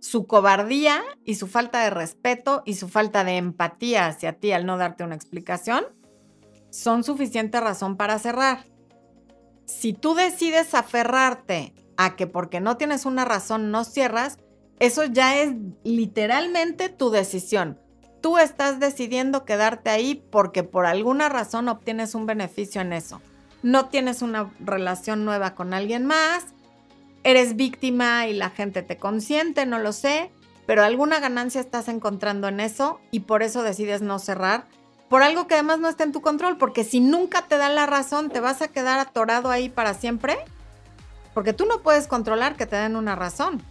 Su 0.00 0.26
cobardía 0.26 1.02
y 1.24 1.34
su 1.34 1.48
falta 1.48 1.82
de 1.82 1.90
respeto 1.90 2.62
y 2.64 2.74
su 2.74 2.88
falta 2.88 3.24
de 3.24 3.36
empatía 3.36 4.06
hacia 4.06 4.34
ti 4.34 4.52
al 4.52 4.66
no 4.66 4.76
darte 4.76 5.04
una 5.04 5.16
explicación 5.16 5.84
son 6.70 7.02
suficiente 7.04 7.60
razón 7.60 7.96
para 7.96 8.18
cerrar. 8.18 8.66
Si 9.64 9.92
tú 9.92 10.14
decides 10.14 10.74
aferrarte 10.74 11.74
a 11.96 12.14
que 12.14 12.26
porque 12.26 12.60
no 12.60 12.76
tienes 12.76 13.06
una 13.06 13.24
razón 13.24 13.70
no 13.70 13.84
cierras, 13.84 14.38
eso 14.78 15.04
ya 15.04 15.38
es 15.38 15.52
literalmente 15.84 16.88
tu 16.88 17.10
decisión. 17.10 17.78
Tú 18.20 18.38
estás 18.38 18.80
decidiendo 18.80 19.44
quedarte 19.44 19.90
ahí 19.90 20.22
porque 20.30 20.62
por 20.62 20.86
alguna 20.86 21.28
razón 21.28 21.68
obtienes 21.68 22.14
un 22.14 22.26
beneficio 22.26 22.80
en 22.80 22.92
eso. 22.92 23.20
No 23.62 23.86
tienes 23.86 24.22
una 24.22 24.50
relación 24.60 25.24
nueva 25.24 25.54
con 25.54 25.74
alguien 25.74 26.06
más, 26.06 26.44
eres 27.24 27.56
víctima 27.56 28.26
y 28.26 28.34
la 28.34 28.50
gente 28.50 28.82
te 28.82 28.96
consiente, 28.96 29.66
no 29.66 29.78
lo 29.78 29.92
sé, 29.92 30.30
pero 30.66 30.82
alguna 30.82 31.20
ganancia 31.20 31.60
estás 31.60 31.88
encontrando 31.88 32.48
en 32.48 32.60
eso 32.60 33.00
y 33.10 33.20
por 33.20 33.42
eso 33.42 33.62
decides 33.62 34.02
no 34.02 34.18
cerrar 34.18 34.66
por 35.08 35.22
algo 35.22 35.46
que 35.46 35.54
además 35.54 35.78
no 35.78 35.88
está 35.88 36.04
en 36.04 36.12
tu 36.12 36.20
control, 36.20 36.58
porque 36.58 36.84
si 36.84 37.00
nunca 37.00 37.42
te 37.42 37.58
dan 37.58 37.74
la 37.74 37.86
razón, 37.86 38.30
te 38.30 38.40
vas 38.40 38.60
a 38.62 38.68
quedar 38.68 38.98
atorado 38.98 39.50
ahí 39.50 39.68
para 39.68 39.94
siempre, 39.94 40.36
porque 41.32 41.52
tú 41.52 41.64
no 41.66 41.82
puedes 41.82 42.08
controlar 42.08 42.56
que 42.56 42.66
te 42.66 42.76
den 42.76 42.96
una 42.96 43.14
razón, 43.14 43.62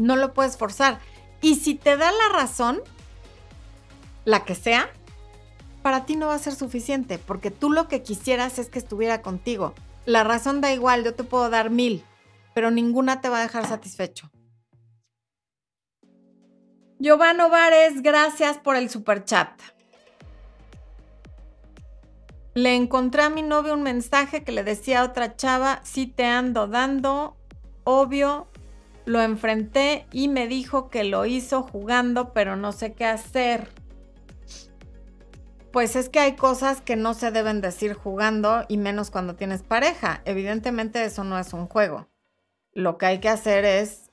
no 0.00 0.16
lo 0.16 0.32
puedes 0.32 0.56
forzar. 0.56 0.98
Y 1.42 1.56
si 1.56 1.74
te 1.74 1.96
da 1.96 2.10
la 2.10 2.28
razón, 2.32 2.80
la 4.24 4.44
que 4.44 4.54
sea, 4.54 4.90
para 5.82 6.06
ti 6.06 6.16
no 6.16 6.28
va 6.28 6.34
a 6.34 6.38
ser 6.38 6.54
suficiente, 6.54 7.18
porque 7.18 7.50
tú 7.50 7.70
lo 7.70 7.86
que 7.86 8.02
quisieras 8.02 8.58
es 8.58 8.70
que 8.70 8.78
estuviera 8.78 9.22
contigo. 9.22 9.74
La 10.06 10.24
razón 10.24 10.60
da 10.60 10.72
igual, 10.72 11.04
yo 11.04 11.14
te 11.14 11.24
puedo 11.24 11.50
dar 11.50 11.70
mil, 11.70 12.02
pero 12.54 12.70
ninguna 12.70 13.20
te 13.20 13.28
va 13.28 13.38
a 13.38 13.42
dejar 13.42 13.66
satisfecho. 13.66 14.30
Giovanni 16.98 17.48
Vares, 17.50 18.02
gracias 18.02 18.58
por 18.58 18.76
el 18.76 18.90
super 18.90 19.24
chat. 19.24 19.50
Le 22.54 22.74
encontré 22.74 23.22
a 23.22 23.30
mi 23.30 23.42
novio 23.42 23.74
un 23.74 23.82
mensaje 23.82 24.44
que 24.44 24.52
le 24.52 24.64
decía 24.64 25.00
a 25.00 25.04
otra 25.04 25.36
chava, 25.36 25.80
sí 25.84 26.06
te 26.06 26.24
ando 26.24 26.66
dando, 26.66 27.36
obvio, 27.84 28.48
lo 29.04 29.20
enfrenté 29.22 30.06
y 30.12 30.28
me 30.28 30.46
dijo 30.46 30.90
que 30.90 31.04
lo 31.04 31.26
hizo 31.26 31.62
jugando, 31.62 32.32
pero 32.32 32.56
no 32.56 32.72
sé 32.72 32.92
qué 32.92 33.04
hacer. 33.04 33.68
Pues 35.72 35.94
es 35.94 36.08
que 36.08 36.18
hay 36.18 36.34
cosas 36.34 36.80
que 36.80 36.96
no 36.96 37.14
se 37.14 37.30
deben 37.30 37.60
decir 37.60 37.94
jugando 37.94 38.64
y 38.68 38.76
menos 38.76 39.10
cuando 39.10 39.36
tienes 39.36 39.62
pareja. 39.62 40.20
Evidentemente 40.24 41.04
eso 41.04 41.22
no 41.22 41.38
es 41.38 41.52
un 41.52 41.66
juego. 41.66 42.08
Lo 42.72 42.98
que 42.98 43.06
hay 43.06 43.18
que 43.20 43.28
hacer 43.28 43.64
es 43.64 44.10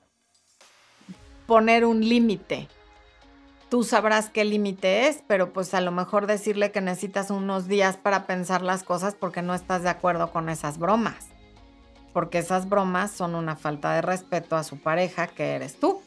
poner 1.46 1.84
un 1.84 2.00
límite. 2.00 2.68
Tú 3.68 3.84
sabrás 3.84 4.30
qué 4.30 4.44
límite 4.44 5.08
es, 5.08 5.22
pero 5.26 5.52
pues 5.52 5.74
a 5.74 5.80
lo 5.80 5.90
mejor 5.90 6.26
decirle 6.26 6.72
que 6.72 6.80
necesitas 6.80 7.30
unos 7.30 7.68
días 7.68 7.96
para 7.96 8.26
pensar 8.26 8.62
las 8.62 8.82
cosas 8.82 9.14
porque 9.14 9.42
no 9.42 9.54
estás 9.54 9.82
de 9.82 9.90
acuerdo 9.90 10.30
con 10.30 10.48
esas 10.48 10.78
bromas. 10.78 11.28
Porque 12.12 12.38
esas 12.38 12.68
bromas 12.68 13.10
son 13.10 13.34
una 13.34 13.56
falta 13.56 13.94
de 13.94 14.02
respeto 14.02 14.56
a 14.56 14.64
su 14.64 14.78
pareja 14.78 15.26
que 15.26 15.54
eres 15.54 15.78
tú. 15.78 16.00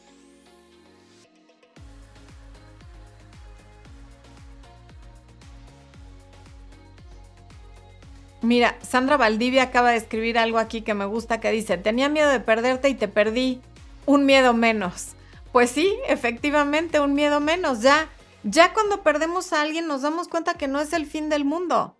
Mira, 8.42 8.76
Sandra 8.82 9.16
Valdivia 9.16 9.62
acaba 9.62 9.90
de 9.92 9.98
escribir 9.98 10.36
algo 10.36 10.58
aquí 10.58 10.82
que 10.82 10.94
me 10.94 11.04
gusta 11.04 11.38
que 11.38 11.52
dice, 11.52 11.78
tenía 11.78 12.08
miedo 12.08 12.28
de 12.28 12.40
perderte 12.40 12.88
y 12.88 12.94
te 12.94 13.06
perdí, 13.06 13.62
un 14.04 14.26
miedo 14.26 14.52
menos. 14.52 15.14
Pues 15.52 15.70
sí, 15.70 15.94
efectivamente, 16.08 16.98
un 16.98 17.14
miedo 17.14 17.38
menos. 17.38 17.82
Ya, 17.82 18.08
ya 18.42 18.72
cuando 18.72 19.04
perdemos 19.04 19.52
a 19.52 19.60
alguien 19.60 19.86
nos 19.86 20.02
damos 20.02 20.26
cuenta 20.26 20.54
que 20.54 20.66
no 20.66 20.80
es 20.80 20.92
el 20.92 21.06
fin 21.06 21.28
del 21.28 21.44
mundo. 21.44 21.96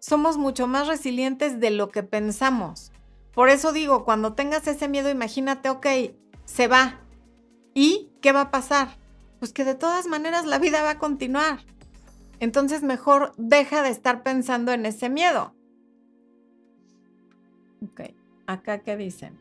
Somos 0.00 0.36
mucho 0.36 0.66
más 0.66 0.88
resilientes 0.88 1.60
de 1.60 1.70
lo 1.70 1.90
que 1.90 2.02
pensamos. 2.02 2.90
Por 3.36 3.50
eso 3.50 3.74
digo, 3.74 4.06
cuando 4.06 4.32
tengas 4.32 4.66
ese 4.66 4.88
miedo, 4.88 5.10
imagínate, 5.10 5.68
ok, 5.68 5.86
se 6.46 6.68
va. 6.68 7.00
¿Y 7.74 8.10
qué 8.22 8.32
va 8.32 8.40
a 8.40 8.50
pasar? 8.50 8.96
Pues 9.40 9.52
que 9.52 9.66
de 9.66 9.74
todas 9.74 10.06
maneras 10.06 10.46
la 10.46 10.58
vida 10.58 10.80
va 10.80 10.92
a 10.92 10.98
continuar. 10.98 11.58
Entonces 12.40 12.82
mejor 12.82 13.34
deja 13.36 13.82
de 13.82 13.90
estar 13.90 14.22
pensando 14.22 14.72
en 14.72 14.86
ese 14.86 15.10
miedo. 15.10 15.54
Ok, 17.84 18.14
acá 18.46 18.78
qué 18.78 18.96
dicen. 18.96 19.38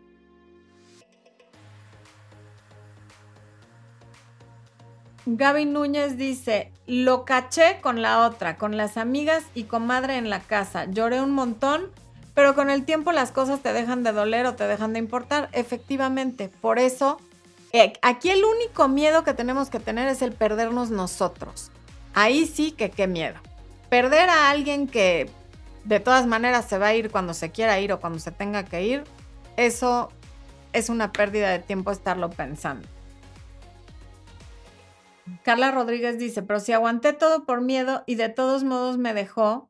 Gaby 5.26 5.64
Núñez 5.64 6.18
dice, 6.18 6.74
lo 6.86 7.24
caché 7.24 7.80
con 7.82 8.02
la 8.02 8.28
otra, 8.28 8.58
con 8.58 8.76
las 8.76 8.98
amigas 8.98 9.46
y 9.56 9.64
comadre 9.64 10.18
en 10.18 10.30
la 10.30 10.42
casa. 10.42 10.84
Lloré 10.84 11.22
un 11.22 11.32
montón, 11.32 11.94
pero 12.36 12.54
con 12.54 12.70
el 12.70 12.86
tiempo 12.86 13.14
las 13.14 13.32
cosas 13.32 13.62
te 13.62 13.74
dejan 13.74 14.04
de 14.04 14.12
doler 14.12 14.46
o 14.46 14.56
te 14.56 14.68
dejan 14.68 14.94
de 14.94 15.00
importar. 15.00 15.50
Efectivamente, 15.54 16.50
por 16.50 16.78
eso, 16.78 17.18
eh, 17.72 17.94
aquí 18.02 18.30
el 18.30 18.44
único 18.44 18.88
miedo 18.90 19.24
que 19.24 19.34
tenemos 19.34 19.70
que 19.70 19.80
tener 19.80 20.10
es 20.10 20.22
el 20.22 20.34
perdernos 20.34 20.92
nosotros. 20.92 21.72
Ahí 22.14 22.46
sí 22.46 22.72
que 22.72 22.92
qué 22.92 23.08
miedo. 23.08 23.36
Perder 23.90 24.30
a 24.30 24.50
alguien 24.50 24.88
que 24.88 25.30
de 25.86 26.00
todas 26.02 26.28
maneras 26.28 26.66
se 26.66 26.78
va 26.78 26.88
a 26.88 26.94
ir 26.94 27.10
cuando 27.10 27.34
se 27.34 27.52
quiera 27.52 27.80
ir 27.80 27.94
o 27.94 28.02
cuando 28.02 28.20
se 28.20 28.32
tenga 28.32 28.66
que 28.66 28.84
ir, 28.84 29.04
eso 29.56 30.10
es 30.74 30.90
una 30.90 31.14
pérdida 31.14 31.50
de 31.52 31.60
tiempo 31.60 31.92
estarlo 31.92 32.30
pensando. 32.30 32.88
Carla 35.44 35.72
Rodríguez 35.72 36.20
dice, 36.20 36.44
pero 36.44 36.60
si 36.60 36.74
aguanté 36.74 37.14
todo 37.14 37.46
por 37.46 37.62
miedo 37.62 38.04
y 38.06 38.16
de 38.16 38.30
todos 38.30 38.64
modos 38.64 38.98
me 38.98 39.14
dejó, 39.14 39.70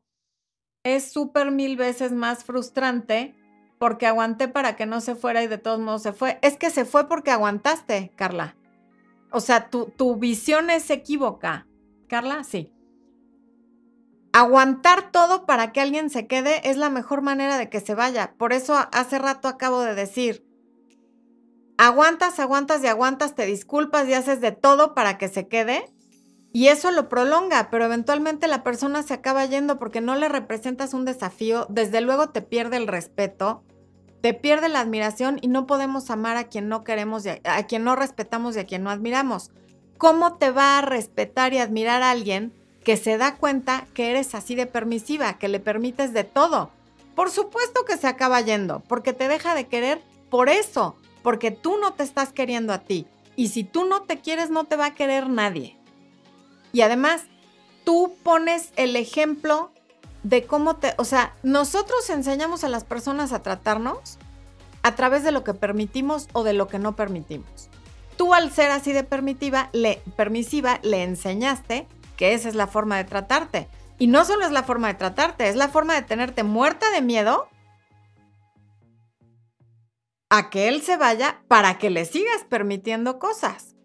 es 0.86 1.10
súper 1.10 1.50
mil 1.50 1.76
veces 1.76 2.12
más 2.12 2.44
frustrante 2.44 3.34
porque 3.78 4.06
aguanté 4.06 4.46
para 4.46 4.76
que 4.76 4.86
no 4.86 5.00
se 5.00 5.16
fuera 5.16 5.42
y 5.42 5.48
de 5.48 5.58
todos 5.58 5.80
modos 5.80 6.02
se 6.02 6.12
fue. 6.12 6.38
Es 6.42 6.56
que 6.56 6.70
se 6.70 6.84
fue 6.84 7.08
porque 7.08 7.32
aguantaste, 7.32 8.12
Carla. 8.14 8.56
O 9.32 9.40
sea, 9.40 9.68
tu, 9.68 9.86
tu 9.86 10.14
visión 10.14 10.70
es 10.70 10.88
equívoca. 10.90 11.66
Carla, 12.08 12.44
sí. 12.44 12.72
Aguantar 14.32 15.10
todo 15.10 15.44
para 15.44 15.72
que 15.72 15.80
alguien 15.80 16.08
se 16.08 16.28
quede 16.28 16.68
es 16.70 16.76
la 16.76 16.88
mejor 16.88 17.20
manera 17.20 17.58
de 17.58 17.68
que 17.68 17.80
se 17.80 17.96
vaya. 17.96 18.34
Por 18.38 18.52
eso 18.52 18.76
hace 18.92 19.18
rato 19.18 19.48
acabo 19.48 19.80
de 19.80 19.96
decir, 19.96 20.46
aguantas, 21.78 22.38
aguantas 22.38 22.84
y 22.84 22.86
aguantas, 22.86 23.34
te 23.34 23.44
disculpas 23.44 24.08
y 24.08 24.14
haces 24.14 24.40
de 24.40 24.52
todo 24.52 24.94
para 24.94 25.18
que 25.18 25.28
se 25.28 25.48
quede. 25.48 25.92
Y 26.56 26.68
eso 26.68 26.90
lo 26.90 27.10
prolonga, 27.10 27.68
pero 27.70 27.84
eventualmente 27.84 28.48
la 28.48 28.62
persona 28.62 29.02
se 29.02 29.12
acaba 29.12 29.44
yendo 29.44 29.78
porque 29.78 30.00
no 30.00 30.16
le 30.16 30.26
representas 30.26 30.94
un 30.94 31.04
desafío, 31.04 31.66
desde 31.68 32.00
luego 32.00 32.30
te 32.30 32.40
pierde 32.40 32.78
el 32.78 32.86
respeto, 32.86 33.62
te 34.22 34.32
pierde 34.32 34.70
la 34.70 34.80
admiración 34.80 35.38
y 35.42 35.48
no 35.48 35.66
podemos 35.66 36.08
amar 36.08 36.38
a 36.38 36.44
quien 36.44 36.70
no 36.70 36.82
queremos, 36.82 37.26
a, 37.26 37.36
a 37.44 37.66
quien 37.66 37.84
no 37.84 37.94
respetamos 37.94 38.56
y 38.56 38.60
a 38.60 38.64
quien 38.64 38.82
no 38.82 38.88
admiramos. 38.88 39.50
¿Cómo 39.98 40.38
te 40.38 40.50
va 40.50 40.78
a 40.78 40.80
respetar 40.80 41.52
y 41.52 41.58
admirar 41.58 42.02
a 42.02 42.10
alguien 42.10 42.54
que 42.82 42.96
se 42.96 43.18
da 43.18 43.36
cuenta 43.36 43.86
que 43.92 44.08
eres 44.08 44.34
así 44.34 44.54
de 44.54 44.64
permisiva, 44.64 45.36
que 45.36 45.48
le 45.48 45.60
permites 45.60 46.14
de 46.14 46.24
todo? 46.24 46.70
Por 47.14 47.30
supuesto 47.30 47.84
que 47.84 47.98
se 47.98 48.06
acaba 48.06 48.40
yendo, 48.40 48.80
porque 48.88 49.12
te 49.12 49.28
deja 49.28 49.54
de 49.54 49.66
querer 49.66 50.00
por 50.30 50.48
eso, 50.48 50.96
porque 51.22 51.50
tú 51.50 51.76
no 51.76 51.92
te 51.92 52.02
estás 52.02 52.32
queriendo 52.32 52.72
a 52.72 52.78
ti. 52.78 53.06
Y 53.36 53.48
si 53.48 53.62
tú 53.62 53.84
no 53.84 54.04
te 54.04 54.20
quieres, 54.20 54.48
no 54.48 54.64
te 54.64 54.76
va 54.76 54.86
a 54.86 54.94
querer 54.94 55.28
nadie. 55.28 55.75
Y 56.76 56.82
además, 56.82 57.22
tú 57.84 58.18
pones 58.22 58.70
el 58.76 58.96
ejemplo 58.96 59.70
de 60.24 60.44
cómo 60.44 60.76
te, 60.76 60.92
o 60.98 61.06
sea, 61.06 61.32
nosotros 61.42 62.10
enseñamos 62.10 62.64
a 62.64 62.68
las 62.68 62.84
personas 62.84 63.32
a 63.32 63.40
tratarnos 63.40 64.18
a 64.82 64.94
través 64.94 65.24
de 65.24 65.32
lo 65.32 65.42
que 65.42 65.54
permitimos 65.54 66.28
o 66.34 66.44
de 66.44 66.52
lo 66.52 66.68
que 66.68 66.78
no 66.78 66.94
permitimos. 66.94 67.70
Tú 68.18 68.34
al 68.34 68.52
ser 68.52 68.70
así 68.72 68.92
de 68.92 69.04
permitiva, 69.04 69.70
le, 69.72 70.02
permisiva, 70.18 70.78
le 70.82 71.02
enseñaste 71.02 71.88
que 72.18 72.34
esa 72.34 72.50
es 72.50 72.54
la 72.54 72.66
forma 72.66 72.98
de 72.98 73.04
tratarte. 73.04 73.68
Y 73.98 74.08
no 74.08 74.26
solo 74.26 74.44
es 74.44 74.52
la 74.52 74.62
forma 74.62 74.88
de 74.88 74.98
tratarte, 74.98 75.48
es 75.48 75.56
la 75.56 75.70
forma 75.70 75.94
de 75.94 76.02
tenerte 76.02 76.42
muerta 76.42 76.90
de 76.90 77.00
miedo 77.00 77.48
a 80.28 80.50
que 80.50 80.68
él 80.68 80.82
se 80.82 80.98
vaya 80.98 81.40
para 81.48 81.78
que 81.78 81.88
le 81.88 82.04
sigas 82.04 82.44
permitiendo 82.46 83.18
cosas. 83.18 83.76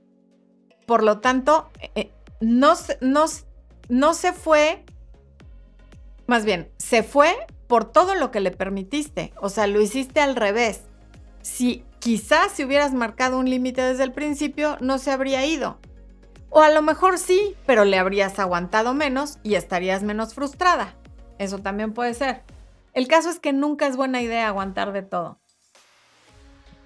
Por 0.85 1.03
lo 1.03 1.19
tanto, 1.19 1.69
eh, 1.95 2.11
no, 2.41 2.75
se 4.13 4.33
fue, 4.33 4.83
más 6.27 6.43
bien, 6.43 6.71
se 6.77 7.03
fue 7.03 7.33
por 7.67 7.85
todo 7.85 8.15
lo 8.15 8.31
que 8.31 8.39
le 8.39 8.51
permitiste. 8.51 9.31
O 9.39 9.49
sea, 9.49 9.67
lo 9.67 9.79
hiciste 9.79 10.19
al 10.19 10.35
revés. 10.35 10.81
Si 11.41 11.85
quizás 11.99 12.51
si 12.51 12.65
hubieras 12.65 12.93
marcado 12.93 13.39
un 13.39 13.49
límite 13.49 13.81
desde 13.81 14.03
el 14.03 14.11
principio, 14.11 14.77
no 14.81 14.97
se 14.97 15.11
habría 15.11 15.45
ido. 15.45 15.79
O 16.49 16.61
a 16.61 16.69
lo 16.69 16.81
mejor 16.81 17.17
sí, 17.17 17.55
pero 17.65 17.85
le 17.85 17.97
habrías 17.97 18.37
aguantado 18.39 18.93
menos 18.93 19.37
y 19.43 19.55
estarías 19.55 20.03
menos 20.03 20.33
frustrada. 20.33 20.95
Eso 21.37 21.59
también 21.59 21.93
puede 21.93 22.13
ser. 22.13 22.41
El 22.93 23.07
caso 23.07 23.29
es 23.29 23.39
que 23.39 23.53
nunca 23.53 23.87
es 23.87 23.95
buena 23.95 24.21
idea 24.21 24.47
aguantar 24.47 24.91
de 24.91 25.01
todo. 25.01 25.39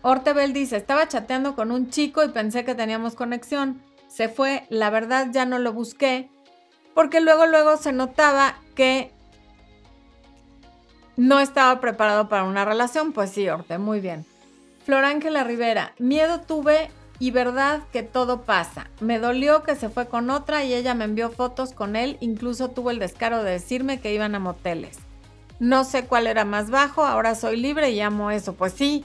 Ortebel 0.03 0.53
dice, 0.53 0.78
estaba 0.78 1.08
chateando 1.08 1.56
con 1.56 1.72
un 1.72 1.89
chico 1.89 2.24
y 2.24 2.30
pensé 2.30 2.64
que 2.64 2.76
teníamos 2.76 3.16
conexión. 3.16 3.82
Se 4.16 4.30
fue, 4.30 4.66
la 4.70 4.89
verdad 4.89 5.28
ya 5.34 5.45
no 5.45 5.59
lo 5.59 5.74
busqué, 5.74 6.30
porque 6.93 7.20
luego 7.20 7.47
luego 7.47 7.76
se 7.76 7.91
notaba 7.91 8.55
que 8.74 9.11
no 11.18 11.41
estaba 11.41 11.82
preparado 11.82 12.30
para 12.30 12.45
una 12.45 12.63
relación. 12.63 13.11
Pues 13.11 13.32
sí, 13.32 13.49
Orte, 13.49 13.78
muy 13.78 13.99
bien. 13.99 14.26
Flor 14.86 15.03
Ángela 15.03 15.43
Rivera, 15.43 15.95
miedo 15.99 16.39
tuve 16.39 16.89
y 17.20 17.32
verdad 17.32 17.82
que 17.91 18.03
todo 18.03 18.43
pasa. 18.43 18.89
Me 19.01 19.20
dolió 19.20 19.63
que 19.63 19.76
se 19.76 19.89
fue 19.89 20.07
con 20.07 20.30
otra 20.30 20.63
y 20.63 20.74
ella 20.74 20.93
me 20.93 21.03
envió 21.03 21.30
fotos 21.30 21.74
con 21.74 21.97
él, 21.97 22.16
incluso 22.22 22.70
tuvo 22.70 22.91
el 22.91 22.99
descaro 22.99 23.43
de 23.43 23.51
decirme 23.51 23.99
que 23.99 24.13
iban 24.13 24.34
a 24.34 24.39
moteles. 24.39 24.97
No 25.59 25.84
sé 25.84 26.05
cuál 26.05 26.28
era 26.28 26.45
más 26.45 26.70
bajo, 26.70 27.03
ahora 27.03 27.36
soy 27.36 27.57
libre 27.57 27.89
y 27.89 27.99
amo 27.99 28.32
eso. 28.32 28.53
Pues 28.53 28.72
sí, 28.72 29.03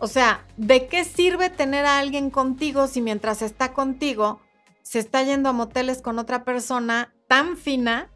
o 0.00 0.08
sea, 0.08 0.44
¿de 0.56 0.88
qué 0.88 1.04
sirve 1.04 1.48
tener 1.48 1.84
a 1.84 2.00
alguien 2.00 2.30
contigo 2.30 2.88
si 2.88 3.00
mientras 3.00 3.40
está 3.40 3.72
contigo 3.72 4.40
se 4.88 5.00
está 5.00 5.22
yendo 5.22 5.50
a 5.50 5.52
moteles 5.52 6.00
con 6.00 6.18
otra 6.18 6.44
persona 6.44 7.12
tan 7.26 7.58
fina 7.58 8.08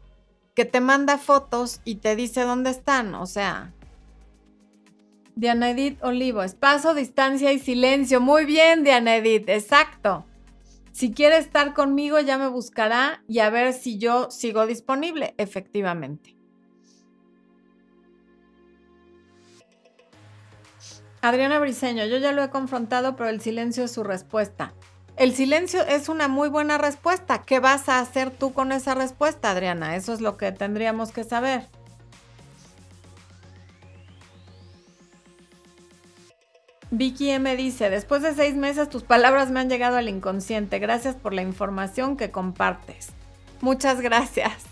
que 0.55 0.65
te 0.65 0.81
manda 0.81 1.19
fotos 1.19 1.81
y 1.85 1.97
te 1.97 2.15
dice 2.15 2.41
dónde 2.41 2.71
están? 2.71 3.13
O 3.13 3.27
sea, 3.27 3.71
Diana 5.35 5.69
Edith 5.69 6.03
Olivo, 6.03 6.41
espacio, 6.41 6.95
distancia 6.95 7.51
y 7.51 7.59
silencio. 7.59 8.21
Muy 8.21 8.45
bien, 8.45 8.83
Diana 8.83 9.17
Edith, 9.17 9.49
exacto. 9.49 10.25
Si 10.91 11.13
quiere 11.13 11.37
estar 11.37 11.75
conmigo, 11.75 12.19
ya 12.19 12.39
me 12.39 12.47
buscará 12.47 13.23
y 13.27 13.37
a 13.37 13.51
ver 13.51 13.73
si 13.73 13.99
yo 13.99 14.31
sigo 14.31 14.65
disponible, 14.65 15.35
efectivamente. 15.37 16.35
Adriana 21.21 21.59
Briseño, 21.59 22.07
yo 22.07 22.17
ya 22.17 22.31
lo 22.31 22.43
he 22.43 22.49
confrontado, 22.49 23.15
pero 23.15 23.29
el 23.29 23.41
silencio 23.41 23.83
es 23.83 23.91
su 23.91 24.03
respuesta. 24.03 24.73
El 25.15 25.35
silencio 25.35 25.85
es 25.85 26.09
una 26.09 26.27
muy 26.27 26.49
buena 26.49 26.77
respuesta. 26.77 27.43
¿Qué 27.43 27.59
vas 27.59 27.87
a 27.87 27.99
hacer 27.99 28.31
tú 28.31 28.51
con 28.51 28.71
esa 28.71 28.95
respuesta, 28.95 29.51
Adriana? 29.51 29.95
Eso 29.95 30.11
es 30.11 30.21
lo 30.21 30.37
que 30.37 30.51
tendríamos 30.51 31.11
que 31.11 31.23
saber. 31.23 31.67
Vicky 36.89 37.31
M 37.31 37.55
dice, 37.55 37.89
después 37.89 38.21
de 38.21 38.35
seis 38.35 38.55
meses 38.55 38.87
tus 38.89 39.03
palabras 39.03 39.49
me 39.49 39.59
han 39.59 39.69
llegado 39.69 39.97
al 39.97 40.09
inconsciente. 40.09 40.79
Gracias 40.79 41.15
por 41.15 41.33
la 41.33 41.41
información 41.41 42.17
que 42.17 42.31
compartes. 42.31 43.09
Muchas 43.61 44.01
gracias. 44.01 44.65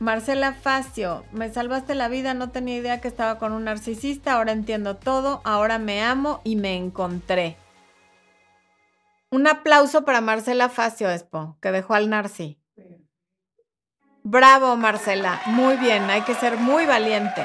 Marcela 0.00 0.52
Facio, 0.52 1.24
me 1.32 1.52
salvaste 1.52 1.94
la 1.94 2.08
vida, 2.08 2.34
no 2.34 2.50
tenía 2.50 2.76
idea 2.76 3.00
que 3.00 3.08
estaba 3.08 3.38
con 3.38 3.52
un 3.52 3.64
narcisista, 3.64 4.34
ahora 4.34 4.52
entiendo 4.52 4.96
todo, 4.96 5.40
ahora 5.44 5.78
me 5.78 6.02
amo 6.02 6.40
y 6.44 6.56
me 6.56 6.76
encontré. 6.76 7.56
Un 9.34 9.48
aplauso 9.48 10.04
para 10.04 10.20
Marcela 10.20 10.68
Facio, 10.68 11.10
Expo, 11.10 11.58
que 11.60 11.72
dejó 11.72 11.94
al 11.94 12.08
narci. 12.08 12.56
Bravo, 14.22 14.76
Marcela, 14.76 15.42
muy 15.46 15.76
bien, 15.76 16.08
hay 16.08 16.22
que 16.22 16.36
ser 16.36 16.56
muy 16.56 16.86
valiente. 16.86 17.44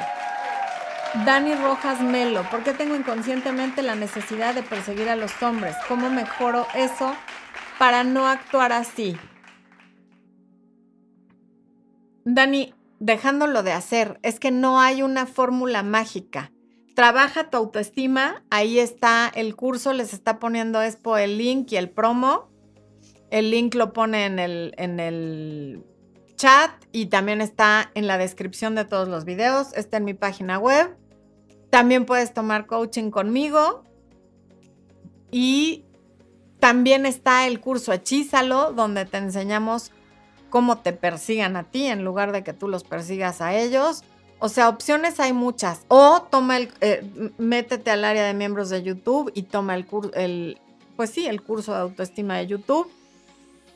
Dani 1.25 1.55
Rojas 1.55 1.99
Melo, 2.01 2.43
¿por 2.51 2.63
qué 2.63 2.73
tengo 2.73 2.95
inconscientemente 2.95 3.81
la 3.81 3.95
necesidad 3.95 4.53
de 4.53 4.61
perseguir 4.61 5.09
a 5.09 5.15
los 5.15 5.41
hombres? 5.41 5.75
¿Cómo 5.87 6.11
mejoro 6.11 6.67
eso 6.75 7.15
para 7.79 8.03
no 8.03 8.27
actuar 8.27 8.71
así? 8.71 9.17
Dani, 12.23 12.75
dejándolo 12.99 13.63
de 13.63 13.71
hacer. 13.71 14.19
Es 14.21 14.39
que 14.39 14.51
no 14.51 14.79
hay 14.79 15.01
una 15.01 15.25
fórmula 15.25 15.81
mágica. 15.81 16.51
Trabaja 16.99 17.49
tu 17.49 17.55
autoestima. 17.55 18.43
Ahí 18.49 18.77
está 18.77 19.31
el 19.33 19.55
curso. 19.55 19.93
Les 19.93 20.11
está 20.11 20.37
poniendo 20.37 20.81
Expo 20.83 21.15
el 21.15 21.37
link 21.37 21.71
y 21.71 21.77
el 21.77 21.89
promo. 21.89 22.49
El 23.31 23.51
link 23.51 23.73
lo 23.75 23.93
pone 23.93 24.25
en 24.25 24.37
el, 24.37 24.73
en 24.77 24.99
el 24.99 25.85
chat 26.35 26.71
y 26.91 27.05
también 27.05 27.39
está 27.39 27.89
en 27.95 28.05
la 28.05 28.17
descripción 28.17 28.75
de 28.75 28.83
todos 28.83 29.07
los 29.07 29.23
videos. 29.23 29.71
Está 29.77 29.95
en 29.95 30.03
mi 30.03 30.13
página 30.13 30.59
web. 30.59 30.93
También 31.69 32.05
puedes 32.05 32.33
tomar 32.33 32.65
coaching 32.65 33.11
conmigo. 33.11 33.85
Y 35.31 35.85
también 36.59 37.05
está 37.05 37.47
el 37.47 37.61
curso 37.61 37.93
Hechízalo, 37.93 38.73
donde 38.73 39.05
te 39.05 39.19
enseñamos 39.19 39.93
cómo 40.49 40.79
te 40.79 40.91
persigan 40.91 41.55
a 41.55 41.63
ti 41.63 41.85
en 41.85 42.03
lugar 42.03 42.33
de 42.33 42.43
que 42.43 42.51
tú 42.51 42.67
los 42.67 42.83
persigas 42.83 43.39
a 43.39 43.55
ellos. 43.55 44.03
O 44.39 44.47
sea, 44.47 44.69
opciones 44.69 45.19
hay 45.19 45.33
muchas. 45.33 45.81
O 45.89 46.21
toma 46.29 46.57
el, 46.57 46.71
eh, 46.79 47.05
métete 47.37 47.91
al 47.91 48.05
área 48.05 48.25
de 48.25 48.33
miembros 48.33 48.69
de 48.69 48.81
YouTube 48.81 49.31
y 49.35 49.43
toma 49.43 49.75
el 49.75 49.85
curso, 49.85 50.13
el, 50.13 50.59
pues 50.95 51.09
sí, 51.09 51.27
el 51.27 51.41
curso 51.41 51.73
de 51.73 51.79
autoestima 51.79 52.37
de 52.37 52.47
YouTube. 52.47 52.89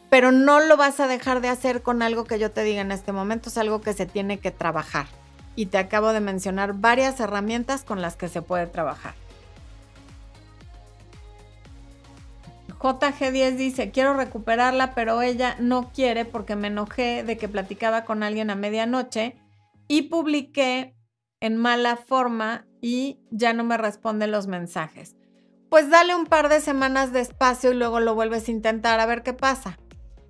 Pero 0.10 0.32
no 0.32 0.62
lo 0.62 0.78
vas 0.78 1.00
a 1.00 1.08
dejar 1.08 1.42
de 1.42 1.50
hacer 1.50 1.82
con 1.82 2.02
algo 2.02 2.24
que 2.24 2.40
yo 2.40 2.52
te 2.52 2.64
diga 2.64 2.82
en 2.82 2.92
este 2.92 3.12
momento, 3.12 3.50
es 3.50 3.58
algo 3.58 3.82
que 3.82 3.94
se 3.94 4.06
tiene 4.06 4.40
que 4.40 4.52
trabajar. 4.52 5.08
Y 5.56 5.66
te 5.68 5.78
acabo 5.78 6.14
de 6.14 6.20
mencionar 6.20 6.74
varias 6.74 7.20
herramientas 7.20 7.84
con 7.84 8.02
las 8.02 8.16
que 8.16 8.30
se 8.30 8.42
puede 8.42 8.68
trabajar. 8.68 9.16
JG10 12.80 13.56
dice, 13.56 13.92
quiero 13.92 14.14
recuperarla, 14.14 14.94
pero 14.94 15.22
ella 15.22 15.56
no 15.60 15.92
quiere 15.94 16.26
porque 16.26 16.56
me 16.56 16.68
enojé 16.68 17.24
de 17.24 17.38
que 17.38 17.48
platicaba 17.48 18.04
con 18.04 18.24
alguien 18.24 18.50
a 18.50 18.56
medianoche 18.56 19.36
y 19.88 20.04
publiqué 20.04 20.96
en 21.40 21.58
mala 21.58 21.98
forma 21.98 22.66
y 22.82 23.20
ya 23.32 23.54
no 23.54 23.64
me 23.64 23.78
responde 23.78 24.28
los 24.28 24.48
mensajes. 24.48 25.16
Pues 25.70 25.90
dale 25.90 26.16
un 26.16 26.26
par 26.26 26.50
de 26.50 26.60
semanas 26.60 27.14
de 27.14 27.22
espacio 27.22 27.72
y 27.72 27.76
luego 27.76 28.00
lo 28.00 28.16
vuelves 28.16 28.48
a 28.48 28.52
intentar 28.52 29.00
a 29.00 29.06
ver 29.06 29.24
qué 29.24 29.34
pasa. 29.34 29.80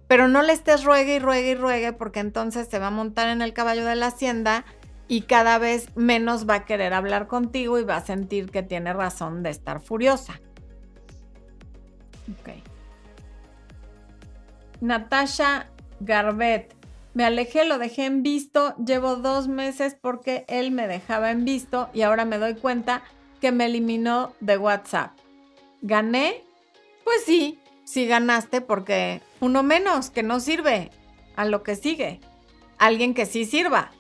Pero 0.08 0.28
no 0.28 0.42
le 0.42 0.54
estés 0.54 0.84
ruegue 0.84 1.16
y 1.16 1.20
ruegue 1.20 1.52
y 1.52 1.56
ruegue 1.56 1.94
porque 1.94 2.20
entonces 2.20 2.68
se 2.68 2.80
va 2.80 2.88
a 2.88 2.92
montar 2.92 3.30
en 3.30 3.42
el 3.42 3.54
caballo 3.54 3.86
de 3.86 3.96
la 3.96 4.08
hacienda 4.08 4.66
y 5.08 5.22
cada 5.22 5.58
vez 5.58 5.96
menos 5.96 6.48
va 6.50 6.56
a 6.56 6.66
querer 6.66 6.94
hablar 6.94 7.28
contigo 7.28 7.78
y 7.80 7.84
va 7.84 7.98
a 7.98 8.06
sentir 8.06 8.50
que 8.52 8.64
tiene 8.64 8.94
razón 8.94 9.44
de 9.44 9.50
estar 9.50 9.82
furiosa. 9.82 10.40
Ok. 12.32 12.50
Natasha 14.82 15.70
Garbet. 16.00 16.76
Me 17.14 17.26
alejé, 17.26 17.66
lo 17.66 17.78
dejé 17.78 18.06
en 18.06 18.24
visto. 18.24 18.76
Llevo 18.78 19.18
dos 19.18 19.48
meses 19.48 19.96
porque 20.00 20.46
él 20.48 20.72
me 20.72 20.88
dejaba 20.88 21.32
en 21.32 21.46
visto 21.46 21.90
y 21.94 22.02
ahora 22.02 22.26
me 22.26 22.40
doy 22.40 22.56
cuenta 22.56 23.04
que 23.40 23.52
me 23.52 23.66
eliminó 23.66 24.34
de 24.40 24.58
WhatsApp. 24.58 25.12
¿Gané? 25.82 26.44
Pues 27.04 27.24
sí, 27.26 27.60
sí 27.84 28.08
ganaste 28.08 28.62
porque 28.62 29.22
uno 29.42 29.62
menos 29.62 30.10
que 30.10 30.24
no 30.24 30.40
sirve 30.40 30.90
a 31.36 31.46
lo 31.46 31.62
que 31.62 31.76
sigue. 31.76 32.20
Alguien 32.80 33.14
que 33.14 33.26
sí 33.26 33.46
sirva. 33.46 33.92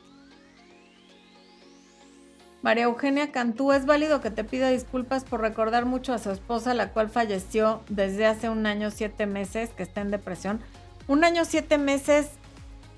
María 2.64 2.86
Eugenia 2.86 3.34
Cantú, 3.34 3.74
es 3.74 3.86
válido 3.86 4.22
que 4.22 4.32
te 4.32 4.46
pida 4.46 4.70
disculpas 4.70 5.26
por 5.26 5.42
recordar 5.42 5.86
mucho 5.86 6.14
a 6.14 6.18
su 6.18 6.32
esposa, 6.32 6.74
la 6.74 6.94
cual 6.94 7.10
falleció 7.10 7.84
desde 7.90 8.26
hace 8.26 8.50
un 8.50 8.66
año, 8.66 8.90
siete 8.90 9.26
meses, 9.26 9.72
que 9.72 9.84
está 9.84 10.00
en 10.00 10.12
depresión. 10.12 10.62
Un 11.10 11.26
año, 11.26 11.44
siete 11.44 11.78
meses 11.78 12.30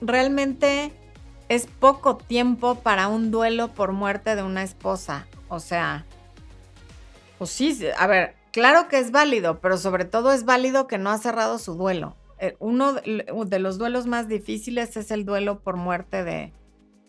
realmente 0.07 0.91
es 1.49 1.67
poco 1.67 2.17
tiempo 2.17 2.75
para 2.75 3.07
un 3.07 3.31
duelo 3.31 3.69
por 3.69 3.91
muerte 3.91 4.35
de 4.35 4.43
una 4.43 4.63
esposa. 4.63 5.27
O 5.47 5.59
sea, 5.59 6.05
pues 7.37 7.49
sí, 7.51 7.77
a 7.97 8.07
ver, 8.07 8.35
claro 8.51 8.87
que 8.87 8.99
es 8.99 9.11
válido, 9.11 9.59
pero 9.59 9.77
sobre 9.77 10.05
todo 10.05 10.31
es 10.31 10.45
válido 10.45 10.87
que 10.87 10.97
no 10.97 11.09
ha 11.09 11.17
cerrado 11.17 11.59
su 11.59 11.75
duelo. 11.75 12.15
Eh, 12.39 12.55
uno 12.59 12.93
de 12.93 13.59
los 13.59 13.77
duelos 13.77 14.07
más 14.07 14.27
difíciles 14.27 14.97
es 14.97 15.11
el 15.11 15.25
duelo 15.25 15.59
por 15.59 15.77
muerte 15.77 16.23
de, 16.23 16.53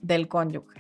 del 0.03 0.29
cónyuge. 0.29 0.76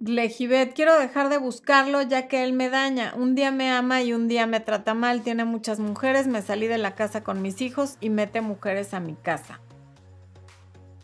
Lejibet, 0.00 0.74
quiero 0.74 0.96
dejar 0.98 1.28
de 1.28 1.38
buscarlo 1.38 2.02
ya 2.02 2.28
que 2.28 2.44
él 2.44 2.52
me 2.52 2.70
daña. 2.70 3.14
Un 3.16 3.34
día 3.34 3.50
me 3.50 3.70
ama 3.70 4.02
y 4.02 4.12
un 4.12 4.28
día 4.28 4.46
me 4.46 4.60
trata 4.60 4.94
mal. 4.94 5.22
Tiene 5.22 5.44
muchas 5.44 5.80
mujeres. 5.80 6.26
Me 6.28 6.40
salí 6.40 6.68
de 6.68 6.78
la 6.78 6.94
casa 6.94 7.24
con 7.24 7.42
mis 7.42 7.60
hijos 7.60 7.96
y 8.00 8.08
mete 8.10 8.40
mujeres 8.40 8.94
a 8.94 9.00
mi 9.00 9.14
casa. 9.14 9.60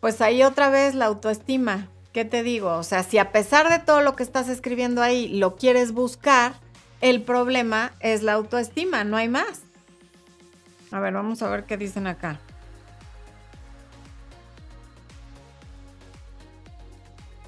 Pues 0.01 0.21
ahí 0.21 0.43
otra 0.45 0.69
vez 0.69 0.95
la 0.95 1.07
autoestima. 1.07 1.89
¿Qué 2.13 2.25
te 2.25 2.45
digo? 2.45 2.75
O 2.75 2.85
sea, 2.85 3.03
si 3.03 3.19
a 3.19 3.33
pesar 3.33 3.69
de 3.69 3.81
todo 3.81 4.01
lo 4.01 4.15
que 4.15 4.23
estás 4.23 4.49
escribiendo 4.49 5.03
ahí 5.03 5.27
lo 5.27 5.57
quieres 5.57 5.91
buscar, 5.91 6.53
el 7.01 7.23
problema 7.23 7.93
es 7.99 8.23
la 8.23 8.35
autoestima, 8.35 9.03
no 9.03 9.17
hay 9.17 9.29
más. 9.29 9.63
A 10.93 11.01
ver, 11.01 11.13
vamos 11.13 11.43
a 11.43 11.51
ver 11.51 11.65
qué 11.65 11.77
dicen 11.77 12.07
acá. 12.07 12.39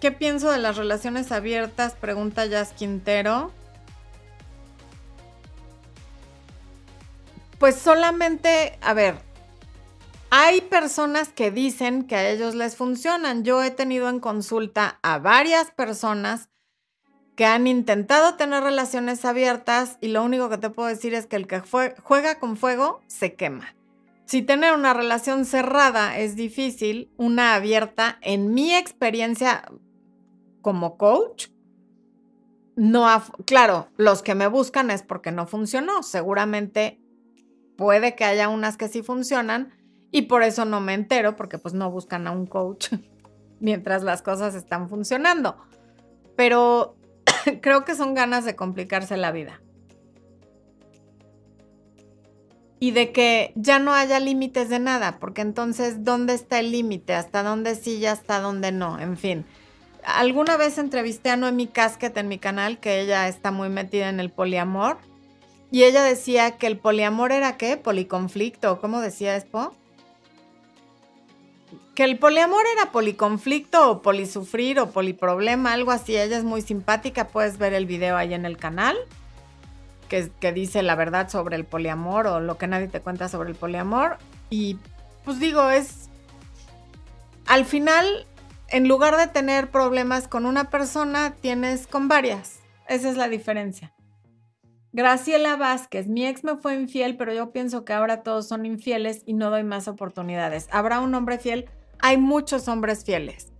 ¿Qué 0.07 0.13
pienso 0.13 0.53
de 0.53 0.59
las 0.59 0.77
relaciones 0.77 1.33
abiertas? 1.33 1.97
Pregunta 1.97 2.47
Jazz 2.47 2.73
Quintero. 2.73 3.51
Pues 7.59 7.75
solamente, 7.75 8.79
a 8.83 8.95
ver, 8.95 9.17
hay 10.31 10.61
personas 10.61 11.31
que 11.31 11.51
dicen 11.51 12.05
que 12.05 12.15
a 12.15 12.31
ellos 12.31 12.55
les 12.55 12.77
funcionan. 12.77 13.43
Yo 13.43 13.65
he 13.65 13.73
tenido 13.73 14.09
en 14.09 14.21
consulta 14.21 15.01
a 15.03 15.19
varias 15.19 15.73
personas 15.73 16.51
que 17.35 17.45
han 17.45 17.67
intentado 17.67 18.37
tener 18.37 18.63
relaciones 18.63 19.25
abiertas 19.25 19.99
y 20.01 20.07
lo 20.07 20.23
único 20.23 20.49
que 20.49 20.59
te 20.59 20.71
puedo 20.71 20.89
decir 20.89 21.15
es 21.15 21.27
que 21.27 21.35
el 21.35 21.49
que 21.49 21.61
juega 22.05 22.39
con 22.39 22.57
fuego 22.57 23.03
se 23.09 23.35
quema. 23.35 23.75
Si 24.25 24.43
tener 24.43 24.73
una 24.73 24.95
relación 24.95 25.45
cerrada 25.45 26.17
es 26.17 26.37
difícil, 26.37 27.13
una 27.17 27.55
abierta, 27.55 28.19
en 28.23 28.55
mi 28.55 28.73
experiencia, 28.73 29.65
como 30.67 30.99
coach, 30.99 31.47
no, 32.75 33.07
claro, 33.45 33.87
los 33.97 34.23
que 34.23 34.35
me 34.35 34.49
buscan 34.49 34.91
es 34.91 35.05
porque 35.05 35.31
no 35.31 35.47
funcionó. 35.47 36.03
Seguramente 36.03 37.01
puede 37.77 38.17
que 38.17 38.25
haya 38.25 38.49
unas 38.49 38.77
que 38.77 38.89
sí 38.89 39.05
funcionan 39.05 39.73
y 40.11 40.23
por 40.23 40.43
eso 40.43 40.65
no 40.65 40.81
me 40.81 40.95
entero 40.95 41.37
porque 41.37 41.59
pues 41.59 41.73
no 41.73 41.89
buscan 41.93 42.27
a 42.27 42.33
un 42.33 42.47
coach 42.47 42.89
mientras 43.61 44.03
las 44.03 44.23
cosas 44.23 44.57
están 44.57 44.89
funcionando. 44.89 45.57
Pero 46.35 46.97
creo 47.63 47.85
que 47.85 47.95
son 47.95 48.15
ganas 48.15 48.45
de 48.45 48.57
complicarse 48.57 49.17
la 49.17 49.31
vida. 49.31 49.63
Y 52.81 52.91
de 52.91 53.13
que 53.13 53.53
ya 53.55 53.79
no 53.79 53.95
haya 53.95 54.19
límites 54.19 54.69
de 54.69 54.81
nada, 54.81 55.21
porque 55.21 55.43
entonces, 55.43 56.03
¿dónde 56.03 56.35
está 56.35 56.59
el 56.59 56.73
límite? 56.73 57.15
¿Hasta 57.15 57.45
dónde 57.45 57.77
sí 57.77 57.99
y 57.99 58.07
hasta 58.07 58.41
dónde 58.41 58.73
no? 58.73 58.99
En 58.99 59.17
fin 59.17 59.47
alguna 60.07 60.57
vez 60.57 60.79
entrevisté 60.79 61.31
a 61.31 61.37
Noemi 61.37 61.67
Casket 61.67 62.17
en 62.17 62.29
mi 62.29 62.39
canal, 62.39 62.79
que 62.79 63.01
ella 63.01 63.29
está 63.29 63.51
muy 63.51 63.69
metida 63.69 64.09
en 64.09 64.21
el 64.21 64.31
poliamor. 64.31 64.99
Y 65.71 65.83
ella 65.83 66.03
decía 66.05 66.53
que 66.53 66.69
el 66.69 66.79
poliamor 66.79 67.33
era 67.33 67.57
qué? 67.57 67.77
Policonflicto, 67.77 68.81
¿cómo 68.81 69.01
decía 69.01 69.37
Expo? 69.37 69.75
Que 71.97 72.05
el 72.05 72.19
poliamor 72.19 72.63
era 72.77 72.93
policonflicto 72.93 73.91
o 73.91 74.03
polisufrir 74.03 74.79
o 74.79 74.91
poliproblema, 74.91 75.73
algo 75.73 75.91
así. 75.91 76.17
Ella 76.17 76.39
es 76.39 76.45
muy 76.45 76.63
simpática, 76.63 77.29
puedes 77.29 77.59
ver 77.59 77.75
el 77.75 77.87
video 77.87 78.17
ahí 78.17 78.33
en 78.33 78.47
el 78.47 78.57
canal, 78.57 78.97
que, 80.09 80.31
que 80.39 80.53
dice 80.53 80.83
la 80.83 80.95
verdad 80.95 81.29
sobre 81.29 81.57
el 81.57 81.65
poliamor 81.65 82.29
o 82.29 82.39
lo 82.39 82.59
que 82.59 82.69
nadie 82.69 82.87
te 82.87 83.01
cuenta 83.01 83.29
sobre 83.29 83.51
el 83.51 83.57
poliamor. 83.57 84.19
Y 84.51 84.79
pues 85.25 85.41
digo, 85.41 85.69
es... 85.69 86.09
Al 87.47 87.65
final 87.65 88.27
en 88.69 88.89
lugar 88.89 89.17
de 89.17 89.29
tener 89.29 89.71
problemas 89.71 90.29
con 90.29 90.47
una 90.47 90.71
persona, 90.71 91.35
tienes 91.41 91.87
con 91.87 92.09
varias. 92.09 92.61
Esa 92.89 93.11
es 93.11 93.17
la 93.17 93.29
diferencia. 93.29 93.93
Graciela 94.93 95.57
Vázquez, 95.57 96.09
mi 96.09 96.27
ex 96.27 96.43
me 96.43 96.57
fue 96.57 96.75
infiel, 96.75 97.17
pero 97.17 97.33
yo 97.33 97.53
pienso 97.53 97.85
que 97.85 97.93
ahora 97.93 98.23
todos 98.23 98.49
son 98.49 98.65
infieles 98.65 99.23
y 99.27 99.35
no 99.35 99.51
doy 99.51 99.63
más 99.63 99.89
oportunidades. 99.89 100.69
¿Habrá 100.71 101.01
un 101.01 101.15
hombre 101.15 101.39
fiel? 101.39 101.69
Hay 101.99 102.17
muchos 102.17 102.67
hombres 102.67 103.05
fieles. 103.05 103.53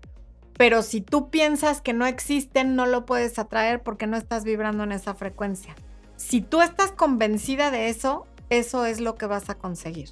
Pero 0.57 0.83
si 0.83 1.03
tú 1.03 1.29
piensas 1.29 1.83
que 1.83 1.93
no 1.93 2.07
existen, 2.07 2.75
no 2.75 2.87
lo 2.87 3.05
puedes 3.05 3.39
atraer 3.39 3.83
porque 3.83 4.07
no 4.07 4.17
estás 4.17 4.45
vibrando 4.45 4.85
en 4.85 4.93
esa 4.93 5.15
frecuencia. 5.15 5.75
Si 6.17 6.41
tú 6.41 6.63
estás 6.63 6.93
convencida 6.93 7.71
de 7.71 7.91
eso, 7.91 8.27
eso 8.49 8.87
es 8.87 9.01
lo 9.01 9.17
que 9.17 9.27
vas 9.27 9.51
a 9.51 9.59
conseguir. 9.59 10.09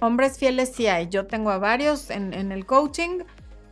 Hombres 0.00 0.38
fieles 0.38 0.72
sí 0.74 0.88
hay. 0.88 1.08
Yo 1.08 1.28
tengo 1.28 1.50
a 1.50 1.58
varios 1.58 2.10
en, 2.10 2.34
en 2.34 2.50
el 2.50 2.66
coaching 2.66 3.20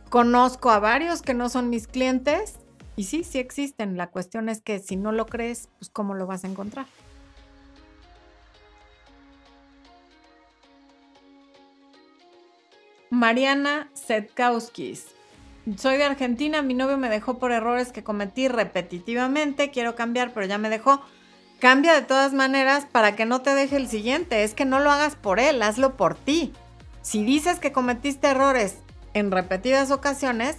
Conozco 0.09 0.71
a 0.71 0.79
varios 0.79 1.21
que 1.21 1.35
no 1.35 1.49
son 1.49 1.69
mis 1.69 1.85
clientes 1.85 2.55
y 2.95 3.03
sí, 3.03 3.23
sí 3.23 3.37
existen. 3.37 3.95
La 3.95 4.07
cuestión 4.07 4.49
es 4.49 4.59
que 4.59 4.79
si 4.79 4.95
no 4.95 5.11
lo 5.11 5.27
crees, 5.27 5.69
pues 5.77 5.91
cómo 5.91 6.15
lo 6.15 6.25
vas 6.25 6.43
a 6.43 6.47
encontrar. 6.47 6.87
Mariana 13.11 13.89
Setkauskis. 13.93 15.07
Soy 15.77 15.97
de 15.97 16.05
Argentina, 16.05 16.63
mi 16.63 16.73
novio 16.73 16.97
me 16.97 17.09
dejó 17.09 17.37
por 17.37 17.51
errores 17.51 17.91
que 17.91 18.03
cometí 18.03 18.47
repetitivamente, 18.47 19.69
quiero 19.69 19.93
cambiar, 19.93 20.33
pero 20.33 20.47
ya 20.47 20.57
me 20.57 20.69
dejó. 20.69 21.01
Cambia 21.59 21.93
de 21.93 22.01
todas 22.01 22.33
maneras 22.33 22.87
para 22.91 23.15
que 23.15 23.25
no 23.25 23.41
te 23.41 23.53
deje 23.53 23.75
el 23.75 23.87
siguiente, 23.87 24.43
es 24.43 24.55
que 24.55 24.65
no 24.65 24.79
lo 24.79 24.89
hagas 24.89 25.15
por 25.15 25.39
él, 25.39 25.61
hazlo 25.61 25.95
por 25.97 26.15
ti. 26.15 26.53
Si 27.01 27.23
dices 27.23 27.59
que 27.59 27.71
cometiste 27.71 28.27
errores 28.27 28.77
en 29.13 29.31
repetidas 29.31 29.91
ocasiones, 29.91 30.57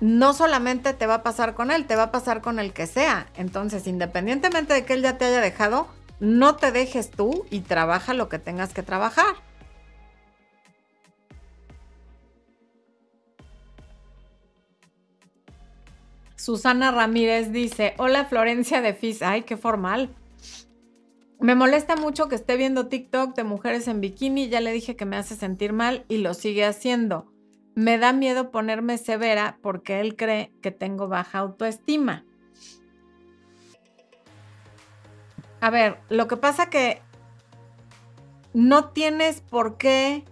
no 0.00 0.34
solamente 0.34 0.92
te 0.92 1.06
va 1.06 1.14
a 1.14 1.22
pasar 1.22 1.54
con 1.54 1.70
él, 1.70 1.86
te 1.86 1.96
va 1.96 2.04
a 2.04 2.12
pasar 2.12 2.42
con 2.42 2.58
el 2.58 2.72
que 2.72 2.86
sea. 2.86 3.26
Entonces, 3.36 3.86
independientemente 3.86 4.74
de 4.74 4.84
que 4.84 4.94
él 4.94 5.02
ya 5.02 5.18
te 5.18 5.24
haya 5.24 5.40
dejado, 5.40 5.88
no 6.20 6.56
te 6.56 6.72
dejes 6.72 7.10
tú 7.10 7.46
y 7.50 7.60
trabaja 7.60 8.14
lo 8.14 8.28
que 8.28 8.38
tengas 8.38 8.74
que 8.74 8.82
trabajar. 8.82 9.34
Susana 16.36 16.90
Ramírez 16.90 17.52
dice, 17.52 17.94
hola 17.96 18.26
Florencia 18.26 18.82
de 18.82 18.92
Fis, 18.92 19.22
ay, 19.22 19.42
qué 19.42 19.56
formal. 19.56 20.14
Me 21.40 21.54
molesta 21.54 21.96
mucho 21.96 22.28
que 22.28 22.34
esté 22.34 22.56
viendo 22.56 22.88
TikTok 22.88 23.34
de 23.34 23.44
mujeres 23.44 23.88
en 23.88 24.02
bikini, 24.02 24.48
ya 24.48 24.60
le 24.60 24.72
dije 24.72 24.94
que 24.96 25.06
me 25.06 25.16
hace 25.16 25.36
sentir 25.36 25.72
mal 25.72 26.04
y 26.08 26.18
lo 26.18 26.34
sigue 26.34 26.66
haciendo. 26.66 27.33
Me 27.74 27.98
da 27.98 28.12
miedo 28.12 28.50
ponerme 28.50 28.98
severa 28.98 29.58
porque 29.62 30.00
él 30.00 30.16
cree 30.16 30.52
que 30.62 30.70
tengo 30.70 31.08
baja 31.08 31.38
autoestima. 31.38 32.24
A 35.60 35.70
ver, 35.70 35.98
lo 36.08 36.28
que 36.28 36.36
pasa 36.36 36.70
que 36.70 37.00
no 38.52 38.90
tienes 38.90 39.40
por 39.40 39.76
qué 39.76 40.24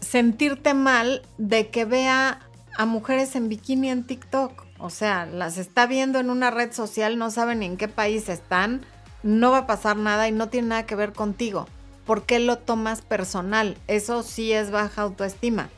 sentirte 0.00 0.74
mal 0.74 1.22
de 1.38 1.68
que 1.70 1.84
vea 1.84 2.40
a 2.76 2.86
mujeres 2.86 3.36
en 3.36 3.48
bikini 3.48 3.90
en 3.90 4.06
TikTok. 4.06 4.66
O 4.78 4.90
sea, 4.90 5.26
las 5.26 5.58
está 5.58 5.86
viendo 5.86 6.18
en 6.18 6.30
una 6.30 6.50
red 6.50 6.72
social, 6.72 7.18
no 7.18 7.30
saben 7.30 7.60
ni 7.60 7.66
en 7.66 7.76
qué 7.76 7.88
país 7.88 8.28
están, 8.28 8.82
no 9.22 9.50
va 9.50 9.58
a 9.58 9.66
pasar 9.66 9.96
nada 9.96 10.28
y 10.28 10.32
no 10.32 10.48
tiene 10.48 10.68
nada 10.68 10.86
que 10.86 10.94
ver 10.94 11.12
contigo. 11.12 11.66
¿Por 12.08 12.24
qué 12.24 12.38
lo 12.38 12.56
tomas 12.56 13.02
personal? 13.02 13.76
Eso 13.86 14.22
sí 14.22 14.50
es 14.50 14.70
baja 14.70 15.02
autoestima. 15.02 15.68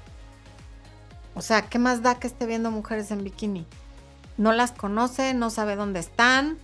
O 1.35 1.43
sea, 1.43 1.62
¿qué 1.62 1.81
más 1.81 2.03
da 2.05 2.20
que 2.20 2.28
esté 2.28 2.47
viendo 2.47 2.70
mujeres 2.70 3.11
en 3.11 3.24
bikini? 3.24 3.66
No 4.37 4.53
las 4.53 4.70
conoce, 4.70 5.35
no 5.35 5.51
sabe 5.51 5.74
dónde 5.74 5.99
están, 5.99 6.57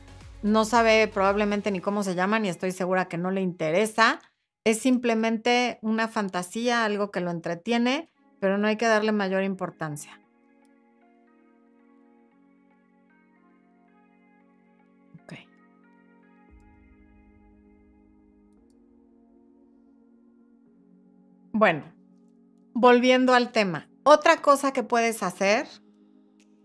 no 0.44 0.64
sabe 0.64 1.08
probablemente 1.08 1.72
ni 1.72 1.80
cómo 1.80 2.04
se 2.04 2.14
llaman 2.14 2.44
y 2.44 2.48
estoy 2.48 2.70
segura 2.70 3.08
que 3.08 3.18
no 3.18 3.32
le 3.32 3.40
interesa. 3.40 4.20
Es 4.62 4.78
simplemente 4.78 5.80
una 5.82 6.06
fantasía, 6.06 6.84
algo 6.84 7.10
que 7.10 7.20
lo 7.20 7.32
entretiene, 7.32 8.08
pero 8.38 8.58
no 8.58 8.68
hay 8.68 8.76
que 8.76 8.86
darle 8.86 9.10
mayor 9.10 9.42
importancia. 9.42 10.20
Bueno, 21.58 21.84
volviendo 22.74 23.32
al 23.32 23.50
tema, 23.50 23.88
otra 24.02 24.42
cosa 24.42 24.74
que 24.74 24.82
puedes 24.82 25.22
hacer 25.22 25.66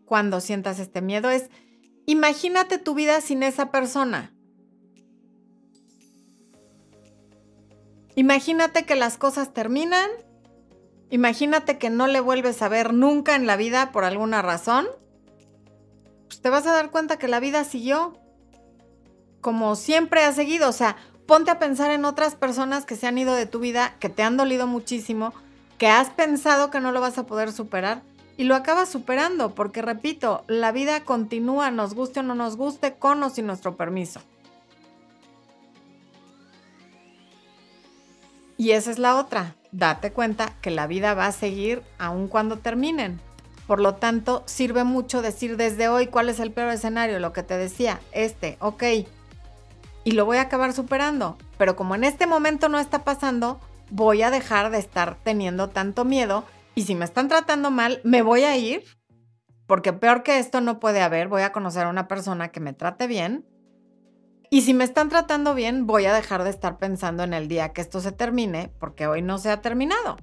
cuando 0.04 0.42
sientas 0.42 0.80
este 0.80 1.00
miedo 1.02 1.30
es, 1.30 1.50
imagínate 2.06 2.78
tu 2.78 2.94
vida 2.94 3.22
sin 3.22 3.42
esa 3.42 3.72
persona. 3.72 4.34
Imagínate 8.18 8.84
que 8.84 8.96
las 8.96 9.18
cosas 9.18 9.54
terminan. 9.54 10.10
Imagínate 11.10 11.78
que 11.78 11.90
no 11.90 12.08
le 12.08 12.20
vuelves 12.20 12.62
a 12.62 12.68
ver 12.68 12.94
nunca 12.94 13.38
en 13.38 13.48
la 13.48 13.56
vida 13.56 13.94
por 13.94 14.04
alguna 14.04 14.42
razón. 14.42 14.88
Pues 16.28 16.42
te 16.42 16.50
vas 16.50 16.68
a 16.68 16.74
dar 16.74 16.92
cuenta 16.92 17.18
que 17.18 17.30
la 17.30 17.40
vida 17.40 17.64
siguió 17.64 18.20
como 19.40 19.78
siempre 19.78 20.24
ha 20.24 20.34
seguido. 20.34 20.68
O 20.68 20.74
sea, 20.74 20.98
ponte 21.26 21.52
a 21.52 21.60
pensar 21.60 21.92
en 21.92 22.06
otras 22.06 22.36
personas 22.36 22.86
que 22.86 22.96
se 22.96 23.08
han 23.08 23.18
ido 23.18 23.34
de 23.34 23.46
tu 23.46 23.60
vida, 23.60 23.96
que 24.00 24.10
te 24.10 24.24
han 24.24 24.38
dolido 24.38 24.68
muchísimo, 24.68 25.34
que 25.78 25.88
has 25.88 26.10
pensado 26.10 26.70
que 26.70 26.80
no 26.80 26.92
lo 26.92 27.02
vas 27.02 27.18
a 27.18 27.26
poder 27.26 27.52
superar 27.52 28.02
y 28.38 28.44
lo 28.44 28.56
acabas 28.56 28.90
superando, 28.90 29.54
porque 29.56 29.82
repito, 29.82 30.44
la 30.48 30.72
vida 30.72 31.04
continúa, 31.04 31.72
nos 31.72 31.94
guste 31.94 32.22
o 32.22 32.24
no 32.24 32.36
nos 32.36 32.58
guste, 32.58 32.96
con 32.96 33.22
o 33.24 33.30
sin 33.30 33.46
nuestro 33.46 33.76
permiso. 33.76 34.22
Y 38.58 38.72
esa 38.72 38.92
es 38.92 39.00
la 39.00 39.16
otra, 39.16 39.56
date 39.72 40.12
cuenta 40.12 40.54
que 40.62 40.70
la 40.70 40.86
vida 40.86 41.14
va 41.14 41.26
a 41.26 41.32
seguir 41.32 41.82
aun 41.98 42.28
cuando 42.28 42.58
terminen. 42.58 43.20
Por 43.66 43.80
lo 43.80 43.96
tanto, 43.96 44.44
sirve 44.46 44.84
mucho 44.84 45.22
decir 45.22 45.58
desde 45.58 45.88
hoy 45.88 46.08
cuál 46.08 46.30
es 46.30 46.40
el 46.40 46.52
peor 46.52 46.70
escenario, 46.70 47.20
lo 47.20 47.34
que 47.34 47.42
te 47.42 47.58
decía, 47.58 48.00
este, 48.12 48.58
ok, 48.60 48.84
y 50.04 50.12
lo 50.12 50.26
voy 50.26 50.38
a 50.38 50.42
acabar 50.42 50.74
superando. 50.74 51.38
Pero 51.58 51.76
como 51.76 51.96
en 51.96 52.04
este 52.04 52.28
momento 52.28 52.70
no 52.70 52.80
está 52.80 53.04
pasando, 53.04 53.60
voy 53.90 54.22
a 54.22 54.32
dejar 54.32 54.72
de 54.72 54.80
estar 54.80 55.18
teniendo 55.24 55.70
tanto 55.70 56.06
miedo 56.06 56.46
y 56.76 56.84
si 56.84 56.96
me 56.96 57.06
están 57.06 57.28
tratando 57.28 57.72
mal, 57.72 58.02
me 58.04 58.22
voy 58.22 58.44
a 58.44 58.58
ir, 58.58 58.84
porque 59.68 59.94
peor 59.94 60.24
que 60.24 60.40
esto 60.40 60.62
no 60.62 60.80
puede 60.80 61.02
haber, 61.02 61.28
voy 61.28 61.42
a 61.42 61.52
conocer 61.52 61.86
a 61.86 61.90
una 61.90 62.08
persona 62.08 62.50
que 62.50 62.60
me 62.60 62.74
trate 62.74 63.08
bien. 63.08 63.46
Y 64.50 64.62
si 64.62 64.74
me 64.74 64.84
están 64.84 65.10
tratando 65.10 65.54
bien, 65.54 65.88
voy 65.88 66.06
a 66.06 66.14
dejar 66.14 66.44
de 66.44 66.50
estar 66.50 66.78
pensando 66.78 67.24
en 67.24 67.34
el 67.34 67.48
día 67.48 67.72
que 67.72 67.82
esto 67.82 68.02
se 68.02 68.12
termine, 68.12 68.70
porque 68.80 69.08
hoy 69.08 69.22
no 69.22 69.38
se 69.38 69.50
ha 69.50 69.62
terminado. 69.62 70.18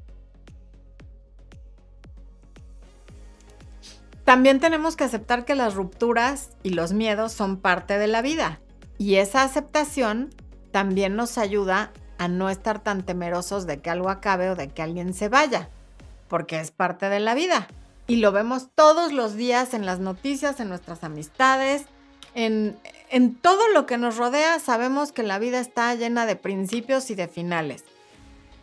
También 4.24 4.61
tenemos 4.61 4.97
que 4.97 5.05
aceptar 5.05 5.47
que 5.47 5.55
las 5.55 5.74
rupturas 5.74 6.51
y 6.62 6.70
los 6.70 6.93
miedos 6.93 7.33
son 7.33 7.57
parte 7.57 7.99
de 7.99 8.07
la 8.07 8.20
vida 8.20 8.61
y 8.99 9.17
esa 9.17 9.43
aceptación 9.43 10.31
también 10.73 11.17
nos 11.17 11.39
ayuda 11.39 11.93
a 12.19 12.29
no 12.29 12.51
estar 12.51 12.83
tan 12.83 13.05
temerosos 13.05 13.67
de 13.67 13.81
que 13.81 13.91
algo 13.91 14.11
acabe 14.11 14.51
o 14.51 14.57
de 14.57 14.69
que 14.69 14.83
alguien 14.83 15.15
se 15.15 15.29
vaya, 15.29 15.71
porque 16.29 16.61
es 16.61 16.73
parte 16.73 17.09
de 17.09 17.21
la 17.21 17.35
vida. 17.35 17.69
Y 18.09 18.17
lo 18.17 18.33
vemos 18.33 18.69
todos 18.75 19.13
los 19.13 19.35
días 19.35 19.73
en 19.73 19.87
las 19.87 20.01
noticias, 20.01 20.61
en 20.61 20.69
nuestras 20.69 21.05
amistades, 21.05 21.87
en, 22.35 22.77
en 23.11 23.35
todo 23.37 23.69
lo 23.69 23.87
que 23.87 23.99
nos 23.99 24.17
rodea, 24.17 24.59
sabemos 24.59 25.13
que 25.13 25.23
la 25.23 25.39
vida 25.39 25.61
está 25.61 25.95
llena 25.95 26.27
de 26.27 26.37
principios 26.37 27.11
y 27.11 27.15
de 27.15 27.29
finales. 27.29 27.85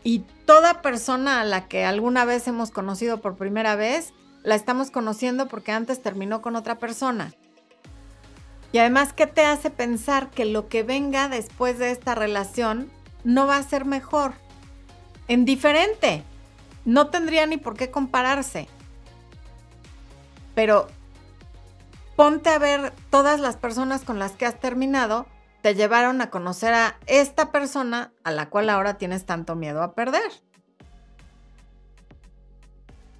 Y 0.03 0.19
toda 0.45 0.81
persona 0.81 1.41
a 1.41 1.45
la 1.45 1.67
que 1.67 1.85
alguna 1.85 2.25
vez 2.25 2.47
hemos 2.47 2.71
conocido 2.71 3.21
por 3.21 3.37
primera 3.37 3.75
vez, 3.75 4.13
la 4.43 4.55
estamos 4.55 4.91
conociendo 4.91 5.47
porque 5.47 5.71
antes 5.71 6.01
terminó 6.01 6.41
con 6.41 6.55
otra 6.55 6.77
persona. 6.77 7.33
Y 8.75 8.77
además, 8.77 9.13
¿qué 9.13 9.25
te 9.25 9.45
hace 9.45 9.69
pensar 9.69 10.31
que 10.31 10.43
lo 10.43 10.67
que 10.67 10.83
venga 10.83 11.29
después 11.29 11.79
de 11.79 11.91
esta 11.91 12.13
relación 12.13 12.91
no 13.23 13.47
va 13.47 13.55
a 13.55 13.63
ser 13.63 13.85
mejor? 13.85 14.33
En 15.29 15.45
diferente. 15.45 16.23
No 16.83 17.07
tendría 17.07 17.47
ni 17.47 17.55
por 17.55 17.77
qué 17.77 17.89
compararse. 17.89 18.67
Pero 20.55 20.87
ponte 22.17 22.49
a 22.49 22.59
ver 22.59 22.91
todas 23.09 23.39
las 23.39 23.55
personas 23.55 24.03
con 24.03 24.19
las 24.19 24.33
que 24.33 24.45
has 24.45 24.59
terminado 24.59 25.25
te 25.61 25.73
llevaron 25.73 26.19
a 26.19 26.29
conocer 26.29 26.73
a 26.73 26.97
esta 27.05 27.53
persona 27.53 28.11
a 28.25 28.31
la 28.31 28.49
cual 28.49 28.69
ahora 28.69 28.97
tienes 28.97 29.25
tanto 29.25 29.55
miedo 29.55 29.83
a 29.83 29.95
perder. 29.95 30.33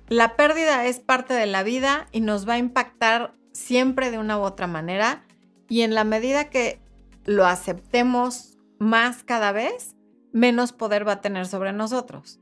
La 0.10 0.36
pérdida 0.36 0.86
es 0.86 1.00
parte 1.00 1.34
de 1.34 1.46
la 1.46 1.64
vida 1.64 2.08
y 2.12 2.20
nos 2.20 2.46
va 2.46 2.56
a 2.56 2.58
impactar 2.58 3.34
siempre 3.54 4.12
de 4.12 4.18
una 4.18 4.38
u 4.38 4.42
otra 4.42 4.68
manera 4.68 5.24
y 5.70 5.82
en 5.82 5.94
la 5.94 6.04
medida 6.04 6.50
que 6.50 6.80
lo 7.26 7.46
aceptemos 7.46 8.58
más 8.80 9.24
cada 9.24 9.52
vez, 9.52 9.96
menos 10.32 10.74
poder 10.74 11.08
va 11.08 11.14
a 11.14 11.22
tener 11.22 11.48
sobre 11.48 11.74
nosotros. 11.74 12.40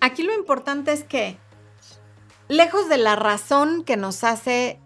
Aquí 0.00 0.22
lo 0.22 0.34
importante 0.34 0.92
es 0.92 1.04
que, 1.04 1.36
lejos 2.48 2.88
de 2.88 2.96
la 2.96 3.16
razón 3.16 3.84
que 3.84 3.96
nos 3.96 4.24
hace 4.24 4.78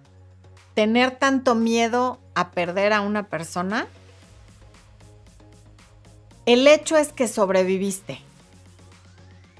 tener 0.74 1.12
tanto 1.18 1.54
miedo 1.54 2.18
a 2.34 2.50
perder 2.50 2.92
a 2.92 3.00
una 3.00 3.28
persona, 3.28 3.86
el 6.46 6.66
hecho 6.66 6.96
es 6.96 7.12
que 7.12 7.28
sobreviviste. 7.28 8.20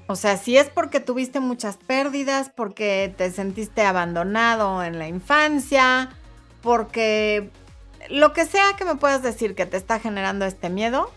O 0.07 0.15
sea, 0.15 0.37
si 0.37 0.57
es 0.57 0.69
porque 0.69 0.99
tuviste 0.99 1.39
muchas 1.39 1.77
pérdidas, 1.77 2.51
porque 2.55 3.13
te 3.17 3.31
sentiste 3.31 3.81
abandonado 3.81 4.83
en 4.83 4.99
la 4.99 5.07
infancia, 5.07 6.11
porque 6.61 7.49
lo 8.09 8.33
que 8.33 8.45
sea 8.45 8.75
que 8.77 8.85
me 8.85 8.95
puedas 8.95 9.23
decir 9.23 9.55
que 9.55 9.65
te 9.65 9.77
está 9.77 9.99
generando 9.99 10.45
este 10.45 10.69
miedo, 10.69 11.11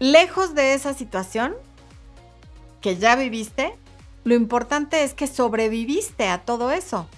lejos 0.00 0.54
de 0.54 0.74
esa 0.74 0.94
situación 0.94 1.54
que 2.80 2.96
ya 2.96 3.14
viviste, 3.14 3.78
lo 4.24 4.34
importante 4.34 5.04
es 5.04 5.14
que 5.14 5.28
sobreviviste 5.28 6.28
a 6.28 6.38
todo 6.38 6.72
eso. 6.72 7.08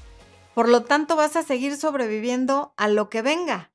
Por 0.55 0.69
lo 0.69 0.85
tanto, 0.85 1.17
vas 1.17 1.35
a 1.37 1.43
seguir 1.43 1.77
sobreviviendo 1.77 2.75
a 2.77 2.89
lo 2.89 3.09
que 3.09 3.23
venga. 3.23 3.73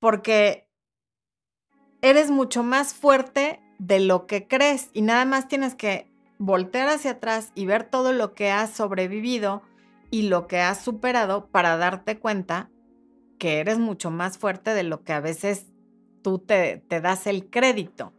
Porque 0.00 0.68
eres 2.02 2.30
mucho 2.30 2.62
más 2.62 2.92
fuerte 2.92 3.60
de 3.80 3.98
lo 3.98 4.26
que 4.26 4.46
crees 4.46 4.90
y 4.92 5.00
nada 5.00 5.24
más 5.24 5.48
tienes 5.48 5.74
que 5.74 6.06
voltear 6.38 6.88
hacia 6.88 7.12
atrás 7.12 7.50
y 7.54 7.64
ver 7.64 7.84
todo 7.84 8.12
lo 8.12 8.34
que 8.34 8.50
has 8.50 8.70
sobrevivido 8.70 9.62
y 10.10 10.28
lo 10.28 10.46
que 10.46 10.60
has 10.60 10.84
superado 10.84 11.46
para 11.46 11.78
darte 11.78 12.18
cuenta 12.18 12.70
que 13.38 13.58
eres 13.58 13.78
mucho 13.78 14.10
más 14.10 14.36
fuerte 14.36 14.74
de 14.74 14.82
lo 14.82 15.02
que 15.02 15.14
a 15.14 15.20
veces 15.20 15.66
tú 16.22 16.38
te, 16.38 16.84
te 16.88 17.00
das 17.00 17.26
el 17.26 17.48
crédito. 17.48 18.12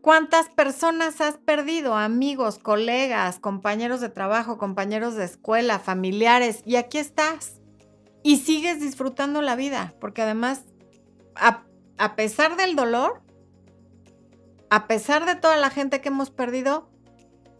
¿Cuántas 0.00 0.48
personas 0.48 1.20
has 1.20 1.38
perdido? 1.38 1.94
Amigos, 1.94 2.58
colegas, 2.58 3.38
compañeros 3.38 4.00
de 4.00 4.08
trabajo, 4.08 4.58
compañeros 4.58 5.14
de 5.14 5.24
escuela, 5.24 5.78
familiares. 5.78 6.62
Y 6.64 6.76
aquí 6.76 6.98
estás. 6.98 7.60
Y 8.24 8.38
sigues 8.38 8.80
disfrutando 8.80 9.40
la 9.40 9.54
vida, 9.54 9.94
porque 10.00 10.22
además, 10.22 10.64
a, 11.36 11.64
a 12.00 12.16
pesar 12.16 12.56
del 12.56 12.76
dolor, 12.76 13.20
a 14.70 14.86
pesar 14.86 15.26
de 15.26 15.36
toda 15.36 15.58
la 15.58 15.68
gente 15.68 16.00
que 16.00 16.08
hemos 16.08 16.30
perdido, 16.30 16.88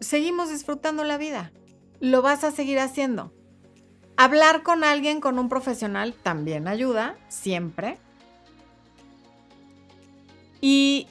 seguimos 0.01 0.49
disfrutando 0.49 1.05
la 1.05 1.19
vida. 1.19 1.53
Lo 2.01 2.23
vas 2.23 2.43
a 2.43 2.51
seguir 2.51 2.79
haciendo. 2.79 3.35
Hablar 4.17 4.63
con 4.63 4.83
alguien, 4.83 5.21
con 5.21 5.39
un 5.39 5.51
profesional, 5.51 6.15
también 6.15 6.69
ayuda, 6.69 7.19
siempre. 7.29 7.99
Y 10.63 11.07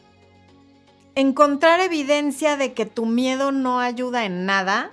encontrar 1.13 1.81
evidencia 1.81 2.57
de 2.57 2.73
que 2.73 2.87
tu 2.87 3.05
miedo 3.05 3.51
no 3.51 3.79
ayuda 3.79 4.25
en 4.25 4.47
nada, 4.47 4.91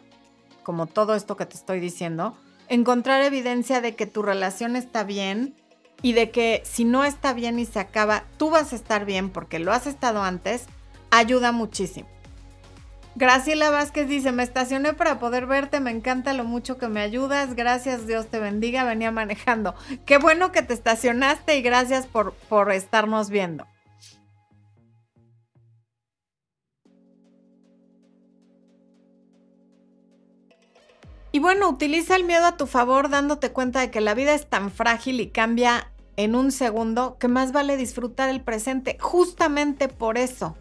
como 0.62 0.87
todo 0.87 1.14
esto 1.14 1.39
que 1.39 1.47
te 1.47 1.57
estoy 1.57 1.80
diciendo, 1.80 2.37
encontrar 2.68 3.22
evidencia 3.22 3.80
de 3.80 3.97
que 3.97 4.05
tu 4.05 4.20
relación 4.20 4.76
está 4.76 5.05
bien 5.05 5.55
y 6.03 6.12
de 6.12 6.30
que 6.30 6.62
si 6.64 6.84
no 6.84 7.05
está 7.05 7.32
bien 7.32 7.59
y 7.59 7.64
se 7.64 7.80
acaba, 7.80 8.24
tú 8.36 8.51
vas 8.51 8.72
a 8.72 8.76
estar 8.76 9.05
bien 9.05 9.30
porque 9.30 9.59
lo 9.59 9.72
has 9.72 9.86
estado 9.86 10.22
antes, 10.22 10.66
ayuda 11.11 11.53
muchísimo. 11.53 12.09
Graciela 13.14 13.70
Vázquez 13.70 14.09
dice, 14.09 14.30
me 14.30 14.42
estacioné 14.42 14.92
para 14.92 15.18
poder 15.18 15.47
verte, 15.47 15.80
me 15.80 15.90
encanta 15.90 16.34
lo 16.34 16.44
mucho 16.44 16.76
que 16.76 16.88
me 16.88 17.01
ayudas, 17.01 17.55
gracias, 17.55 18.07
Dios 18.07 18.26
te 18.26 18.38
bendiga, 18.38 18.84
venía 18.84 19.11
manejando. 19.11 19.74
Qué 20.05 20.18
bueno 20.18 20.53
que 20.53 20.61
te 20.61 20.74
estacionaste 20.74 21.57
y 21.57 21.62
gracias 21.62 22.07
por, 22.07 22.34
por 22.34 22.70
estarnos 22.72 23.30
viendo. 23.30 23.66
Y 31.37 31.39
bueno, 31.39 31.68
utiliza 31.68 32.16
el 32.16 32.24
miedo 32.24 32.47
a 32.47 32.57
tu 32.57 32.66
favor 32.66 33.11
dándote 33.11 33.53
cuenta 33.53 33.80
de 33.80 33.91
que 33.91 34.01
la 34.01 34.14
vida 34.14 34.32
es 34.32 34.47
tan 34.47 34.70
frágil 34.70 35.20
y 35.20 35.28
cambia 35.28 35.93
en 36.16 36.34
un 36.34 36.51
segundo 36.51 37.18
que 37.18 37.28
más 37.28 37.53
vale 37.53 37.76
disfrutar 37.76 38.30
el 38.30 38.41
presente. 38.41 38.97
Justamente 38.99 39.89
por 39.89 40.16
eso. 40.16 40.57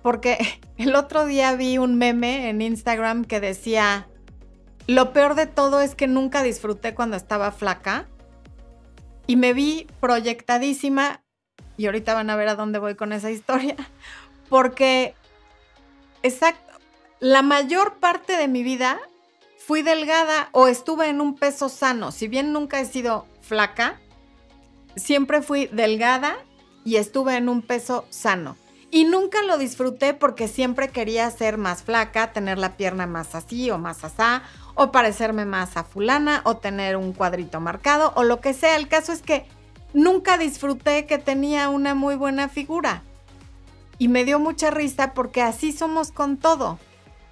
Porque 0.00 0.38
el 0.78 0.94
otro 0.94 1.26
día 1.26 1.54
vi 1.56 1.76
un 1.76 1.96
meme 1.98 2.48
en 2.48 2.62
Instagram 2.62 3.26
que 3.26 3.38
decía, 3.38 4.08
lo 4.86 5.12
peor 5.12 5.34
de 5.34 5.46
todo 5.46 5.82
es 5.82 5.94
que 5.94 6.06
nunca 6.06 6.42
disfruté 6.42 6.94
cuando 6.94 7.18
estaba 7.18 7.52
flaca 7.52 8.08
y 9.26 9.36
me 9.36 9.52
vi 9.52 9.86
proyectadísima, 10.00 11.22
y 11.76 11.84
ahorita 11.84 12.14
van 12.14 12.30
a 12.30 12.36
ver 12.36 12.48
a 12.48 12.54
dónde 12.54 12.78
voy 12.78 12.94
con 12.94 13.12
esa 13.12 13.30
historia, 13.30 13.76
porque 14.48 15.14
exacto 16.22 16.65
la 17.20 17.42
mayor 17.42 17.94
parte 17.94 18.36
de 18.36 18.48
mi 18.48 18.62
vida 18.62 18.98
fui 19.58 19.82
delgada 19.82 20.48
o 20.52 20.68
estuve 20.68 21.08
en 21.08 21.20
un 21.20 21.34
peso 21.34 21.68
sano. 21.68 22.12
Si 22.12 22.28
bien 22.28 22.52
nunca 22.52 22.78
he 22.78 22.84
sido 22.84 23.26
flaca, 23.40 23.98
siempre 24.96 25.42
fui 25.42 25.66
delgada 25.66 26.36
y 26.84 26.96
estuve 26.96 27.36
en 27.36 27.48
un 27.48 27.62
peso 27.62 28.06
sano. 28.10 28.56
Y 28.90 29.04
nunca 29.04 29.42
lo 29.42 29.58
disfruté 29.58 30.14
porque 30.14 30.46
siempre 30.46 30.88
quería 30.88 31.28
ser 31.30 31.58
más 31.58 31.82
flaca, 31.82 32.32
tener 32.32 32.58
la 32.58 32.76
pierna 32.76 33.06
más 33.06 33.34
así 33.34 33.70
o 33.70 33.78
más 33.78 34.04
asá, 34.04 34.42
o 34.74 34.92
parecerme 34.92 35.44
más 35.44 35.76
a 35.76 35.84
fulana, 35.84 36.42
o 36.44 36.58
tener 36.58 36.96
un 36.96 37.12
cuadrito 37.12 37.60
marcado, 37.60 38.12
o 38.14 38.22
lo 38.22 38.40
que 38.40 38.54
sea. 38.54 38.76
El 38.76 38.88
caso 38.88 39.12
es 39.12 39.22
que 39.22 39.46
nunca 39.92 40.38
disfruté 40.38 41.06
que 41.06 41.18
tenía 41.18 41.68
una 41.68 41.94
muy 41.94 42.14
buena 42.14 42.48
figura. 42.48 43.02
Y 43.98 44.08
me 44.08 44.24
dio 44.24 44.38
mucha 44.38 44.70
risa 44.70 45.14
porque 45.14 45.42
así 45.42 45.72
somos 45.72 46.12
con 46.12 46.36
todo. 46.36 46.78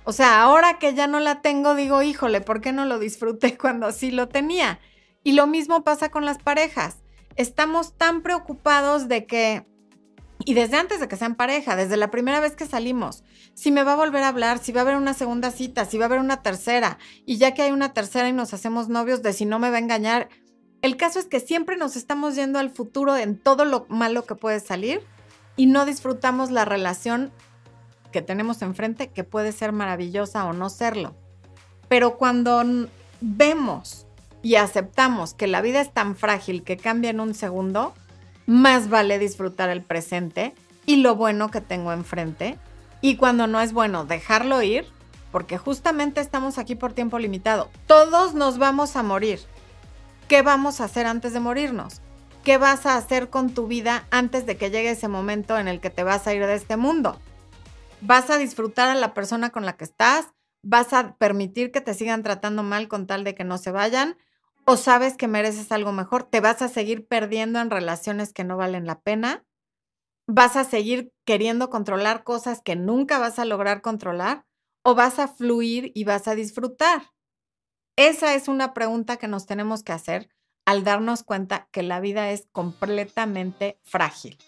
O 0.05 0.13
sea, 0.13 0.43
ahora 0.43 0.79
que 0.79 0.95
ya 0.95 1.07
no 1.07 1.19
la 1.19 1.41
tengo, 1.41 1.75
digo, 1.75 2.03
híjole, 2.03 2.41
¿por 2.41 2.61
qué 2.61 2.73
no 2.73 2.85
lo 2.85 2.99
disfruté 2.99 3.57
cuando 3.59 3.91
sí 3.93 4.11
lo 4.11 4.29
tenía? 4.29 4.79
Y 5.23 5.33
lo 5.33 5.47
mismo 5.47 5.83
pasa 5.83 6.11
con 6.11 6.25
las 6.25 6.39
parejas. 6.39 6.99
Estamos 7.37 7.95
tan 7.95 8.23
preocupados 8.23 9.09
de 9.09 9.27
que, 9.27 9.67
y 10.45 10.55
desde 10.55 10.77
antes 10.77 11.01
de 11.01 11.09
que 11.09 11.17
sean 11.17 11.35
pareja, 11.35 11.75
desde 11.75 11.97
la 11.97 12.11
primera 12.11 12.39
vez 12.39 12.55
que 12.55 12.67
salimos, 12.67 13.25
si 13.55 13.71
me 13.71 13.83
va 13.83 13.95
a 13.95 13.97
volver 13.97 14.23
a 14.23 14.29
hablar, 14.29 14.59
si 14.59 14.73
va 14.73 14.83
a 14.83 14.83
haber 14.83 14.97
una 14.97 15.15
segunda 15.15 15.51
cita, 15.51 15.87
si 15.87 15.97
va 15.97 16.05
a 16.05 16.07
haber 16.07 16.21
una 16.21 16.43
tercera, 16.43 16.99
y 17.25 17.39
ya 17.39 17.55
que 17.55 17.63
hay 17.63 17.73
una 17.73 17.95
tercera 17.95 18.29
y 18.29 18.33
nos 18.33 18.53
hacemos 18.53 18.89
novios 18.89 19.23
de 19.23 19.33
si 19.33 19.47
no 19.47 19.59
me 19.59 19.71
va 19.71 19.77
a 19.77 19.81
engañar, 19.81 20.29
el 20.83 20.99
caso 20.99 21.19
es 21.19 21.25
que 21.25 21.41
siempre 21.41 21.79
nos 21.79 21.97
estamos 21.97 22.37
yendo 22.37 22.59
al 22.59 22.71
futuro 22.71 23.17
en 23.17 23.39
todo 23.39 23.65
lo 23.65 23.87
malo 23.89 24.27
que 24.27 24.35
puede 24.35 24.61
salir 24.61 25.01
y 25.57 25.65
no 25.65 25.87
disfrutamos 25.87 26.51
la 26.51 26.67
relación 26.67 27.33
que 28.15 28.23
tenemos 28.23 28.63
enfrente 28.63 29.09
que 29.09 29.25
puede 29.25 29.51
ser 29.51 29.73
maravillosa 29.73 30.45
o 30.45 30.53
no 30.53 30.71
serlo. 30.71 31.17
Pero 31.89 32.17
cuando 32.17 32.63
vemos 33.21 34.07
y 34.41 34.55
aceptamos 34.55 35.35
que 35.35 35.49
la 35.49 35.61
vida 35.61 35.81
es 35.81 35.93
tan 35.93 36.15
frágil 36.15 36.63
que 36.63 36.77
cambia 36.77 37.11
en 37.11 37.19
un 37.19 37.35
segundo, 37.35 37.93
más 38.47 38.89
vale 38.89 39.19
disfrutar 39.19 39.69
el 39.69 39.83
presente 39.83 40.55
y 40.87 40.99
lo 40.99 41.17
bueno 41.17 41.51
que 41.51 41.61
tengo 41.61 41.93
enfrente. 41.93 42.57
Y 43.01 43.17
cuando 43.17 43.49
no 43.49 43.61
es 43.61 43.73
bueno, 43.73 44.05
dejarlo 44.05 44.63
ir, 44.63 44.87
porque 45.33 45.59
justamente 45.59 46.21
estamos 46.21 46.57
aquí 46.59 46.77
por 46.77 46.93
tiempo 46.93 47.19
limitado. 47.19 47.69
Todos 47.89 48.33
nos 48.35 48.59
vamos 48.59 48.95
a 48.95 49.03
morir. 49.03 49.41
¿Qué 50.29 50.43
vamos 50.43 50.81
a 50.81 50.85
hacer 50.85 51.07
antes 51.09 51.33
de 51.33 51.41
morirnos? 51.41 52.01
¿Qué 52.45 52.59
vas 52.59 52.87
a 52.87 52.97
hacer 52.97 53.29
con 53.29 53.51
tu 53.51 53.67
vida 53.67 54.05
antes 54.13 54.47
de 54.47 54.57
que 54.57 54.71
llegue 54.71 54.91
ese 54.91 55.09
momento 55.09 55.59
en 55.59 55.67
el 55.67 55.81
que 55.81 55.91
te 55.91 56.05
vas 56.05 56.29
a 56.29 56.33
ir 56.33 56.47
de 56.47 56.55
este 56.55 56.77
mundo? 56.77 57.19
Vas 58.01 58.31
a 58.31 58.39
disfrutar 58.39 58.89
a 58.89 58.95
la 58.95 59.15
persona 59.15 59.51
con 59.51 59.65
la 59.65 59.77
que 59.77 59.85
estás, 59.85 60.33
vas 60.63 60.93
a 60.93 61.17
permitir 61.17 61.73
que 61.73 61.81
te 61.81 61.95
sigan 61.95 62.23
tratando 62.23 62.63
mal 62.63 62.89
con 62.89 63.07
tal 63.07 63.25
de 63.25 63.35
que 63.35 63.45
no 63.45 63.59
se 63.59 63.71
vayan, 63.71 64.17
o 64.65 64.77
sabes 64.77 65.17
que 65.17 65.29
mereces 65.29 65.73
algo 65.73 65.93
mejor, 65.93 66.25
te 66.25 66.41
vas 66.41 66.63
a 66.63 66.69
seguir 66.69 67.07
perdiendo 67.07 67.61
en 67.61 67.71
relaciones 67.71 68.33
que 68.33 68.45
no 68.45 68.57
valen 68.57 68.87
la 68.87 69.01
pena, 69.01 69.45
vas 70.27 70.57
a 70.57 70.65
seguir 70.65 71.13
queriendo 71.27 71.69
controlar 71.69 72.25
cosas 72.25 72.63
que 72.65 72.77
nunca 72.77 73.19
vas 73.19 73.39
a 73.39 73.45
lograr 73.45 73.83
controlar, 73.83 74.47
o 74.83 74.95
vas 74.95 75.19
a 75.19 75.29
fluir 75.29 75.93
y 75.95 76.05
vas 76.05 76.29
a 76.29 76.35
disfrutar. 76.35 77.13
Esa 77.97 78.35
es 78.35 78.49
una 78.49 78.75
pregunta 78.75 79.17
que 79.17 79.29
nos 79.29 79.47
tenemos 79.47 79.83
que 79.83 79.93
hacer 79.93 80.29
al 80.67 80.85
darnos 80.85 81.23
cuenta 81.23 81.69
que 81.71 81.83
la 81.83 82.01
vida 82.01 82.31
es 82.31 82.49
completamente 82.53 83.79
frágil. 83.83 84.39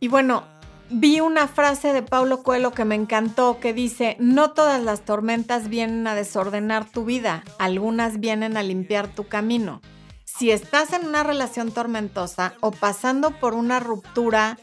Y 0.00 0.08
bueno, 0.08 0.44
vi 0.90 1.20
una 1.20 1.48
frase 1.48 1.92
de 1.92 2.02
Paulo 2.02 2.42
Coelho 2.42 2.72
que 2.72 2.84
me 2.84 2.94
encantó, 2.94 3.58
que 3.60 3.72
dice, 3.72 4.16
no 4.20 4.52
todas 4.52 4.82
las 4.82 5.04
tormentas 5.04 5.68
vienen 5.68 6.06
a 6.06 6.14
desordenar 6.14 6.88
tu 6.88 7.04
vida, 7.04 7.44
algunas 7.58 8.20
vienen 8.20 8.56
a 8.56 8.62
limpiar 8.62 9.08
tu 9.08 9.26
camino. 9.26 9.80
Si 10.24 10.50
estás 10.50 10.92
en 10.92 11.06
una 11.06 11.24
relación 11.24 11.72
tormentosa 11.72 12.54
o 12.60 12.70
pasando 12.70 13.32
por 13.32 13.54
una 13.54 13.80
ruptura 13.80 14.58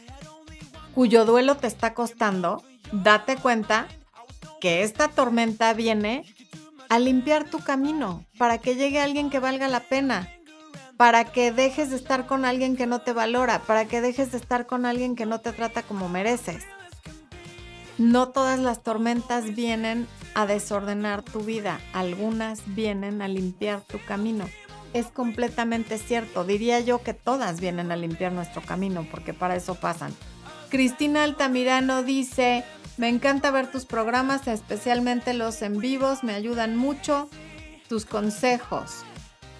cuyo 0.94 1.26
duelo 1.26 1.56
te 1.58 1.66
está 1.66 1.92
costando, 1.92 2.62
date 2.92 3.36
cuenta 3.36 3.86
que 4.60 4.82
esta 4.82 5.08
tormenta 5.08 5.74
viene 5.74 6.24
a 6.88 6.98
limpiar 6.98 7.44
tu 7.44 7.58
camino 7.58 8.24
para 8.38 8.58
que 8.58 8.74
llegue 8.74 9.00
alguien 9.00 9.28
que 9.28 9.38
valga 9.38 9.68
la 9.68 9.80
pena, 9.80 10.28
para 10.96 11.24
que 11.24 11.52
dejes 11.52 11.90
de 11.90 11.96
estar 11.96 12.26
con 12.26 12.44
alguien 12.44 12.76
que 12.76 12.86
no 12.86 13.00
te 13.00 13.12
valora, 13.12 13.60
para 13.60 13.86
que 13.86 14.00
dejes 14.00 14.32
de 14.32 14.38
estar 14.38 14.66
con 14.66 14.86
alguien 14.86 15.14
que 15.14 15.26
no 15.26 15.40
te 15.40 15.52
trata 15.52 15.82
como 15.82 16.08
mereces. 16.08 16.64
No 17.98 18.28
todas 18.28 18.58
las 18.58 18.82
tormentas 18.82 19.54
vienen 19.54 20.06
a 20.34 20.46
desordenar 20.46 21.22
tu 21.22 21.40
vida, 21.40 21.80
algunas 21.92 22.62
vienen 22.74 23.22
a 23.22 23.28
limpiar 23.28 23.80
tu 23.80 23.98
camino. 24.04 24.46
Es 24.92 25.06
completamente 25.06 25.98
cierto, 25.98 26.44
diría 26.44 26.80
yo 26.80 27.02
que 27.02 27.14
todas 27.14 27.60
vienen 27.60 27.92
a 27.92 27.96
limpiar 27.96 28.32
nuestro 28.32 28.62
camino, 28.62 29.06
porque 29.10 29.34
para 29.34 29.56
eso 29.56 29.74
pasan. 29.74 30.14
Cristina 30.70 31.22
Altamirano 31.22 32.02
dice, 32.02 32.64
me 32.96 33.08
encanta 33.08 33.50
ver 33.50 33.70
tus 33.70 33.84
programas, 33.84 34.46
especialmente 34.46 35.34
los 35.34 35.60
en 35.62 35.78
vivos, 35.78 36.24
me 36.24 36.34
ayudan 36.34 36.76
mucho 36.76 37.28
tus 37.88 38.04
consejos. 38.04 39.04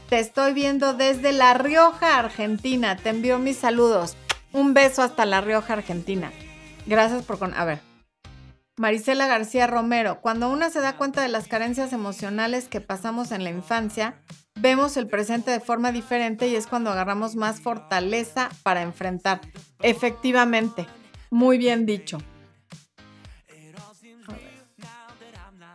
Te 0.08 0.20
estoy 0.20 0.52
viendo 0.52 0.94
desde 0.94 1.32
La 1.32 1.54
Rioja, 1.54 2.18
Argentina. 2.18 2.96
Te 2.96 3.08
envío 3.08 3.40
mis 3.40 3.56
saludos. 3.56 4.16
Un 4.52 4.72
beso 4.72 5.02
hasta 5.02 5.26
La 5.26 5.40
Rioja, 5.40 5.72
Argentina. 5.72 6.30
Gracias 6.86 7.24
por 7.24 7.40
con. 7.40 7.54
A 7.54 7.64
ver. 7.64 7.80
Marisela 8.78 9.26
García 9.26 9.66
Romero, 9.66 10.20
cuando 10.20 10.48
una 10.48 10.70
se 10.70 10.80
da 10.80 10.96
cuenta 10.96 11.22
de 11.22 11.28
las 11.28 11.48
carencias 11.48 11.92
emocionales 11.92 12.68
que 12.68 12.80
pasamos 12.80 13.32
en 13.32 13.42
la 13.42 13.50
infancia, 13.50 14.22
vemos 14.54 14.96
el 14.96 15.08
presente 15.08 15.50
de 15.50 15.60
forma 15.60 15.90
diferente 15.90 16.46
y 16.46 16.54
es 16.54 16.66
cuando 16.66 16.90
agarramos 16.90 17.34
más 17.34 17.60
fortaleza 17.60 18.50
para 18.62 18.82
enfrentar. 18.82 19.40
Efectivamente, 19.80 20.86
muy 21.30 21.58
bien 21.58 21.84
dicho. 21.84 22.18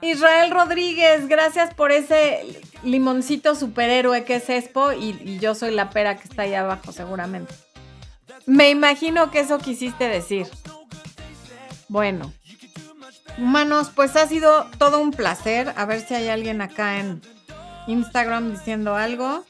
Israel 0.01 0.51
Rodríguez, 0.51 1.27
gracias 1.27 1.73
por 1.73 1.91
ese 1.91 2.59
limoncito 2.83 3.53
superhéroe 3.55 4.23
que 4.23 4.35
es 4.35 4.49
Expo 4.49 4.91
y, 4.93 5.37
yo 5.39 5.53
soy 5.53 5.71
la 5.71 5.91
pera 5.91 6.17
que 6.17 6.27
está 6.27 6.43
ahí 6.43 6.55
abajo 6.55 6.91
seguramente. 6.91 7.53
Me 8.47 8.71
imagino 8.71 9.29
que 9.29 9.41
eso 9.41 9.59
quisiste 9.59 10.05
decir. 10.05 10.47
Bueno, 11.87 12.33
Humanos, 13.37 13.91
pues 13.93 14.15
ha 14.15 14.27
sido 14.27 14.65
todo 14.77 14.99
un 14.99 15.11
placer. 15.11 15.73
A 15.75 15.85
ver 15.85 16.01
si 16.01 16.15
hay 16.15 16.29
alguien 16.29 16.61
acá 16.61 16.99
en 16.99 17.21
Instagram 17.87 18.51
diciendo 18.51 18.95
algo. 18.95 19.45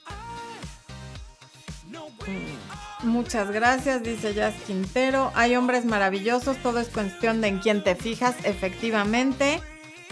Mm, 2.28 3.08
muchas 3.08 3.52
gracias, 3.52 4.04
dice 4.04 4.34
Jazz 4.34 4.56
Quintero. 4.68 5.32
Hay 5.36 5.56
hombres 5.56 5.86
maravillosos, 5.86 6.58
todo 6.58 6.80
es 6.80 6.90
cuestión 6.90 7.42
de 7.42 7.48
en 7.48 7.60
quién 7.60 7.84
te 7.84 7.96
fijas, 7.96 8.36
efectivamente. 8.44 9.62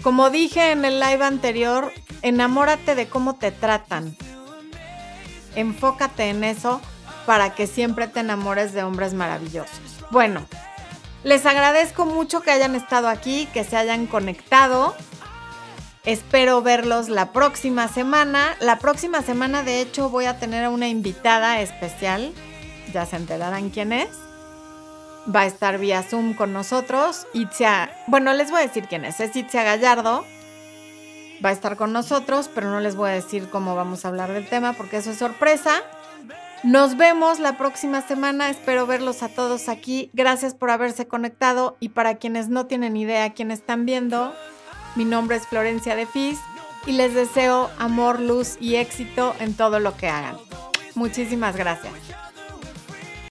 Como 0.02 0.30
dije 0.30 0.72
en 0.72 0.84
el 0.84 0.98
live 0.98 1.24
anterior, 1.24 1.92
enamórate 2.22 2.94
de 2.94 3.08
cómo 3.08 3.34
te 3.34 3.52
tratan. 3.52 4.16
Enfócate 5.56 6.30
en 6.30 6.44
eso 6.44 6.80
para 7.26 7.54
que 7.54 7.66
siempre 7.66 8.08
te 8.08 8.20
enamores 8.20 8.72
de 8.72 8.82
hombres 8.82 9.12
maravillosos. 9.12 9.80
Bueno, 10.10 10.46
les 11.22 11.44
agradezco 11.44 12.06
mucho 12.06 12.40
que 12.40 12.50
hayan 12.50 12.74
estado 12.74 13.08
aquí, 13.08 13.46
que 13.52 13.62
se 13.62 13.76
hayan 13.76 14.06
conectado. 14.06 14.94
Espero 16.06 16.62
verlos 16.62 17.10
la 17.10 17.32
próxima 17.32 17.86
semana. 17.88 18.56
La 18.60 18.78
próxima 18.78 19.20
semana, 19.20 19.62
de 19.62 19.82
hecho, 19.82 20.08
voy 20.08 20.24
a 20.24 20.38
tener 20.38 20.64
a 20.64 20.70
una 20.70 20.88
invitada 20.88 21.60
especial. 21.60 22.32
Ya 22.94 23.04
se 23.04 23.16
enterarán 23.16 23.68
quién 23.68 23.92
es. 23.92 24.08
Va 25.34 25.42
a 25.42 25.46
estar 25.46 25.78
vía 25.78 26.02
Zoom 26.02 26.34
con 26.34 26.52
nosotros. 26.52 27.26
Itzia, 27.34 27.90
bueno, 28.06 28.32
les 28.32 28.50
voy 28.50 28.60
a 28.60 28.66
decir 28.66 28.86
quién 28.88 29.04
es. 29.04 29.20
Es 29.20 29.36
Itzia 29.36 29.62
Gallardo. 29.62 30.24
Va 31.44 31.50
a 31.50 31.52
estar 31.52 31.76
con 31.76 31.92
nosotros, 31.92 32.50
pero 32.54 32.70
no 32.70 32.80
les 32.80 32.96
voy 32.96 33.10
a 33.10 33.14
decir 33.14 33.48
cómo 33.48 33.74
vamos 33.74 34.04
a 34.04 34.08
hablar 34.08 34.32
del 34.32 34.48
tema 34.48 34.72
porque 34.72 34.98
eso 34.98 35.10
es 35.10 35.18
sorpresa. 35.18 35.82
Nos 36.62 36.96
vemos 36.96 37.38
la 37.38 37.56
próxima 37.56 38.02
semana. 38.02 38.50
Espero 38.50 38.86
verlos 38.86 39.22
a 39.22 39.28
todos 39.28 39.68
aquí. 39.68 40.10
Gracias 40.12 40.54
por 40.54 40.70
haberse 40.70 41.06
conectado. 41.06 41.76
Y 41.80 41.90
para 41.90 42.16
quienes 42.16 42.48
no 42.48 42.66
tienen 42.66 42.96
idea 42.96 43.32
quién 43.32 43.50
están 43.50 43.86
viendo, 43.86 44.34
mi 44.96 45.04
nombre 45.04 45.36
es 45.36 45.46
Florencia 45.46 45.96
de 45.96 46.06
Fis 46.06 46.38
y 46.86 46.92
les 46.92 47.14
deseo 47.14 47.70
amor, 47.78 48.20
luz 48.20 48.56
y 48.60 48.76
éxito 48.76 49.34
en 49.38 49.54
todo 49.54 49.80
lo 49.80 49.96
que 49.96 50.08
hagan. 50.08 50.36
Muchísimas 50.94 51.56
gracias. 51.56 51.94